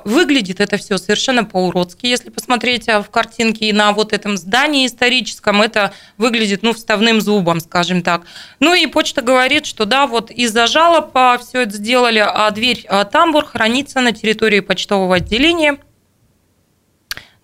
выглядит 0.04 0.60
это 0.60 0.78
все 0.78 0.98
совершенно 0.98 1.44
по-уродски. 1.44 2.06
Если 2.06 2.30
посмотреть 2.30 2.88
а, 2.88 3.02
в 3.02 3.10
картинке 3.10 3.72
на 3.72 3.92
вот 3.92 4.12
этом 4.12 4.36
здании 4.36 4.86
историческом, 4.86 5.60
это 5.60 5.92
выглядит, 6.16 6.62
ну, 6.62 6.72
вставным 6.72 7.20
зубом, 7.20 7.60
скажем 7.60 8.02
так. 8.02 8.22
Ну 8.58 8.74
и 8.74 8.86
почта 8.86 9.22
говорит, 9.22 9.66
что 9.66 9.84
да, 9.84 10.06
вот 10.06 10.30
из-за 10.30 10.66
жалоб 10.66 11.10
а, 11.14 11.38
все 11.38 11.62
это 11.62 11.76
сделали, 11.76 12.24
а 12.26 12.50
дверь 12.50 12.86
тамбур 13.12 13.44
хранится 13.44 14.00
на 14.00 14.12
территории 14.12 14.60
почтового 14.60 15.16
отделения. 15.16 15.78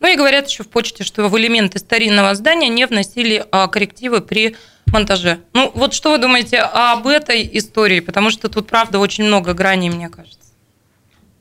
Ну 0.01 0.09
и 0.09 0.17
говорят 0.17 0.49
еще 0.49 0.65
в 0.65 0.69
почте, 0.69 1.05
что 1.05 1.29
в 1.29 1.39
элементы 1.39 1.79
старинного 1.79 2.35
здания 2.35 2.69
не 2.69 2.87
вносили 2.87 3.45
коррективы 3.71 4.21
при 4.21 4.57
монтаже. 4.87 5.41
Ну 5.53 5.71
вот 5.75 5.95
что 5.95 6.11
вы 6.11 6.19
думаете 6.19 6.59
об 6.59 7.07
этой 7.07 7.49
истории? 7.53 8.01
Потому 8.01 8.31
что 8.31 8.49
тут, 8.49 8.67
правда, 8.67 8.99
очень 8.99 9.25
много 9.25 9.55
граней, 9.55 9.91
мне 9.91 10.09
кажется. 10.09 10.39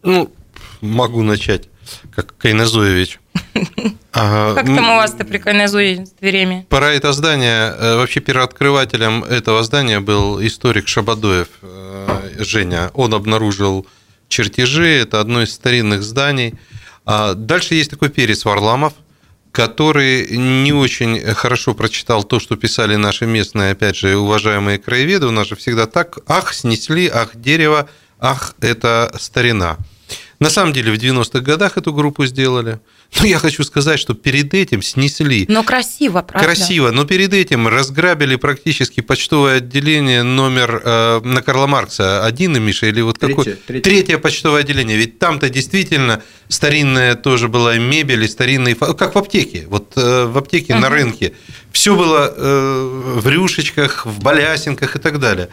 Ну, 0.04 0.32
могу 0.82 1.24
начать, 1.24 1.70
как 2.16 2.36
Кайназоевич. 2.38 3.20
Как 4.12 4.66
там 4.66 4.89
у 4.89 4.95
вас-то 4.95 5.24
при 5.24 5.38
Кайназое 5.38 6.05
с 6.05 6.12
дверями? 6.12 6.66
Про 6.70 6.91
это 6.91 7.14
здание, 7.14 7.74
э, 7.78 7.95
вообще 7.95 8.20
первооткрывателем 8.20 9.24
этого 9.24 9.64
здания 9.64 10.01
был 10.01 10.45
историк 10.45 10.89
Шабадоев 10.89 11.47
э, 11.62 12.32
Женя. 12.39 12.91
Он 12.93 13.14
обнаружил 13.14 13.88
чертежи, 14.28 14.88
это 14.88 15.22
одно 15.22 15.43
из 15.43 15.53
старинных 15.53 16.03
зданий. 16.03 16.55
А 17.05 17.36
дальше 17.36 17.76
есть 17.76 17.89
такой 17.89 18.09
Перец 18.09 18.43
Варламов, 18.43 18.93
который 19.51 20.38
не 20.38 20.74
очень 20.74 21.22
хорошо 21.34 21.74
прочитал 21.74 22.24
то, 22.24 22.39
что 22.39 22.55
писали 22.55 22.95
наши 22.95 23.26
местные, 23.26 23.72
опять 23.72 23.95
же, 23.95 24.18
уважаемые 24.18 24.78
краеведы. 24.78 25.28
У 25.28 25.32
нас 25.32 25.47
же 25.47 25.55
всегда 25.55 25.88
так, 25.88 26.20
ах, 26.28 26.53
снесли, 26.53 27.07
ах, 27.07 27.32
дерево, 27.36 27.89
ах, 28.20 28.55
это 28.62 29.14
старина. 29.20 29.78
На 30.42 30.50
самом 30.50 30.74
деле 30.74 30.92
в 30.92 30.96
90-х 30.96 31.39
годах 31.42 31.78
эту 31.78 31.94
группу 31.94 32.26
сделали. 32.26 32.80
Но 33.20 33.28
я 33.28 33.38
хочу 33.38 33.64
сказать, 33.64 34.00
что 34.00 34.16
перед 34.16 34.56
этим 34.56 34.82
снесли. 34.82 35.46
Но 35.48 35.62
красиво, 35.62 36.24
правда? 36.24 36.48
Красиво, 36.48 36.89
но 36.89 37.06
перед 37.06 37.32
этим 37.32 37.68
разграбили 37.68 38.38
практически 38.38 39.02
почтовое 39.02 39.58
отделение 39.58 40.24
номер 40.24 40.82
э, 40.84 41.22
на 41.24 41.44
Карла 41.44 41.68
Маркса 41.68 42.26
один, 42.26 42.60
Миша, 42.60 42.88
или 42.88 43.02
вот 43.02 43.20
Третье, 43.20 43.36
какое? 43.36 43.56
третье. 43.68 43.84
Третье 43.84 44.18
почтовое 44.18 44.62
отделение. 44.62 44.98
Ведь 44.98 45.20
там-то 45.20 45.48
действительно 45.48 46.24
старинная 46.48 47.14
тоже 47.14 47.48
была 47.48 47.78
мебель 47.78 48.24
и 48.24 48.28
старинные, 48.28 48.74
как 48.74 49.14
в 49.14 49.18
аптеке. 49.20 49.68
Вот 49.70 49.94
э, 49.96 50.26
в 50.26 50.39
аптеке 50.39 50.74
на 50.74 50.89
рынке. 50.89 51.34
Все 51.72 51.96
было 51.96 52.34
э, 52.36 53.20
в 53.20 53.28
рюшечках, 53.28 54.08
в 54.08 54.20
балясинках 54.24 54.96
и 54.96 55.00
так 55.00 55.20
далее. 55.20 55.50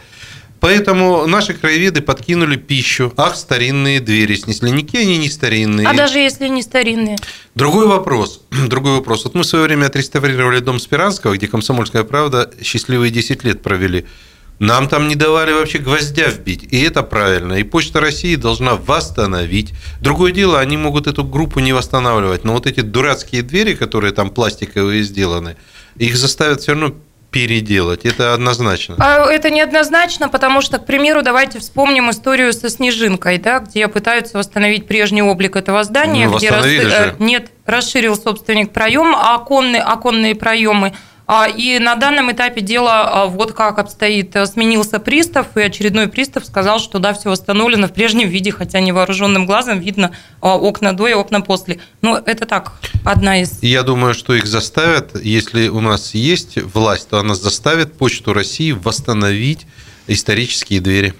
Поэтому 0.59 1.25
наши 1.25 1.53
краеведы 1.53 2.01
подкинули 2.01 2.57
пищу. 2.57 3.13
Ах, 3.17 3.35
старинные 3.35 3.99
двери 3.99 4.35
снесли. 4.35 4.71
Никакие 4.71 5.03
они 5.03 5.17
не 5.17 5.29
старинные. 5.29 5.87
А 5.87 5.93
даже 5.93 6.19
если 6.19 6.47
не 6.47 6.61
старинные? 6.61 7.17
Другой 7.55 7.87
вопрос. 7.87 8.41
Другой 8.67 8.97
вопрос. 8.97 9.23
Вот 9.23 9.35
мы 9.35 9.41
в 9.41 9.45
свое 9.45 9.65
время 9.65 9.85
отреставрировали 9.85 10.59
дом 10.59 10.79
Спиранского, 10.79 11.35
где 11.35 11.47
«Комсомольская 11.47 12.03
правда» 12.03 12.51
счастливые 12.61 13.11
10 13.11 13.43
лет 13.43 13.61
провели. 13.61 14.05
Нам 14.59 14.89
там 14.89 15.07
не 15.07 15.15
давали 15.15 15.53
вообще 15.53 15.77
гвоздя 15.77 16.27
вбить. 16.27 16.67
И 16.69 16.81
это 16.81 17.01
правильно. 17.01 17.53
И 17.53 17.63
Почта 17.63 18.01
России 18.01 18.35
должна 18.35 18.75
восстановить. 18.75 19.71
Другое 20.01 20.33
дело, 20.33 20.59
они 20.59 20.75
могут 20.75 21.07
эту 21.07 21.23
группу 21.23 21.61
не 21.61 21.71
восстанавливать. 21.71 22.43
Но 22.43 22.53
вот 22.53 22.67
эти 22.67 22.81
дурацкие 22.81 23.41
двери, 23.41 23.73
которые 23.73 24.11
там 24.11 24.29
пластиковые 24.29 25.03
сделаны, 25.03 25.55
их 25.95 26.17
заставят 26.17 26.61
все 26.61 26.73
равно 26.73 26.93
переделать. 27.31 28.05
Это 28.05 28.33
однозначно. 28.33 28.95
А 28.99 29.25
Это 29.31 29.49
неоднозначно, 29.49 30.29
потому 30.29 30.61
что, 30.61 30.79
к 30.79 30.85
примеру, 30.85 31.21
давайте 31.21 31.59
вспомним 31.59 32.09
историю 32.09 32.53
со 32.53 32.69
Снежинкой, 32.69 33.37
да, 33.37 33.59
где 33.59 33.87
пытаются 33.87 34.37
восстановить 34.37 34.87
прежний 34.87 35.21
облик 35.21 35.55
этого 35.55 35.83
здания, 35.83 36.27
Ну, 36.27 36.37
где 36.37 36.49
расши- 36.49 36.81
же. 36.81 36.89
э, 36.89 37.13
нет, 37.19 37.51
расширил 37.65 38.15
собственник 38.15 38.71
проем, 38.73 39.13
а 39.15 39.35
оконные, 39.35 39.81
оконные 39.81 40.33
проемы. 40.35 40.93
А, 41.31 41.47
И 41.47 41.77
на 41.77 41.93
данном 41.93 42.31
этапе 42.31 42.59
дела 42.61 43.27
вот 43.27 43.53
как 43.53 43.77
обстоит. 43.77 44.35
Сменился 44.51 44.97
пристав, 44.99 45.55
и 45.55 45.61
очередной 45.61 46.07
пристав 46.07 46.43
сказал, 46.43 46.79
что 46.79 46.97
да, 46.97 47.13
все 47.13 47.29
восстановлено 47.29 47.87
в 47.87 47.93
прежнем 47.93 48.27
виде, 48.27 48.51
хотя 48.51 48.79
невооруженным 48.79 49.45
глазом 49.45 49.79
видно 49.79 50.09
а, 50.41 50.57
окна 50.57 50.91
до 50.91 51.07
и 51.07 51.13
окна 51.13 51.41
после. 51.41 51.81
Но 52.01 52.17
это 52.17 52.47
так, 52.47 52.71
одна 53.05 53.41
из... 53.41 53.61
Я 53.61 53.83
думаю, 53.83 54.15
что 54.15 54.33
их 54.33 54.47
заставят, 54.47 55.23
если 55.23 55.67
у 55.67 55.81
нас 55.81 56.15
есть 56.15 56.57
власть, 56.73 57.09
то 57.09 57.19
она 57.19 57.35
заставит 57.35 57.93
Почту 57.93 58.33
России 58.33 58.71
восстановить 58.71 59.67
исторические 60.07 60.81
двери. 60.81 61.13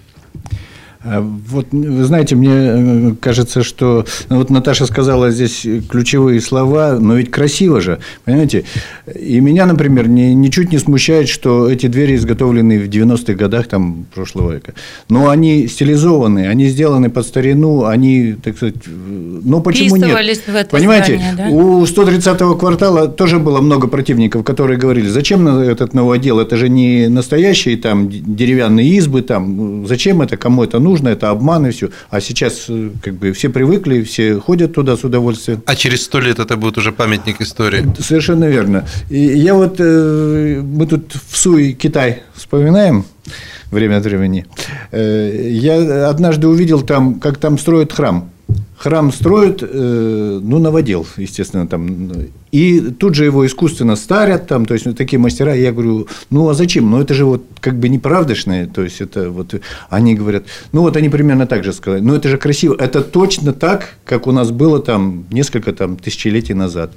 А 1.02 1.22
Вот, 1.22 1.68
вы 1.72 2.04
знаете, 2.04 2.36
мне 2.36 2.52
э, 2.52 3.12
кажется, 3.22 3.64
что 3.64 4.06
ну, 4.28 4.36
вот 4.36 4.50
Наташа 4.50 4.86
сказала 4.86 5.32
здесь 5.32 5.66
ключевые 5.90 6.42
слова, 6.42 6.98
но 7.00 7.16
ведь 7.16 7.32
красиво 7.32 7.80
же, 7.80 8.00
понимаете? 8.26 8.66
И 9.18 9.40
меня, 9.40 9.66
например, 9.66 10.10
ни- 10.10 10.34
ничуть 10.34 10.74
не 10.74 10.78
смущает, 10.78 11.30
что 11.30 11.70
эти 11.70 11.88
двери 11.88 12.16
изготовлены 12.16 12.80
в 12.80 12.90
90-х 12.90 13.34
годах 13.36 13.68
там, 13.68 14.08
прошлого 14.14 14.52
века. 14.52 14.74
Но 15.10 15.30
они 15.30 15.68
стилизованы, 15.68 16.48
они 16.48 16.68
сделаны 16.68 17.10
под 17.10 17.26
старину, 17.26 17.86
они, 17.86 18.34
так 18.34 18.58
сказать, 18.58 18.76
э, 18.86 18.90
ну 18.90 19.62
почему 19.62 19.96
нет? 19.96 20.10
В 20.48 20.56
это 20.56 20.70
Понимаете, 20.70 21.18
здание, 21.18 21.34
да? 21.38 21.48
у 21.48 21.86
130-го 21.86 22.56
квартала 22.56 23.08
тоже 23.08 23.40
было 23.40 23.62
много 23.62 23.88
противников, 23.88 24.44
которые 24.44 24.78
говорили, 24.78 25.08
зачем 25.08 25.48
этот 25.48 25.94
новый 25.94 26.18
отдел, 26.18 26.42
это 26.42 26.58
же 26.58 26.68
не 26.68 27.08
настоящие 27.08 27.78
там 27.78 28.10
деревянные 28.10 28.90
избы, 28.98 29.22
там, 29.22 29.88
зачем 29.88 30.22
это, 30.22 30.36
кому 30.36 30.66
это 30.66 30.80
нужно, 30.80 30.89
это 31.10 31.30
обман 31.30 31.68
и 31.68 31.72
все. 31.72 31.90
А 32.10 32.22
сейчас 32.22 32.66
э, 32.70 32.90
как 33.02 33.14
бы 33.16 33.32
все 33.34 33.50
привыкли, 33.50 34.04
все 34.04 34.40
ходят 34.40 34.74
туда 34.74 34.96
с 34.98 35.04
удовольствием. 35.04 35.62
А 35.66 35.76
через 35.76 36.04
сто 36.04 36.20
лет 36.20 36.40
это 36.40 36.58
будет 36.58 36.78
уже 36.78 36.92
памятник 36.92 37.42
истории. 37.42 37.86
Совершенно 38.00 38.46
верно. 38.46 38.86
И 39.10 39.20
я 39.20 39.54
вот, 39.54 39.76
э, 39.80 40.62
мы 40.64 40.86
тут 40.88 41.14
в 41.30 41.38
Суи 41.38 41.72
Китай 41.74 42.24
вспоминаем 42.36 43.06
время 43.72 43.98
от 43.98 44.04
времени. 44.06 44.46
Э, 44.92 45.50
Я 45.52 46.10
однажды 46.10 46.48
увидел 46.48 46.82
там, 46.82 47.20
как 47.20 47.38
там 47.38 47.58
строят 47.58 47.94
храм. 47.94 48.30
Храм 48.78 49.12
строят, 49.12 49.62
э, 49.62 50.40
ну, 50.42 50.60
новодел, 50.60 51.06
естественно, 51.18 51.68
там. 51.68 52.12
И 52.52 52.80
тут 52.80 53.14
же 53.14 53.26
его 53.26 53.46
искусственно 53.46 53.96
старят, 53.98 54.48
там, 54.48 54.66
то 54.66 54.74
есть, 54.74 54.86
вот 54.86 54.98
такие 54.98 55.20
мастера. 55.20 55.54
Я 55.54 55.72
говорю, 55.74 56.08
ну, 56.30 56.48
а 56.48 56.54
зачем? 56.54 56.90
Ну, 56.90 57.02
это 57.02 57.14
же 57.14 57.26
вот 57.26 57.44
как 57.60 57.78
бы 57.78 57.90
неправдочное, 57.90 58.68
то 58.68 58.82
есть, 58.82 59.02
это 59.02 59.32
вот, 59.32 59.54
они 59.90 60.16
говорят, 60.16 60.46
ну, 60.72 60.82
вот 60.82 60.96
они 60.96 61.10
примерно 61.10 61.46
так 61.46 61.64
же 61.64 61.74
сказали, 61.74 62.02
ну, 62.02 62.16
это 62.16 62.30
же 62.30 62.38
красиво, 62.38 62.76
это 62.80 63.02
точно 63.02 63.52
так, 63.52 63.96
как 64.06 64.28
у 64.28 64.32
нас 64.32 64.52
было 64.52 64.80
там 64.80 65.26
несколько 65.30 65.74
там 65.74 65.98
тысячелетий 65.98 66.56
назад. 66.56 66.94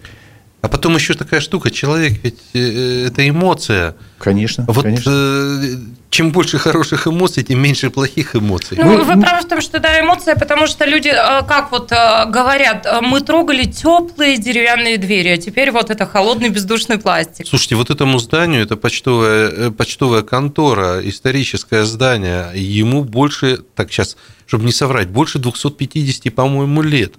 А 0.62 0.68
потом 0.68 0.94
еще 0.94 1.14
такая 1.14 1.40
штука, 1.40 1.72
человек 1.72 2.20
ведь 2.22 2.38
э, 2.54 3.06
это 3.08 3.28
эмоция. 3.28 3.96
Конечно, 4.18 4.64
Вот 4.68 4.84
конечно. 4.84 5.10
э, 5.12 5.76
чем 6.08 6.30
больше 6.30 6.56
хороших 6.58 7.08
эмоций, 7.08 7.42
тем 7.42 7.60
меньше 7.60 7.90
плохих 7.90 8.36
эмоций. 8.36 8.78
Ну, 8.80 9.02
вы 9.02 9.20
правы 9.20 9.44
в 9.44 9.48
том, 9.48 9.60
что 9.60 9.80
да, 9.80 9.98
эмоция, 9.98 10.36
потому 10.36 10.68
что 10.68 10.84
люди, 10.84 11.08
э, 11.08 11.42
как 11.48 11.72
вот 11.72 11.90
э, 11.90 12.26
говорят, 12.26 12.86
э, 12.86 13.00
мы 13.00 13.22
трогали 13.22 13.64
теплые 13.64 14.38
деревянные 14.38 14.98
двери, 14.98 15.30
а 15.30 15.36
теперь 15.36 15.72
вот 15.72 15.90
это 15.90 16.06
холодный 16.06 16.48
бездушный 16.48 16.98
пластик. 16.98 17.48
Слушайте, 17.48 17.74
вот 17.74 17.90
этому 17.90 18.20
зданию, 18.20 18.62
это 18.62 18.76
почтовая, 18.76 19.48
э, 19.48 19.70
почтовая 19.72 20.22
контора, 20.22 21.00
историческое 21.02 21.84
здание, 21.84 22.52
ему 22.54 23.02
больше, 23.02 23.58
так 23.74 23.90
сейчас, 23.90 24.16
чтобы 24.46 24.64
не 24.64 24.72
соврать, 24.72 25.08
больше 25.08 25.40
250, 25.40 26.32
по-моему, 26.32 26.82
лет. 26.82 27.14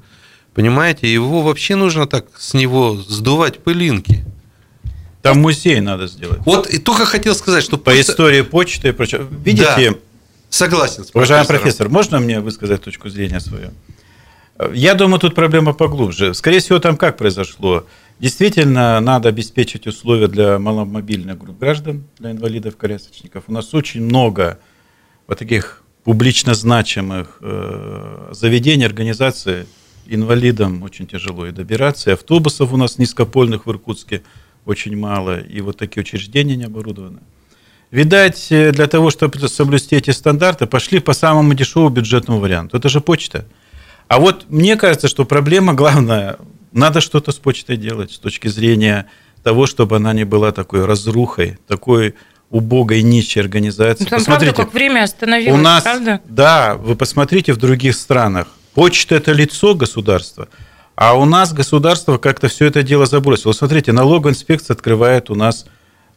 Понимаете, 0.53 1.11
его 1.11 1.41
вообще 1.41 1.75
нужно 1.75 2.05
так 2.05 2.25
с 2.37 2.53
него 2.53 2.95
сдувать 2.95 3.59
пылинки. 3.59 4.23
Там 5.21 5.39
музей 5.39 5.79
надо 5.79 6.07
сделать. 6.07 6.39
Вот 6.45 6.67
и 6.69 6.77
только 6.77 7.05
хотел 7.05 7.33
сказать, 7.33 7.63
что 7.63 7.77
По 7.77 7.99
истории 7.99 8.41
почты 8.41 8.89
и 8.89 8.91
прочее. 8.91 9.25
Видите, 9.43 9.91
Да, 9.91 9.97
согласен. 10.49 11.05
Уважаемый 11.13 11.47
профессор, 11.47 11.89
можно 11.89 12.19
мне 12.19 12.39
высказать 12.39 12.83
точку 12.83 13.09
зрения 13.09 13.39
свою? 13.39 13.71
Я 14.73 14.93
думаю, 14.93 15.19
тут 15.19 15.33
проблема 15.33 15.73
поглубже. 15.73 16.33
Скорее 16.33 16.59
всего, 16.59 16.79
там 16.79 16.97
как 16.97 17.17
произошло? 17.17 17.85
Действительно, 18.19 18.99
надо 18.99 19.29
обеспечить 19.29 19.87
условия 19.87 20.27
для 20.27 20.59
маломобильных 20.59 21.37
групп 21.37 21.57
граждан, 21.57 22.03
для 22.19 22.31
инвалидов-колясочников. 22.31 23.45
У 23.47 23.51
нас 23.51 23.73
очень 23.73 24.03
много 24.03 24.59
вот 25.27 25.39
таких 25.39 25.81
публично 26.03 26.53
значимых 26.53 27.37
э, 27.41 28.29
заведений, 28.31 28.85
организаций. 28.85 29.65
Инвалидам 30.07 30.83
очень 30.83 31.07
тяжело 31.07 31.45
и 31.45 31.51
добираться. 31.51 32.09
И 32.09 32.13
автобусов 32.13 32.73
у 32.73 32.77
нас 32.77 32.97
низкопольных 32.97 33.65
в 33.65 33.71
Иркутске 33.71 34.23
очень 34.65 34.97
мало. 34.97 35.39
И 35.39 35.61
вот 35.61 35.77
такие 35.77 36.01
учреждения 36.01 36.55
не 36.55 36.65
оборудованы. 36.65 37.19
Видать, 37.91 38.47
э, 38.49 38.71
для 38.71 38.87
того, 38.87 39.11
чтобы 39.11 39.47
соблюсти 39.47 39.95
эти 39.95 40.11
стандарты, 40.11 40.65
пошли 40.65 40.99
по 40.99 41.13
самому 41.13 41.53
дешевому 41.53 41.89
бюджетному 41.89 42.39
варианту. 42.39 42.77
Это 42.77 42.89
же 42.89 43.01
почта. 43.01 43.45
А 44.07 44.19
вот 44.19 44.45
мне 44.49 44.75
кажется, 44.75 45.07
что 45.07 45.25
проблема 45.25 45.73
главная, 45.73 46.37
надо 46.71 47.01
что-то 47.01 47.31
с 47.31 47.35
почтой 47.35 47.77
делать 47.77 48.11
с 48.11 48.19
точки 48.19 48.47
зрения 48.47 49.05
того, 49.43 49.67
чтобы 49.67 49.97
она 49.97 50.13
не 50.13 50.23
была 50.23 50.51
такой 50.51 50.85
разрухой, 50.85 51.59
такой 51.67 52.15
убогой 52.49 53.01
нищей 53.01 53.41
организацией. 53.41 54.07
Ну, 54.09 54.17
Там 54.17 54.25
правда, 54.25 54.53
как 54.53 54.73
время 54.73 55.03
остановилось, 55.03 55.59
у 55.59 55.61
нас, 55.61 55.83
правда? 55.83 56.21
да, 56.25 56.75
вы 56.75 56.95
посмотрите 56.95 57.53
в 57.53 57.57
других 57.57 57.95
странах. 57.95 58.47
Почта– 58.73 59.15
это 59.17 59.31
лицо 59.31 59.75
государства, 59.75 60.47
а 60.95 61.13
у 61.13 61.25
нас 61.25 61.53
государство 61.53 62.17
как-то 62.17 62.47
все 62.47 62.65
это 62.65 62.83
дело 62.83 63.05
забросило. 63.05 63.51
Смотрите, 63.51 63.91
налоговая 63.91 64.33
инспекция 64.33 64.73
открывает 64.75 65.29
у 65.29 65.35
нас 65.35 65.65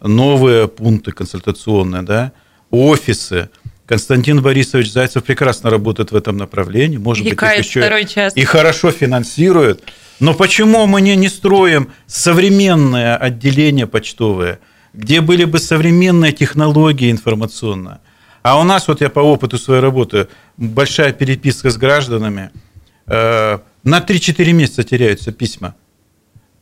новые 0.01 0.69
пункты 0.69 1.13
консультационные, 1.13 2.03
да, 2.03 2.33
офисы. 2.71 3.51
Константин 3.87 4.43
Борисович 4.43 4.93
Зайцев 4.93 5.23
прекрасно 5.23 5.71
работает 5.71 6.11
в 6.11 6.17
этом 6.17 6.37
направлении, 6.37 6.97
может 6.97 7.25
И 7.25 7.31
быть, 7.31 7.39
еще 7.59 8.05
час. 8.09 8.37
и 8.37 8.45
хорошо 8.45 8.91
финансирует. 8.91 9.85
Но 10.19 10.35
почему 10.35 10.87
мы 10.87 11.01
не, 11.03 11.15
не 11.15 11.29
строим 11.29 11.93
современное 12.07 13.17
отделение 13.17 13.87
почтовое, 13.87 14.59
где 14.93 15.21
были 15.21 15.45
бы 15.45 15.59
современные 15.59 16.33
технологии 16.33 17.11
информационные? 17.11 17.99
А 18.43 18.61
у 18.61 18.65
нас, 18.65 18.89
вот 18.89 19.01
я 19.01 19.11
по 19.11 19.21
опыту 19.21 19.59
своей 19.59 19.81
работы, 19.81 20.29
большая 20.57 21.13
переписка 21.13 21.71
с 21.71 21.77
гражданами, 21.77 22.51
э, 23.07 23.59
на 23.85 24.01
3-4 24.01 24.53
месяца 24.53 24.83
теряются 24.83 25.33
письма. 25.33 25.75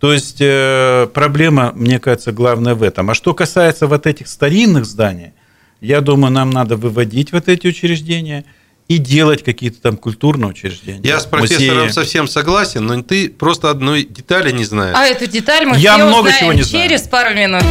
То 0.01 0.13
есть 0.13 0.39
э, 0.41 1.09
проблема, 1.15 1.73
мне 1.75 1.99
кажется, 1.99 2.33
главная 2.33 2.75
в 2.75 2.83
этом. 2.83 3.11
А 3.11 3.15
что 3.15 3.33
касается 3.33 3.87
вот 3.87 4.07
этих 4.07 4.29
старинных 4.29 4.85
зданий, 4.85 5.33
я 5.81 6.01
думаю, 6.01 6.33
нам 6.33 6.51
надо 6.51 6.77
выводить 6.77 7.33
вот 7.33 7.49
эти 7.49 7.67
учреждения 7.69 8.45
и 8.89 8.99
делать 8.99 9.43
какие-то 9.43 9.81
там 9.81 9.97
культурные 9.97 10.51
учреждения. 10.51 11.01
Я 11.03 11.21
с 11.21 11.25
профессором 11.27 11.77
музеи. 11.85 11.93
совсем 11.93 12.29
согласен, 12.29 12.85
но 12.85 13.03
ты 13.03 13.31
просто 13.31 13.71
одной 13.71 14.05
детали 14.05 14.51
не 14.53 14.65
знаешь. 14.65 14.95
А 14.99 15.07
эту 15.07 15.27
деталь 15.27 15.65
мы 15.65 15.79
Я 15.79 15.95
все 15.95 16.07
много 16.07 16.27
узнаем 16.27 16.41
чего 16.41 16.53
не 16.53 16.63
знаю. 16.63 16.89
через 16.89 17.03
пару 17.09 17.35
минут. 17.35 17.63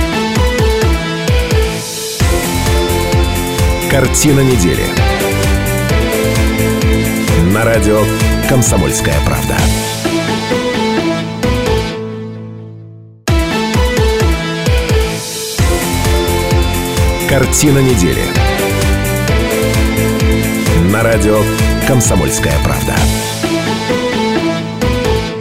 Картина 3.92 4.40
недели. 4.40 5.13
На 7.54 7.64
радио 7.64 8.02
«Комсомольская 8.50 9.14
правда». 9.28 9.56
Картина 17.30 17.78
недели. 17.78 18.24
На 20.92 21.04
радио 21.04 21.44
«Комсомольская 21.88 22.56
правда». 22.64 22.96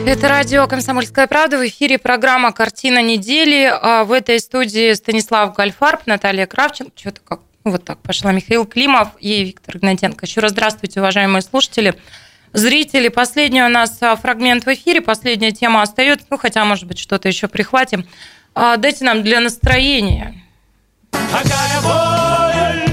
Это 0.06 0.28
радио 0.28 0.66
«Комсомольская 0.66 1.26
правда». 1.26 1.56
В 1.56 1.66
эфире 1.66 1.98
программа 1.98 2.52
«Картина 2.52 3.00
недели». 3.00 3.72
А 3.72 4.04
В 4.04 4.12
этой 4.12 4.38
студии 4.38 4.92
Станислав 4.92 5.54
Гальфарб, 5.54 6.02
Наталья 6.04 6.44
Кравченко. 6.46 6.92
Что-то 6.94 7.22
как 7.24 7.40
вот 7.64 7.84
так 7.84 7.98
пошла. 7.98 8.32
Михаил 8.32 8.66
Климов 8.66 9.10
и 9.20 9.44
Виктор 9.44 9.76
Игнатенко. 9.76 10.26
Еще 10.26 10.40
раз 10.40 10.52
здравствуйте, 10.52 11.00
уважаемые 11.00 11.42
слушатели. 11.42 11.94
Зрители, 12.52 13.08
последний 13.08 13.62
у 13.62 13.68
нас 13.68 13.96
а, 14.02 14.14
фрагмент 14.16 14.66
в 14.66 14.74
эфире, 14.74 15.00
последняя 15.00 15.52
тема 15.52 15.80
остается, 15.80 16.26
ну, 16.28 16.36
хотя, 16.36 16.64
может 16.66 16.84
быть, 16.84 16.98
что-то 16.98 17.28
еще 17.28 17.48
прихватим. 17.48 18.06
А, 18.54 18.76
дайте 18.76 19.04
нам 19.04 19.22
для 19.22 19.40
настроения. 19.40 20.34
Какая 21.10 21.80
боль, 21.80 22.84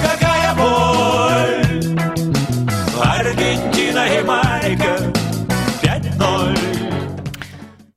какая 0.00 0.54
боль, 0.54 1.98
Аргентина 3.02 4.06
и 4.06 4.22
Майка 4.22 4.45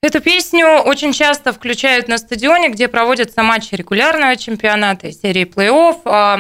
Эту 0.02 0.22
песню 0.22 0.66
очень 0.86 1.12
часто 1.12 1.52
включают 1.52 2.08
на 2.08 2.18
стадионе, 2.18 2.70
где 2.70 2.88
проводятся 2.88 3.44
матчи 3.44 3.76
регулярного 3.76 4.38
чемпионата 4.38 5.12
серии 5.12 5.44
плей-офф 5.44 6.00
а, 6.06 6.40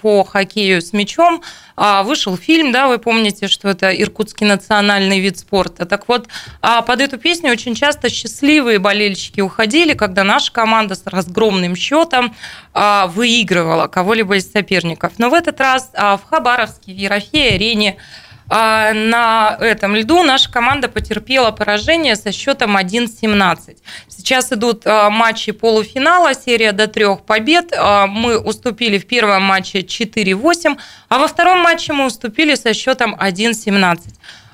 по 0.00 0.22
хоккею 0.22 0.80
с 0.80 0.92
мячом. 0.92 1.42
А, 1.74 2.04
Вышел 2.04 2.36
фильм, 2.36 2.70
да, 2.70 2.86
вы 2.86 2.98
помните, 2.98 3.48
что 3.48 3.70
это 3.70 3.90
иркутский 3.90 4.46
национальный 4.46 5.18
вид 5.18 5.36
спорта. 5.36 5.84
Так 5.84 6.06
вот, 6.06 6.28
а, 6.60 6.82
под 6.82 7.00
эту 7.00 7.18
песню 7.18 7.50
очень 7.50 7.74
часто 7.74 8.08
счастливые 8.08 8.78
болельщики 8.78 9.40
уходили, 9.40 9.94
когда 9.94 10.22
наша 10.22 10.52
команда 10.52 10.94
с 10.94 11.04
разгромным 11.04 11.74
счетом 11.74 12.36
выигрывала 12.72 13.88
кого-либо 13.88 14.36
из 14.36 14.50
соперников. 14.50 15.14
Но 15.18 15.28
в 15.28 15.34
этот 15.34 15.60
раз 15.60 15.90
в 15.92 16.20
Хабаровске, 16.30 16.92
в 16.92 16.96
Ерофее-арене 16.96 17.96
а 17.98 18.31
на 18.52 19.56
этом 19.60 19.96
льду 19.96 20.22
наша 20.22 20.50
команда 20.50 20.88
потерпела 20.88 21.52
поражение 21.52 22.16
со 22.16 22.32
счетом 22.32 22.76
1-17. 22.76 23.76
Сейчас 24.08 24.52
идут 24.52 24.86
а, 24.86 25.08
матчи 25.10 25.52
полуфинала, 25.52 26.34
серия 26.34 26.72
до 26.72 26.86
трех 26.86 27.22
побед. 27.22 27.72
А, 27.76 28.06
Мы 28.06 28.38
уступили 28.38 28.98
в 28.98 29.06
первом 29.06 29.42
матче 29.44 29.80
4-8, 29.80 30.76
а 31.08 31.18
во 31.18 31.28
втором 31.28 31.60
матче 31.60 31.92
мы 31.92 32.06
уступили 32.06 32.54
со 32.54 32.74
счетом 32.74 33.14
1-17. 33.14 34.00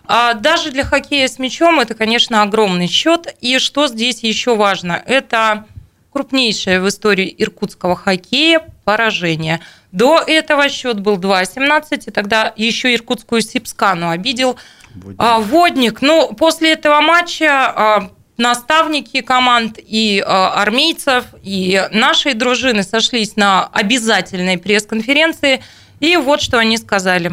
А 0.05 0.35
Даже 0.35 0.71
для 0.71 0.85
хоккея 0.85 1.27
с 1.27 1.39
мячом 1.39 1.81
это, 1.81 1.95
конечно, 1.95 2.43
огромный 2.43 2.87
счет. 2.87 3.35
И 3.41 3.59
что 3.59 3.89
здесь 3.89 4.23
еще 4.23 4.55
важно? 4.55 5.03
Это 5.07 5.67
крупнейшее 6.13 6.81
в 6.81 6.89
истории 6.89 7.35
иркутского 7.37 7.95
хоккея 7.95 8.63
поражение. 8.89 9.61
До 9.93 10.19
этого 10.27 10.71
счет 10.71 11.01
был 11.01 11.19
2-17, 11.19 12.05
и 12.07 12.11
тогда 12.11 12.55
еще 12.57 12.95
иркутскую 12.95 13.43
Сипскану 13.43 14.09
обидел 14.09 14.59
Водник. 14.95 15.47
Водник. 15.51 16.01
Ну, 16.01 16.33
после 16.33 16.73
этого 16.73 17.03
матча 17.03 17.51
а, 17.51 18.11
наставники 18.39 19.21
команд 19.21 19.79
и 19.79 20.25
а, 20.27 20.55
армейцев, 20.63 21.27
и 21.43 21.87
нашей 21.93 22.33
дружины 22.33 22.83
сошлись 22.83 23.37
на 23.37 23.67
обязательной 23.67 24.57
пресс-конференции, 24.57 25.63
и 26.01 26.17
вот 26.17 26.41
что 26.41 26.57
они 26.59 26.79
сказали. 26.79 27.33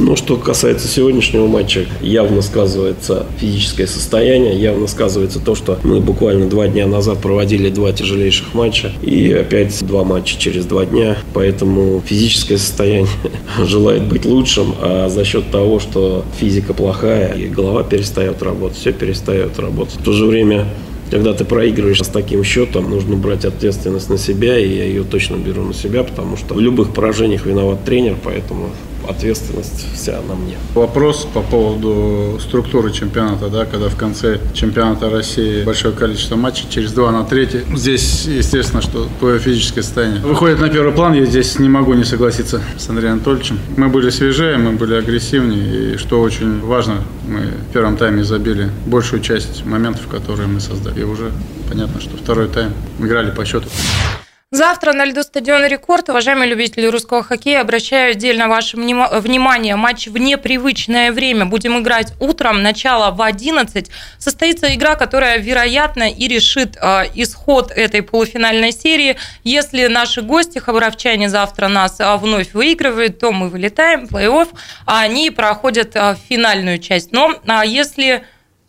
Ну, 0.00 0.14
что 0.14 0.36
касается 0.36 0.86
сегодняшнего 0.86 1.48
матча, 1.48 1.86
явно 2.00 2.40
сказывается 2.40 3.26
физическое 3.38 3.88
состояние, 3.88 4.56
явно 4.56 4.86
сказывается 4.86 5.40
то, 5.40 5.56
что 5.56 5.78
мы 5.82 6.00
буквально 6.00 6.48
два 6.48 6.68
дня 6.68 6.86
назад 6.86 7.18
проводили 7.20 7.68
два 7.68 7.92
тяжелейших 7.92 8.54
матча 8.54 8.92
и 9.02 9.32
опять 9.32 9.84
два 9.84 10.04
матча 10.04 10.38
через 10.38 10.66
два 10.66 10.86
дня, 10.86 11.18
поэтому 11.34 12.00
физическое 12.06 12.58
состояние 12.58 13.08
желает 13.64 14.04
быть 14.04 14.24
лучшим, 14.24 14.74
а 14.80 15.08
за 15.08 15.24
счет 15.24 15.50
того, 15.50 15.80
что 15.80 16.24
физика 16.38 16.74
плохая 16.74 17.34
и 17.34 17.48
голова 17.48 17.82
перестает 17.82 18.40
работать, 18.42 18.78
все 18.78 18.92
перестает 18.92 19.58
работать. 19.58 19.96
В 19.96 20.04
то 20.04 20.12
же 20.12 20.26
время 20.26 20.66
когда 21.10 21.32
ты 21.32 21.46
проигрываешь 21.46 22.02
с 22.02 22.08
таким 22.08 22.44
счетом, 22.44 22.90
нужно 22.90 23.16
брать 23.16 23.46
ответственность 23.46 24.10
на 24.10 24.18
себя, 24.18 24.58
и 24.58 24.68
я 24.68 24.84
ее 24.84 25.04
точно 25.04 25.36
беру 25.36 25.62
на 25.62 25.72
себя, 25.72 26.04
потому 26.04 26.36
что 26.36 26.52
в 26.52 26.60
любых 26.60 26.92
поражениях 26.92 27.46
виноват 27.46 27.82
тренер, 27.84 28.16
поэтому 28.22 28.68
ответственность 29.06 29.86
вся 29.94 30.20
на 30.28 30.34
мне. 30.34 30.56
Вопрос 30.74 31.26
по 31.32 31.42
поводу 31.42 32.38
структуры 32.40 32.92
чемпионата, 32.92 33.48
да, 33.48 33.64
когда 33.64 33.88
в 33.88 33.96
конце 33.96 34.40
чемпионата 34.54 35.10
России 35.10 35.64
большое 35.64 35.94
количество 35.94 36.36
матчей, 36.36 36.66
через 36.70 36.92
два 36.92 37.10
на 37.12 37.24
третий. 37.24 37.60
Здесь, 37.74 38.24
естественно, 38.26 38.82
что 38.82 39.08
твое 39.18 39.38
физическое 39.38 39.82
состояние 39.82 40.20
выходит 40.20 40.60
на 40.60 40.68
первый 40.68 40.92
план. 40.92 41.14
Я 41.14 41.24
здесь 41.24 41.58
не 41.58 41.68
могу 41.68 41.94
не 41.94 42.04
согласиться 42.04 42.60
с 42.76 42.88
Андреем 42.88 43.14
Анатольевичем. 43.14 43.58
Мы 43.76 43.88
были 43.88 44.10
свежее, 44.10 44.56
мы 44.58 44.72
были 44.72 44.94
агрессивнее, 44.94 45.94
и 45.94 45.96
что 45.96 46.20
очень 46.20 46.60
важно, 46.60 47.02
мы 47.26 47.40
в 47.40 47.72
первом 47.72 47.96
тайме 47.96 48.24
забили 48.24 48.70
большую 48.86 49.22
часть 49.22 49.64
моментов, 49.64 50.06
которые 50.08 50.48
мы 50.48 50.60
создали. 50.60 51.00
И 51.00 51.04
уже 51.04 51.30
понятно, 51.68 52.00
что 52.00 52.16
второй 52.16 52.48
тайм 52.48 52.72
играли 52.98 53.30
по 53.30 53.44
счету. 53.44 53.68
Завтра 54.50 54.94
на 54.94 55.04
льду 55.04 55.22
стадиона 55.24 55.66
«Рекорд», 55.68 56.08
уважаемые 56.08 56.48
любители 56.48 56.86
русского 56.86 57.22
хоккея, 57.22 57.60
обращаю 57.60 58.12
отдельно 58.12 58.48
ваше 58.48 58.78
внимание. 58.78 59.76
Матч 59.76 60.06
в 60.06 60.16
непривычное 60.16 61.12
время. 61.12 61.44
Будем 61.44 61.78
играть 61.78 62.14
утром, 62.18 62.62
начало 62.62 63.10
в 63.10 63.20
11. 63.20 63.90
Состоится 64.16 64.74
игра, 64.74 64.94
которая, 64.94 65.36
вероятно, 65.36 66.10
и 66.10 66.26
решит 66.28 66.78
э, 66.80 67.02
исход 67.14 67.70
этой 67.72 68.00
полуфинальной 68.00 68.72
серии. 68.72 69.18
Если 69.44 69.86
наши 69.86 70.22
гости, 70.22 70.58
хабаровчане, 70.58 71.28
завтра 71.28 71.68
нас 71.68 72.00
э, 72.00 72.16
вновь 72.16 72.54
выигрывают, 72.54 73.18
то 73.18 73.32
мы 73.32 73.50
вылетаем 73.50 74.06
плей-офф, 74.06 74.48
а 74.86 75.00
они 75.00 75.30
проходят 75.30 75.90
э, 75.94 76.16
финальную 76.26 76.78
часть. 76.78 77.12
Но 77.12 77.34
э, 77.34 77.66
если 77.66 78.24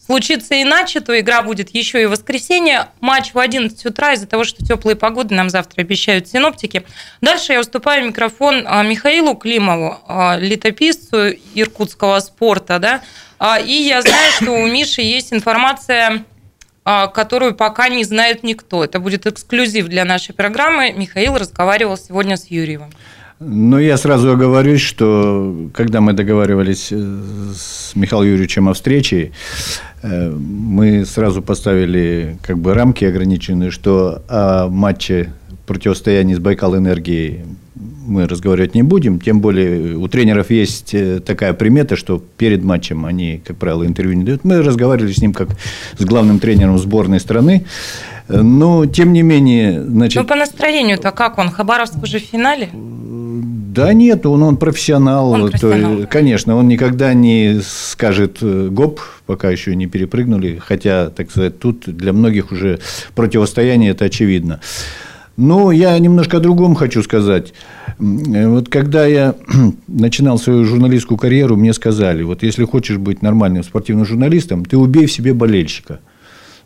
случится 0.10 0.60
иначе, 0.60 1.02
то 1.02 1.20
игра 1.20 1.44
будет 1.44 1.70
еще 1.70 2.02
и 2.02 2.06
в 2.08 2.10
воскресенье. 2.10 2.88
Матч 3.00 3.36
в 3.36 3.38
11 3.38 3.86
утра 3.86 4.14
из-за 4.14 4.26
того, 4.26 4.44
что 4.44 4.66
теплые 4.66 4.96
погоды 4.96 5.36
нам 5.36 5.52
завтра 5.52 5.82
обещают 5.82 6.28
синоптики. 6.28 6.84
Дальше 7.22 7.54
я 7.54 7.60
уступаю 7.60 8.08
микрофон 8.08 8.66
а, 8.66 8.82
Михаилу 8.82 9.36
Климову, 9.36 10.00
а, 10.08 10.36
летописцу 10.40 11.30
иркутского 11.54 12.22
спорта. 12.22 12.80
Да? 12.80 13.02
А, 13.38 13.60
и 13.60 13.72
я 13.72 14.02
знаю, 14.02 14.32
что 14.32 14.54
у 14.54 14.66
Миши 14.66 15.04
есть 15.04 15.32
информация 15.32 16.26
которую 17.14 17.54
пока 17.54 17.88
не 17.88 18.04
знает 18.04 18.42
никто. 18.42 18.84
Это 18.84 19.00
будет 19.00 19.28
эксклюзив 19.28 19.88
для 19.90 20.06
нашей 20.06 20.34
программы. 20.34 20.92
Михаил 20.92 21.38
разговаривал 21.38 21.98
сегодня 21.98 22.36
с 22.36 22.48
Юрьевым. 22.48 22.90
Ну, 23.42 23.80
я 23.80 23.98
сразу 23.98 24.32
оговорюсь, 24.32 24.82
что 24.82 25.70
когда 25.74 26.02
мы 26.02 26.12
договаривались 26.12 26.90
э, 26.92 27.20
с 27.56 27.96
Михаилом 27.96 28.28
Юрьевичем 28.28 28.68
о 28.68 28.74
встрече, 28.74 29.32
Э, 30.02 30.30
мы 30.32 31.06
сразу 31.06 31.42
поставили 31.42 32.38
как 32.42 32.58
бы 32.58 32.74
рамки 32.74 33.06
ограниченные, 33.06 33.72
что 33.72 34.22
о 34.28 34.68
матче 34.68 35.34
противостоянии 35.66 36.36
с 36.36 36.40
Байкал 36.40 36.76
Энергией 36.78 37.42
мы 37.76 38.28
разговаривать 38.28 38.74
не 38.74 38.82
будем, 38.82 39.20
тем 39.20 39.40
более 39.40 39.96
у 39.96 40.08
тренеров 40.08 40.50
есть 40.50 40.94
э, 40.94 41.20
такая 41.20 41.54
примета, 41.54 41.96
что 41.96 42.24
перед 42.38 42.64
матчем 42.64 43.06
они, 43.06 43.42
как 43.46 43.58
правило, 43.58 43.86
интервью 43.86 44.14
не 44.14 44.24
дают. 44.24 44.44
Мы 44.44 44.62
разговаривали 44.62 45.12
с 45.12 45.22
ним 45.22 45.34
как 45.34 45.50
с 45.98 46.06
главным 46.06 46.40
тренером 46.40 46.78
сборной 46.78 47.20
страны. 47.20 47.66
Но, 48.28 48.86
тем 48.86 49.12
не 49.12 49.24
менее... 49.24 49.84
Значит... 49.84 50.22
Ну, 50.22 50.28
по 50.28 50.36
настроению-то 50.36 51.12
как 51.12 51.40
он? 51.40 51.50
Хабаровск 51.50 52.04
уже 52.04 52.20
в 52.20 52.24
финале? 52.24 52.70
Да 53.74 53.94
нет, 53.94 54.26
он, 54.26 54.42
он 54.42 54.58
профессионал. 54.58 55.30
Он 55.32 55.50
профессионал. 55.50 55.98
То, 55.98 56.08
конечно, 56.08 56.56
он 56.56 56.68
никогда 56.68 57.14
не 57.14 57.62
скажет 57.62 58.40
э, 58.42 58.68
гоп, 58.72 59.00
пока 59.28 59.52
еще 59.52 59.76
не 59.76 59.86
перепрыгнули. 59.86 60.60
Хотя, 60.60 61.12
так 61.12 61.30
сказать, 61.30 61.60
тут 61.60 61.84
для 61.86 62.12
многих 62.12 62.52
уже 62.52 62.80
противостояние 63.14 63.92
это 63.92 64.06
очевидно. 64.06 64.60
Но 65.38 65.72
я 65.72 65.98
немножко 66.00 66.38
о 66.38 66.40
другом 66.40 66.74
хочу 66.74 67.04
сказать. 67.04 67.54
Вот 68.00 68.70
когда 68.70 69.06
я 69.06 69.36
начинал 69.88 70.40
свою 70.40 70.66
журналистскую 70.66 71.20
карьеру, 71.20 71.56
мне 71.56 71.72
сказали, 71.74 72.24
вот 72.24 72.42
если 72.42 72.66
хочешь 72.66 72.98
быть 72.98 73.22
нормальным 73.22 73.64
спортивным 73.64 74.06
журналистом, 74.06 74.66
ты 74.66 74.78
убей 74.78 75.06
в 75.06 75.12
себе 75.12 75.36
болельщика. 75.36 76.00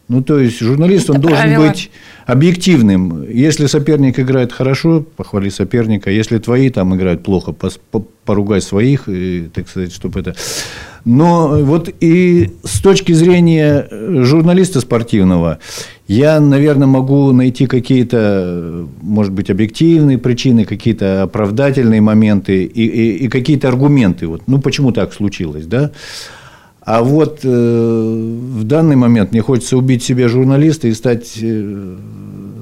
Ну, 0.09 0.21
то 0.21 0.37
есть, 0.37 0.59
журналист, 0.59 1.09
он 1.09 1.21
должен 1.21 1.39
правило. 1.39 1.67
быть 1.69 1.89
объективным. 2.25 3.23
Если 3.29 3.67
соперник 3.67 4.19
играет 4.19 4.51
хорошо, 4.51 5.01
похвали 5.01 5.49
соперника. 5.49 6.11
Если 6.11 6.39
твои 6.39 6.69
там 6.69 6.93
играют 6.95 7.23
плохо, 7.23 7.55
поругай 8.25 8.61
своих, 8.61 9.07
и, 9.07 9.49
так 9.53 9.69
сказать, 9.69 9.93
чтобы 9.93 10.19
это... 10.19 10.35
Но 11.05 11.59
вот 11.63 11.89
и 11.99 12.51
с 12.63 12.81
точки 12.81 13.11
зрения 13.11 13.87
журналиста 14.23 14.79
спортивного, 14.79 15.59
Я, 16.07 16.41
наверное, 16.41 16.87
могу 16.87 17.31
найти 17.31 17.65
какие-то, 17.65 18.87
может 19.01 19.31
быть, 19.31 19.49
объективные 19.49 20.17
причины, 20.17 20.65
какие-то 20.65 21.23
оправдательные 21.23 22.01
моменты 22.01 22.65
и, 22.65 22.85
и, 22.85 23.25
и 23.25 23.27
какие-то 23.29 23.69
аргументы. 23.69 24.27
Вот, 24.27 24.41
ну, 24.47 24.59
почему 24.59 24.91
так 24.91 25.13
случилось, 25.13 25.65
да? 25.65 25.91
А 26.85 27.01
вот 27.01 27.39
э, 27.43 27.47
в 27.47 28.63
данный 28.65 28.95
момент 28.97 29.31
мне 29.31 29.41
хочется 29.41 29.77
убить 29.77 30.03
себя 30.03 30.27
журналиста 30.27 30.87
и 30.89 30.93
стать 30.93 31.37
э, 31.41 31.95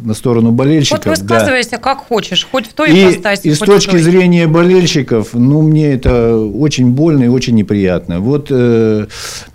на 0.03 0.13
сторону 0.13 0.51
болельщиков. 0.51 1.05
Вот 1.05 1.17
высказывайся 1.17 1.77
как 1.77 1.99
хочешь, 1.99 2.47
хоть 2.51 2.67
в 2.67 2.73
той 2.73 2.91
и, 2.91 3.03
ипостаси, 3.03 3.47
и 3.47 3.53
с 3.53 3.59
точки 3.59 3.91
той. 3.91 4.01
зрения 4.01 4.47
болельщиков, 4.47 5.29
ну, 5.33 5.61
мне 5.61 5.93
это 5.93 6.37
очень 6.37 6.91
больно 6.91 7.23
и 7.23 7.27
очень 7.27 7.55
неприятно. 7.55 8.19
Вот 8.19 8.47
э, 8.51 9.07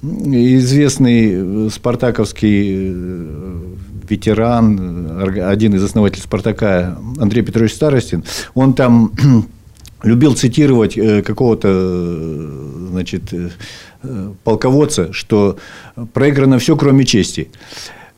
известный 0.02 1.70
спартаковский 1.70 2.92
э, 2.92 3.54
ветеран, 4.08 4.78
орг- 5.22 5.48
один 5.48 5.74
из 5.74 5.82
основателей 5.84 6.22
«Спартака» 6.22 6.98
Андрей 7.18 7.42
Петрович 7.42 7.72
Старостин, 7.72 8.24
он 8.54 8.74
там 8.74 9.12
любил 10.02 10.34
цитировать 10.34 10.96
э, 10.96 11.22
какого-то, 11.22 11.68
э, 11.70 12.88
значит, 12.90 13.32
э, 13.32 13.50
полководца, 14.44 15.12
что 15.12 15.58
проиграно 16.12 16.58
все, 16.58 16.76
кроме 16.76 17.04
чести. 17.04 17.48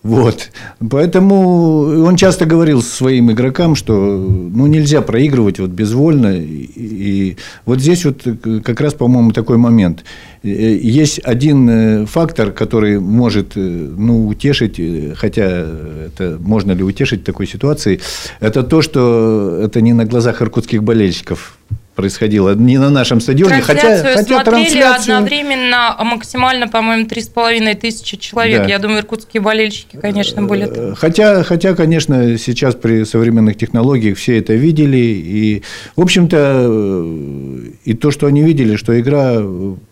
Вот. 0.03 0.51
Поэтому 0.91 2.05
он 2.05 2.17
часто 2.17 2.47
говорил 2.47 2.83
своим 2.83 3.33
игрокам, 3.33 3.75
что 3.75 3.95
ну, 3.95 4.67
нельзя 4.67 5.03
проигрывать 5.03 5.59
вот 5.59 5.71
безвольно. 5.71 6.35
И, 6.37 7.37
вот 7.67 7.81
здесь 7.81 8.05
вот 8.05 8.23
как 8.65 8.81
раз, 8.81 8.95
по-моему, 8.95 9.33
такой 9.33 9.57
момент. 9.57 10.05
Э, 10.43 10.49
Есть 10.49 11.21
один 11.25 11.69
э, 11.69 12.07
фактор, 12.07 12.53
который 12.53 13.01
может 13.01 13.57
э, 13.57 13.61
ну, 13.61 14.29
утешить, 14.29 14.81
хотя 15.17 15.67
это 16.07 16.39
можно 16.41 16.73
ли 16.73 16.85
утешить 16.85 17.25
такой 17.25 17.47
ситуации, 17.47 18.01
это 18.41 18.63
то, 18.63 18.83
что 18.83 19.61
это 19.65 19.81
не 19.81 19.95
на 19.95 20.05
глазах 20.05 20.41
иркутских 20.43 20.83
болельщиков 20.83 21.59
происходило, 21.99 22.55
не 22.55 22.79
на 22.79 22.91
нашем 22.91 23.21
стадионе, 23.21 23.61
хотя, 23.61 23.81
Трансляцию 23.81 24.17
хотя 24.19 24.35
смотрели 24.37 24.65
трансляцию... 24.71 25.17
одновременно 25.17 25.97
максимально, 26.05 26.69
по-моему, 26.69 27.07
три 27.07 27.23
с 27.23 27.29
половиной 27.29 27.75
тысячи 27.75 28.17
человек. 28.17 28.63
Да. 28.63 28.69
Я 28.69 28.79
думаю, 28.79 29.01
иркутские 29.01 29.41
болельщики, 29.41 29.99
конечно, 30.01 30.43
были 30.43 30.67
там. 30.67 30.95
Хотя, 30.95 31.43
хотя, 31.43 31.75
конечно, 31.75 32.39
сейчас 32.39 32.77
при 32.77 33.03
современных 33.03 33.57
технологиях 33.57 34.17
все 34.17 34.39
это 34.39 34.53
видели. 34.53 34.97
И, 34.97 35.65
в 35.97 36.03
общем-то, 36.03 36.37
э, 36.39 37.71
и 37.85 37.95
то, 37.95 38.13
что 38.13 38.29
они 38.29 38.45
видели, 38.45 38.77
что 38.77 38.99
игра 39.01 39.43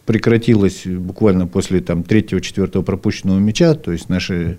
прекратилась 0.07 0.87
буквально 0.87 1.47
после 1.47 1.81
там, 1.81 2.05
третьего-четвертого 2.05 2.83
пропущенного 2.83 3.39
мяча, 3.39 3.75
то 3.75 3.93
есть 3.93 4.09
наши 4.09 4.59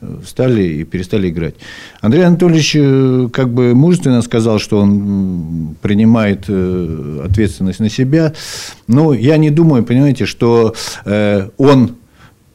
э, 0.00 0.16
встали 0.24 0.62
и 0.62 0.84
перестали 0.84 1.30
играть. 1.30 1.54
Андрей 2.00 2.24
Анатольевич 2.24 2.74
э, 2.76 3.28
как 3.32 3.54
бы 3.54 3.74
мужественно 3.74 4.20
сказал, 4.20 4.58
что 4.58 4.78
он 4.78 5.76
принимает 5.80 6.44
э, 6.48 7.22
ответственность 7.24 7.80
на 7.80 7.88
себя. 7.88 8.34
Но 8.88 9.14
я 9.14 9.36
не 9.36 9.50
думаю, 9.50 9.84
понимаете, 9.84 10.26
что 10.26 10.74
он 11.56 11.96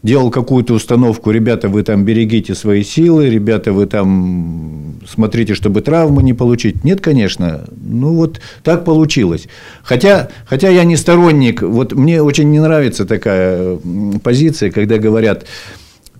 делал 0.06 0.30
какую-то 0.30 0.76
установку, 0.76 1.32
ребята, 1.32 1.68
вы 1.68 1.82
там 1.82 2.06
берегите 2.06 2.54
свои 2.54 2.84
силы, 2.84 3.28
ребята, 3.28 3.74
вы 3.74 3.88
там 3.88 4.94
смотрите, 5.08 5.56
чтобы 5.56 5.82
травмы 5.82 6.22
не 6.22 6.34
получить. 6.34 6.84
Нет, 6.84 7.02
конечно, 7.02 7.66
ну 7.76 8.14
вот 8.14 8.40
так 8.64 8.86
получилось. 8.86 9.48
Хотя, 9.84 10.30
хотя 10.46 10.70
я 10.70 10.84
не 10.84 10.96
сторонник, 10.96 11.64
вот 11.64 11.94
мне 11.94 12.22
очень 12.22 12.52
не 12.52 12.60
нравится 12.60 13.06
такая 13.06 13.80
позиция, 14.24 14.70
когда 14.70 15.00
говорят, 15.00 15.46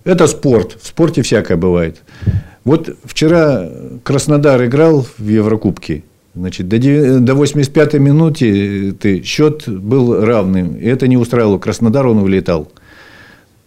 это 0.02 0.26
спорт, 0.26 0.76
в 0.82 0.88
спорте 0.88 1.22
всякое 1.22 1.56
бывает. 1.56 2.02
Вот 2.64 2.96
вчера 3.04 3.68
Краснодар 4.02 4.64
играл 4.64 5.06
в 5.16 5.28
Еврокубке, 5.28 6.02
Значит, 6.34 6.68
до, 6.68 6.76
деви- 6.76 7.18
до 7.20 7.32
85-й 7.32 7.98
минуты 7.98 8.92
ты, 8.92 9.22
счет 9.22 9.66
был 9.66 10.22
равным. 10.22 10.76
И 10.76 10.84
это 10.84 11.08
не 11.08 11.16
устраивало 11.16 11.58
Краснодар, 11.58 12.06
он 12.06 12.18
улетал. 12.18 12.68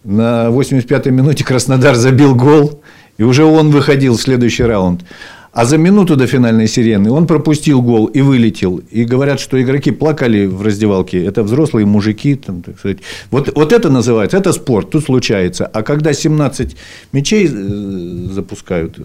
На 0.04 0.47
85-й 0.47 1.12
минуте 1.12 1.43
Краснодар 1.43 1.95
забил 1.95 2.36
гол, 2.36 2.82
и 3.18 3.24
уже 3.24 3.43
он 3.43 3.70
выходил 3.70 4.16
в 4.16 4.22
следующий 4.22 4.64
раунд. 4.64 5.04
А 5.52 5.66
за 5.66 5.78
минуту 5.78 6.16
до 6.16 6.28
финальной 6.28 6.68
сирены 6.68 7.12
он 7.12 7.26
пропустил 7.26 7.82
гол 7.82 8.06
и 8.06 8.22
вылетел. 8.22 8.82
И 8.91 9.04
говорят, 9.04 9.39
что 9.39 9.62
игроки 9.62 9.91
плакали 9.91 10.45
в 10.45 10.62
раздевалке. 10.62 11.26
Это 11.26 11.43
взрослые 11.43 11.86
мужики. 11.86 12.36
Там, 12.36 12.62
так 12.62 12.78
сказать. 12.80 13.00
Вот, 13.32 13.52
вот 13.56 13.74
это 13.74 13.89
называется, 13.89 14.38
это 14.38 14.54
спорт, 14.54 14.91
тут 14.91 15.06
случается. 15.06 15.66
А 15.66 15.82
когда 15.82 16.14
17 16.14 16.78
мячей 17.12 17.47
э, 17.47 18.32
запускают, 18.32 19.00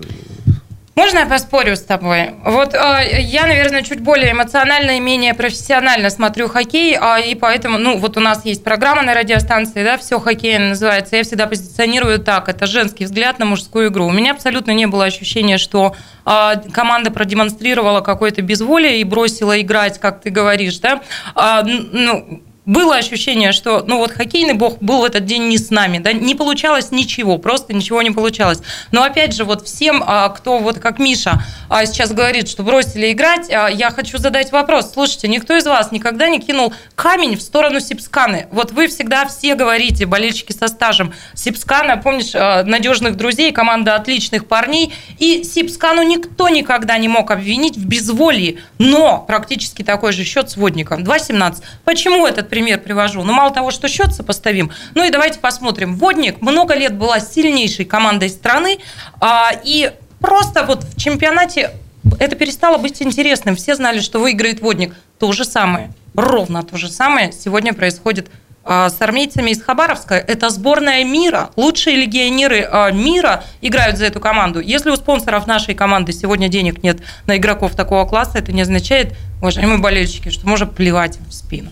Можно 0.97 1.19
я 1.21 1.27
поспорю 1.27 1.75
с 1.75 1.81
тобой? 1.81 2.35
Вот 2.45 2.73
э, 2.73 3.21
я, 3.21 3.47
наверное, 3.47 3.83
чуть 3.83 3.99
более 4.01 4.31
эмоционально 4.31 4.93
и 4.93 5.01
менее 5.01 5.35
профессионально 5.35 6.09
смотрю 6.09 6.49
хоккей, 6.49 6.97
а, 7.01 7.19
и 7.19 7.35
поэтому, 7.35 7.79
ну, 7.79 7.99
вот 7.99 8.17
у 8.17 8.21
нас 8.21 8.45
есть 8.45 8.63
программа 8.63 9.03
на 9.03 9.13
радиостанции, 9.13 9.83
да, 9.83 9.99
все 9.99 10.21
хоккейно 10.21 10.69
называется. 10.69 11.17
Я 11.17 11.25
всегда 11.25 11.49
позиционирую 11.49 12.21
так: 12.21 12.49
это 12.49 12.67
женский 12.67 13.07
взгляд 13.07 13.41
на 13.41 13.45
мужскую 13.45 13.89
игру. 13.89 14.07
У 14.07 14.13
меня 14.13 14.31
абсолютно 14.31 14.71
не 14.71 14.87
было 14.87 15.07
ощущения, 15.07 15.59
что 15.59 15.97
э, 16.27 16.53
команда 16.73 17.11
продемонстрировала 17.11 18.01
какое-то 18.01 18.43
безволие 18.43 19.01
и 19.01 19.05
бросила 19.05 19.61
играть, 19.61 19.99
как 19.99 20.21
ты 20.21 20.31
говоришь, 20.31 20.79
да. 20.79 21.03
Н- 21.35 21.89
ну, 21.91 22.43
было 22.67 22.97
ощущение, 22.97 23.53
что 23.53 23.85
ну 23.87 23.99
вот 23.99 24.13
хоккейный 24.13 24.55
бог 24.55 24.79
был 24.79 25.01
в 25.01 25.05
этот 25.05 25.27
день 25.27 25.49
не 25.49 25.59
с 25.59 25.71
нами, 25.71 25.99
да, 25.99 26.13
не 26.13 26.35
получалось 26.35 26.91
ничего, 26.91 27.39
просто 27.39 27.75
ничего 27.75 28.01
не 28.03 28.11
получалось. 28.11 28.61
Но 28.91 29.03
опять 29.03 29.35
же, 29.35 29.45
вот 29.45 29.67
всем, 29.67 30.03
а, 30.07 30.29
кто 30.31 30.59
вот 30.59 30.79
как 30.79 30.99
Миша 30.99 31.43
а, 31.69 31.85
сейчас 31.87 32.13
говорит, 32.13 32.49
что 32.49 32.63
бросили 32.63 33.13
играть, 33.13 33.51
а, 33.51 33.69
я 33.69 33.91
хочу 33.91 34.19
задать 34.19 34.53
вопрос. 34.53 34.93
Слушайте, 34.93 35.29
никто 35.29 35.55
из 35.57 35.67
вас 35.67 35.93
никогда 35.93 36.29
не 36.29 36.41
кинул 36.41 36.73
камень 36.95 37.37
в 37.37 37.43
сторону 37.43 37.81
Сипсканы. 37.81 38.47
Вот 38.51 38.73
вы 38.73 38.89
всегда 38.89 39.27
все 39.27 39.55
говорите, 39.55 40.07
болельщики 40.07 40.53
со 40.53 40.69
стажем, 40.69 41.13
Сипскана, 41.35 41.99
помнишь, 41.99 42.33
надежных 42.33 43.17
друзей, 43.17 43.53
команда 43.53 43.95
отличных 43.95 44.47
парней, 44.47 44.93
и 45.19 45.45
Сипскану 45.45 46.03
никто 46.03 46.49
никогда 46.49 46.97
не 46.97 47.09
мог 47.09 47.31
обвинить 47.31 47.77
в 47.77 47.87
безволии, 47.87 48.61
но 48.79 49.19
практически 49.19 49.83
такой 49.83 50.13
же 50.13 50.25
счет 50.25 50.51
с 50.51 50.57
Водником, 50.57 51.03
2-17. 51.03 51.63
Почему 51.85 52.27
этот 52.27 52.54
пример 52.55 52.79
привожу? 52.79 53.25
Ну, 53.25 53.33
мало 53.33 53.53
того, 53.53 53.73
что 53.73 53.89
счет 53.89 54.15
сопоставим, 54.15 54.71
ну 54.95 55.05
и 55.05 55.11
давайте 55.11 55.41
посмотрим. 55.41 55.97
Водник 55.97 56.41
много 56.41 56.75
лет 56.77 56.97
была 56.97 57.19
сильнейшей 57.19 57.85
командой 57.85 58.29
страны, 58.29 58.79
а, 59.21 59.51
и 59.65 59.91
просто 60.21 60.63
вот 60.63 60.85
в 60.85 60.97
чемпионате 60.97 61.73
это 62.21 62.37
перестало 62.37 62.79
быть 62.79 63.03
интересным. 63.03 63.57
Все 63.57 63.75
знали, 63.75 63.99
что 63.99 64.21
выиграет 64.21 64.61
Водник. 64.61 64.95
То 65.19 65.33
же 65.33 65.45
самое, 65.45 65.93
ровно 66.15 66.63
то 66.63 66.77
же 66.77 66.89
самое 66.89 67.33
сегодня 67.33 67.75
происходит 67.75 68.31
а, 68.63 68.89
с 68.89 69.03
армейцами 69.03 69.51
из 69.51 69.61
Хабаровска. 69.61 70.15
Это 70.15 70.49
сборная 70.49 71.03
мира. 71.03 71.51
Лучшие 71.57 71.97
легионеры 71.97 72.69
а, 72.71 72.93
мира 72.93 73.43
играют 73.63 73.99
за 73.99 74.05
эту 74.05 74.21
команду. 74.21 74.61
Если 74.61 74.91
у 74.91 74.97
спонсоров 74.97 75.49
нашей 75.49 75.75
команды 75.75 76.13
сегодня 76.13 76.49
денег 76.49 76.85
нет 76.85 77.01
на 77.27 77.37
игроков 77.37 77.75
такого 77.75 78.07
класса, 78.07 78.39
это 78.39 78.53
не 78.53 78.63
означает, 78.63 79.17
уважаемые 79.41 79.79
болельщики, 79.79 80.29
что 80.29 80.47
можно 80.47 80.67
плевать 80.67 81.19
в 81.29 81.33
спину. 81.33 81.71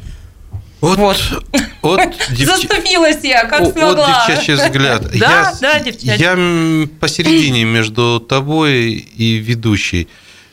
Вот, 0.83 1.17
вот, 1.81 2.01
девчи- 2.31 2.45
Заступилась 2.45 3.23
я, 3.23 3.45
как 3.45 3.61
О- 3.63 3.71
смогла. 3.73 3.95
Вот 3.95 4.07
девчачий 4.29 4.55
взгляд. 4.55 5.03
Да, 5.19 5.53
я, 5.53 5.55
да, 5.61 5.79
девчачий. 5.81 6.21
Я 6.21 6.89
посередине 6.99 7.65
между 7.65 8.19
тобой 8.21 8.91
и 8.95 9.37
ведущей. 9.37 10.09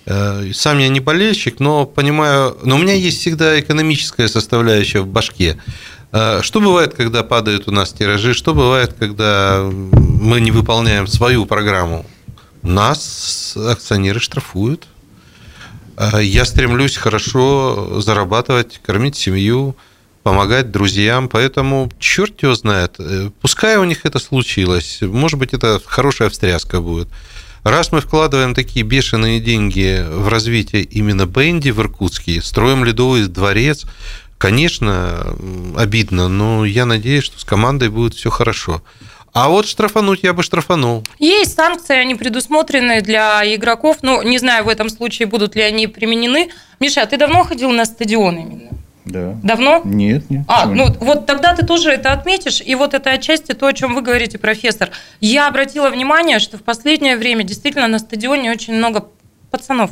Э, 0.05 0.51
Сам 0.53 0.77
я 0.77 0.87
не 0.89 0.99
болельщик, 0.99 1.59
но 1.59 1.85
понимаю, 1.85 2.55
но 2.63 2.75
у 2.75 2.77
меня 2.79 2.93
есть 2.93 3.19
всегда 3.21 3.59
экономическая 3.59 4.27
составляющая 4.27 5.01
в 5.01 5.07
башке. 5.07 5.57
Э, 6.11 6.41
Что 6.43 6.61
бывает, 6.61 6.93
когда 6.93 7.23
падают 7.23 7.67
у 7.67 7.71
нас 7.71 7.91
тиражи? 7.91 8.33
Что 8.35 8.53
бывает, 8.53 8.93
когда 8.99 9.63
мы 9.63 10.39
не 10.41 10.51
выполняем 10.51 11.07
свою 11.07 11.47
программу? 11.47 12.05
Нас 12.61 13.55
акционеры 13.57 14.19
штрафуют. 14.19 14.87
Э, 15.97 16.19
Я 16.23 16.45
стремлюсь 16.45 16.97
хорошо 16.97 17.99
зарабатывать, 17.99 18.79
кормить 18.85 19.15
семью, 19.15 19.75
помогать 20.23 20.71
друзьям, 20.71 21.29
поэтому 21.29 21.91
черт 21.99 22.41
его 22.43 22.55
знает. 22.55 22.95
Э, 22.99 23.29
Пускай 23.41 23.77
у 23.77 23.83
них 23.83 24.05
это 24.05 24.19
случилось, 24.19 24.99
может 25.01 25.39
быть, 25.39 25.53
это 25.53 25.81
хорошая 25.85 26.29
встряска 26.29 26.81
будет. 26.81 27.07
Раз 27.63 27.91
мы 27.91 27.99
вкладываем 27.99 28.55
такие 28.55 28.85
бешеные 28.85 29.39
деньги 29.39 30.03
в 30.09 30.29
развитие 30.29 30.83
именно 30.83 31.25
бенди 31.25 31.71
в 31.71 31.79
Иркутске, 31.79 32.41
строим 32.41 32.85
ледовый 32.85 33.27
дворец, 33.27 33.85
конечно, 34.37 35.35
обидно, 35.75 36.29
но 36.29 36.65
я 36.65 36.85
надеюсь, 36.85 37.25
что 37.25 37.39
с 37.39 37.43
командой 37.43 37.89
будет 37.89 38.13
все 38.13 38.29
хорошо. 38.29 38.81
А 39.33 39.47
вот 39.49 39.67
штрафануть 39.67 40.21
я 40.23 40.33
бы 40.33 40.41
штрафанул. 40.41 41.03
Есть 41.19 41.55
санкции, 41.55 41.95
они 41.95 42.15
предусмотрены 42.15 43.01
для 43.01 43.43
игроков. 43.55 43.97
Ну, 44.01 44.23
не 44.23 44.39
знаю, 44.39 44.65
в 44.65 44.69
этом 44.69 44.89
случае 44.89 45.27
будут 45.27 45.55
ли 45.55 45.61
они 45.61 45.87
применены. 45.87 46.49
Миша, 46.79 47.03
а 47.03 47.05
ты 47.05 47.17
давно 47.17 47.43
ходил 47.43 47.69
на 47.69 47.85
стадион 47.85 48.37
именно? 48.37 48.69
Да. 49.09 49.35
Давно? 49.43 49.81
Нет, 49.83 50.29
нет. 50.29 50.43
А, 50.47 50.65
ну 50.65 50.87
нет? 50.87 50.97
вот 50.99 51.25
тогда 51.25 51.55
ты 51.55 51.65
тоже 51.65 51.91
это 51.91 52.13
отметишь, 52.13 52.61
и 52.61 52.75
вот 52.75 52.93
это 52.93 53.09
отчасти 53.11 53.53
то, 53.53 53.67
о 53.67 53.73
чем 53.73 53.95
вы 53.95 54.01
говорите, 54.01 54.37
профессор. 54.37 54.91
Я 55.19 55.47
обратила 55.47 55.89
внимание, 55.89 56.39
что 56.39 56.57
в 56.57 56.63
последнее 56.63 57.17
время 57.17 57.43
действительно 57.43 57.87
на 57.87 57.99
стадионе 57.99 58.51
очень 58.51 58.73
много 58.73 59.07
пацанов. 59.49 59.91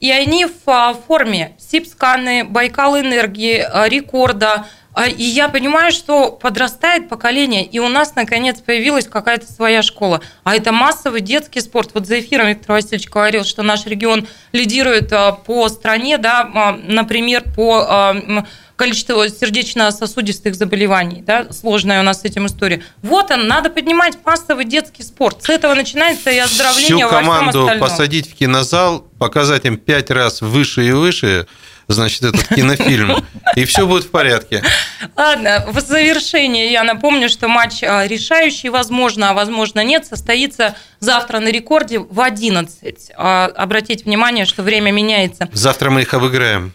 И 0.00 0.10
они 0.10 0.46
в 0.46 0.50
а, 0.66 0.94
форме 0.94 1.52
Сипсканы, 1.58 2.44
Байкал 2.44 2.98
Энергии, 2.98 3.58
а, 3.58 3.88
Рекорда. 3.88 4.66
А, 4.96 5.08
И 5.08 5.22
я 5.22 5.50
понимаю, 5.50 5.92
что 5.92 6.32
подрастает 6.32 7.10
поколение, 7.10 7.66
и 7.66 7.78
у 7.80 7.88
нас, 7.88 8.14
наконец, 8.14 8.60
появилась 8.60 9.06
какая-то 9.06 9.44
своя 9.52 9.82
школа. 9.82 10.22
А 10.42 10.56
это 10.56 10.72
массовый 10.72 11.20
детский 11.20 11.60
спорт. 11.60 11.90
Вот 11.92 12.06
за 12.06 12.18
эфиром 12.20 12.48
Виктор 12.48 12.72
Васильевич 12.76 13.10
говорил, 13.10 13.44
что 13.44 13.62
наш 13.62 13.84
регион 13.84 14.26
лидирует 14.52 15.12
а, 15.12 15.32
по 15.32 15.68
стране, 15.68 16.16
да, 16.16 16.50
а, 16.54 16.72
например, 16.82 17.44
по 17.54 18.14
м, 18.14 18.46
количеству 18.76 19.28
сердечно-сосудистых 19.28 20.54
заболеваний. 20.54 21.20
Да, 21.20 21.52
сложная 21.52 22.00
у 22.00 22.02
нас 22.02 22.22
с 22.22 22.24
этим 22.24 22.46
история. 22.46 22.82
Вот 23.02 23.30
он, 23.30 23.46
надо 23.46 23.68
поднимать 23.68 24.16
массовый 24.24 24.64
детский 24.64 25.02
спорт. 25.02 25.42
С 25.42 25.50
этого 25.50 25.74
начинается 25.74 26.30
и 26.30 26.38
оздоровление 26.38 27.06
Всю 27.06 27.08
команду 27.10 27.68
посадить 27.78 28.30
в 28.30 28.34
кинозал, 28.34 29.00
показать 29.18 29.66
им 29.66 29.76
пять 29.76 30.10
раз 30.10 30.40
выше 30.40 30.88
и 30.88 30.92
выше, 30.92 31.46
значит, 31.88 32.22
этот 32.22 32.46
кинофильм, 32.48 33.24
и 33.54 33.64
все 33.64 33.86
будет 33.86 34.04
в 34.04 34.10
порядке. 34.10 34.62
Ладно, 35.16 35.64
в 35.68 35.80
завершение 35.80 36.72
я 36.72 36.84
напомню, 36.84 37.28
что 37.28 37.48
матч 37.48 37.82
а, 37.82 38.06
решающий, 38.06 38.68
возможно, 38.68 39.30
а 39.30 39.34
возможно 39.34 39.84
нет, 39.84 40.06
состоится 40.06 40.76
завтра 41.00 41.40
на 41.40 41.48
рекорде 41.48 41.98
в 41.98 42.20
11. 42.20 43.12
А, 43.16 43.46
Обратите 43.56 44.04
внимание, 44.04 44.44
что 44.44 44.62
время 44.62 44.90
меняется. 44.90 45.48
Завтра 45.52 45.90
мы 45.90 46.02
их 46.02 46.12
обыграем. 46.14 46.72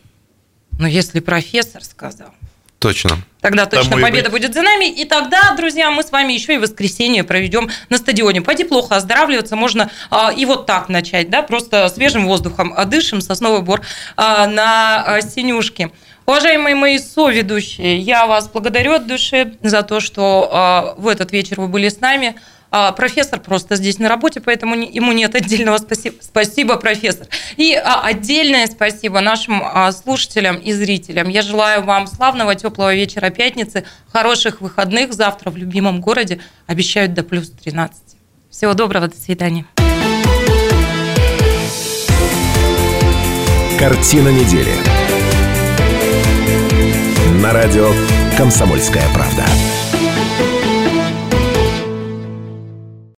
Но 0.79 0.87
если 0.87 1.19
профессор 1.19 1.83
сказал, 1.83 2.33
Точно. 2.81 3.19
тогда 3.41 3.67
точно 3.67 3.91
Тобой 3.91 4.01
победа 4.01 4.31
будет 4.31 4.55
за 4.55 4.63
нами. 4.63 4.89
И 4.89 5.05
тогда, 5.05 5.53
друзья, 5.55 5.91
мы 5.91 6.01
с 6.01 6.11
вами 6.11 6.33
еще 6.33 6.55
и 6.55 6.57
воскресенье 6.57 7.23
проведем 7.23 7.69
на 7.89 7.97
стадионе. 7.97 8.41
Пойди 8.41 8.63
плохо, 8.63 8.95
оздоравливаться 8.95 9.55
можно 9.55 9.91
а, 10.09 10.33
и 10.35 10.45
вот 10.45 10.65
так 10.65 10.89
начать, 10.89 11.29
да, 11.29 11.43
просто 11.43 11.87
свежим 11.89 12.25
воздухом 12.25 12.73
а, 12.75 12.85
дышим, 12.85 13.21
сосновый 13.21 13.61
бор 13.61 13.81
а, 14.17 14.47
на 14.47 15.03
а, 15.05 15.21
синюшке. 15.21 15.91
Уважаемые 16.25 16.73
мои 16.73 16.97
соведущие, 16.97 17.99
я 17.99 18.25
вас 18.25 18.49
благодарю 18.49 18.93
от 18.93 19.05
души 19.05 19.53
за 19.61 19.83
то, 19.83 19.99
что 19.99 20.49
а, 20.51 20.95
в 20.97 21.07
этот 21.07 21.31
вечер 21.31 21.61
вы 21.61 21.67
были 21.67 21.87
с 21.87 21.99
нами. 21.99 22.35
А, 22.73 22.93
Профессор 22.93 23.41
просто 23.41 23.75
здесь 23.75 23.99
на 23.99 24.07
работе, 24.07 24.39
поэтому 24.39 24.75
ему 24.75 25.11
нет 25.11 25.35
отдельного 25.35 25.77
спасибо. 25.77 26.15
Спасибо, 26.21 26.77
профессор. 26.77 27.27
И 27.57 27.75
а, 27.75 28.01
отдельное 28.01 28.65
спасибо 28.67 29.19
нашим 29.19 29.61
а, 29.61 29.91
слушателям 29.91 30.55
и 30.55 30.71
зрителям. 30.71 31.27
Я 31.27 31.41
желаю 31.41 31.83
вам 31.83 32.07
славного 32.07 32.55
теплого 32.55 32.95
вечера 32.95 33.29
пятницы, 33.29 33.83
хороших 34.11 34.61
выходных. 34.61 35.11
Завтра 35.11 35.51
в 35.51 35.57
любимом 35.57 35.99
городе 35.99 36.39
обещают 36.65 37.13
до 37.13 37.23
плюс 37.23 37.49
13. 37.49 37.99
Всего 38.49 38.73
доброго, 38.73 39.09
до 39.09 39.17
свидания. 39.17 39.65
Картина 43.77 44.29
недели. 44.29 44.73
На 47.41 47.51
радио 47.51 47.91
«Комсомольская 48.37 49.07
правда». 49.13 49.43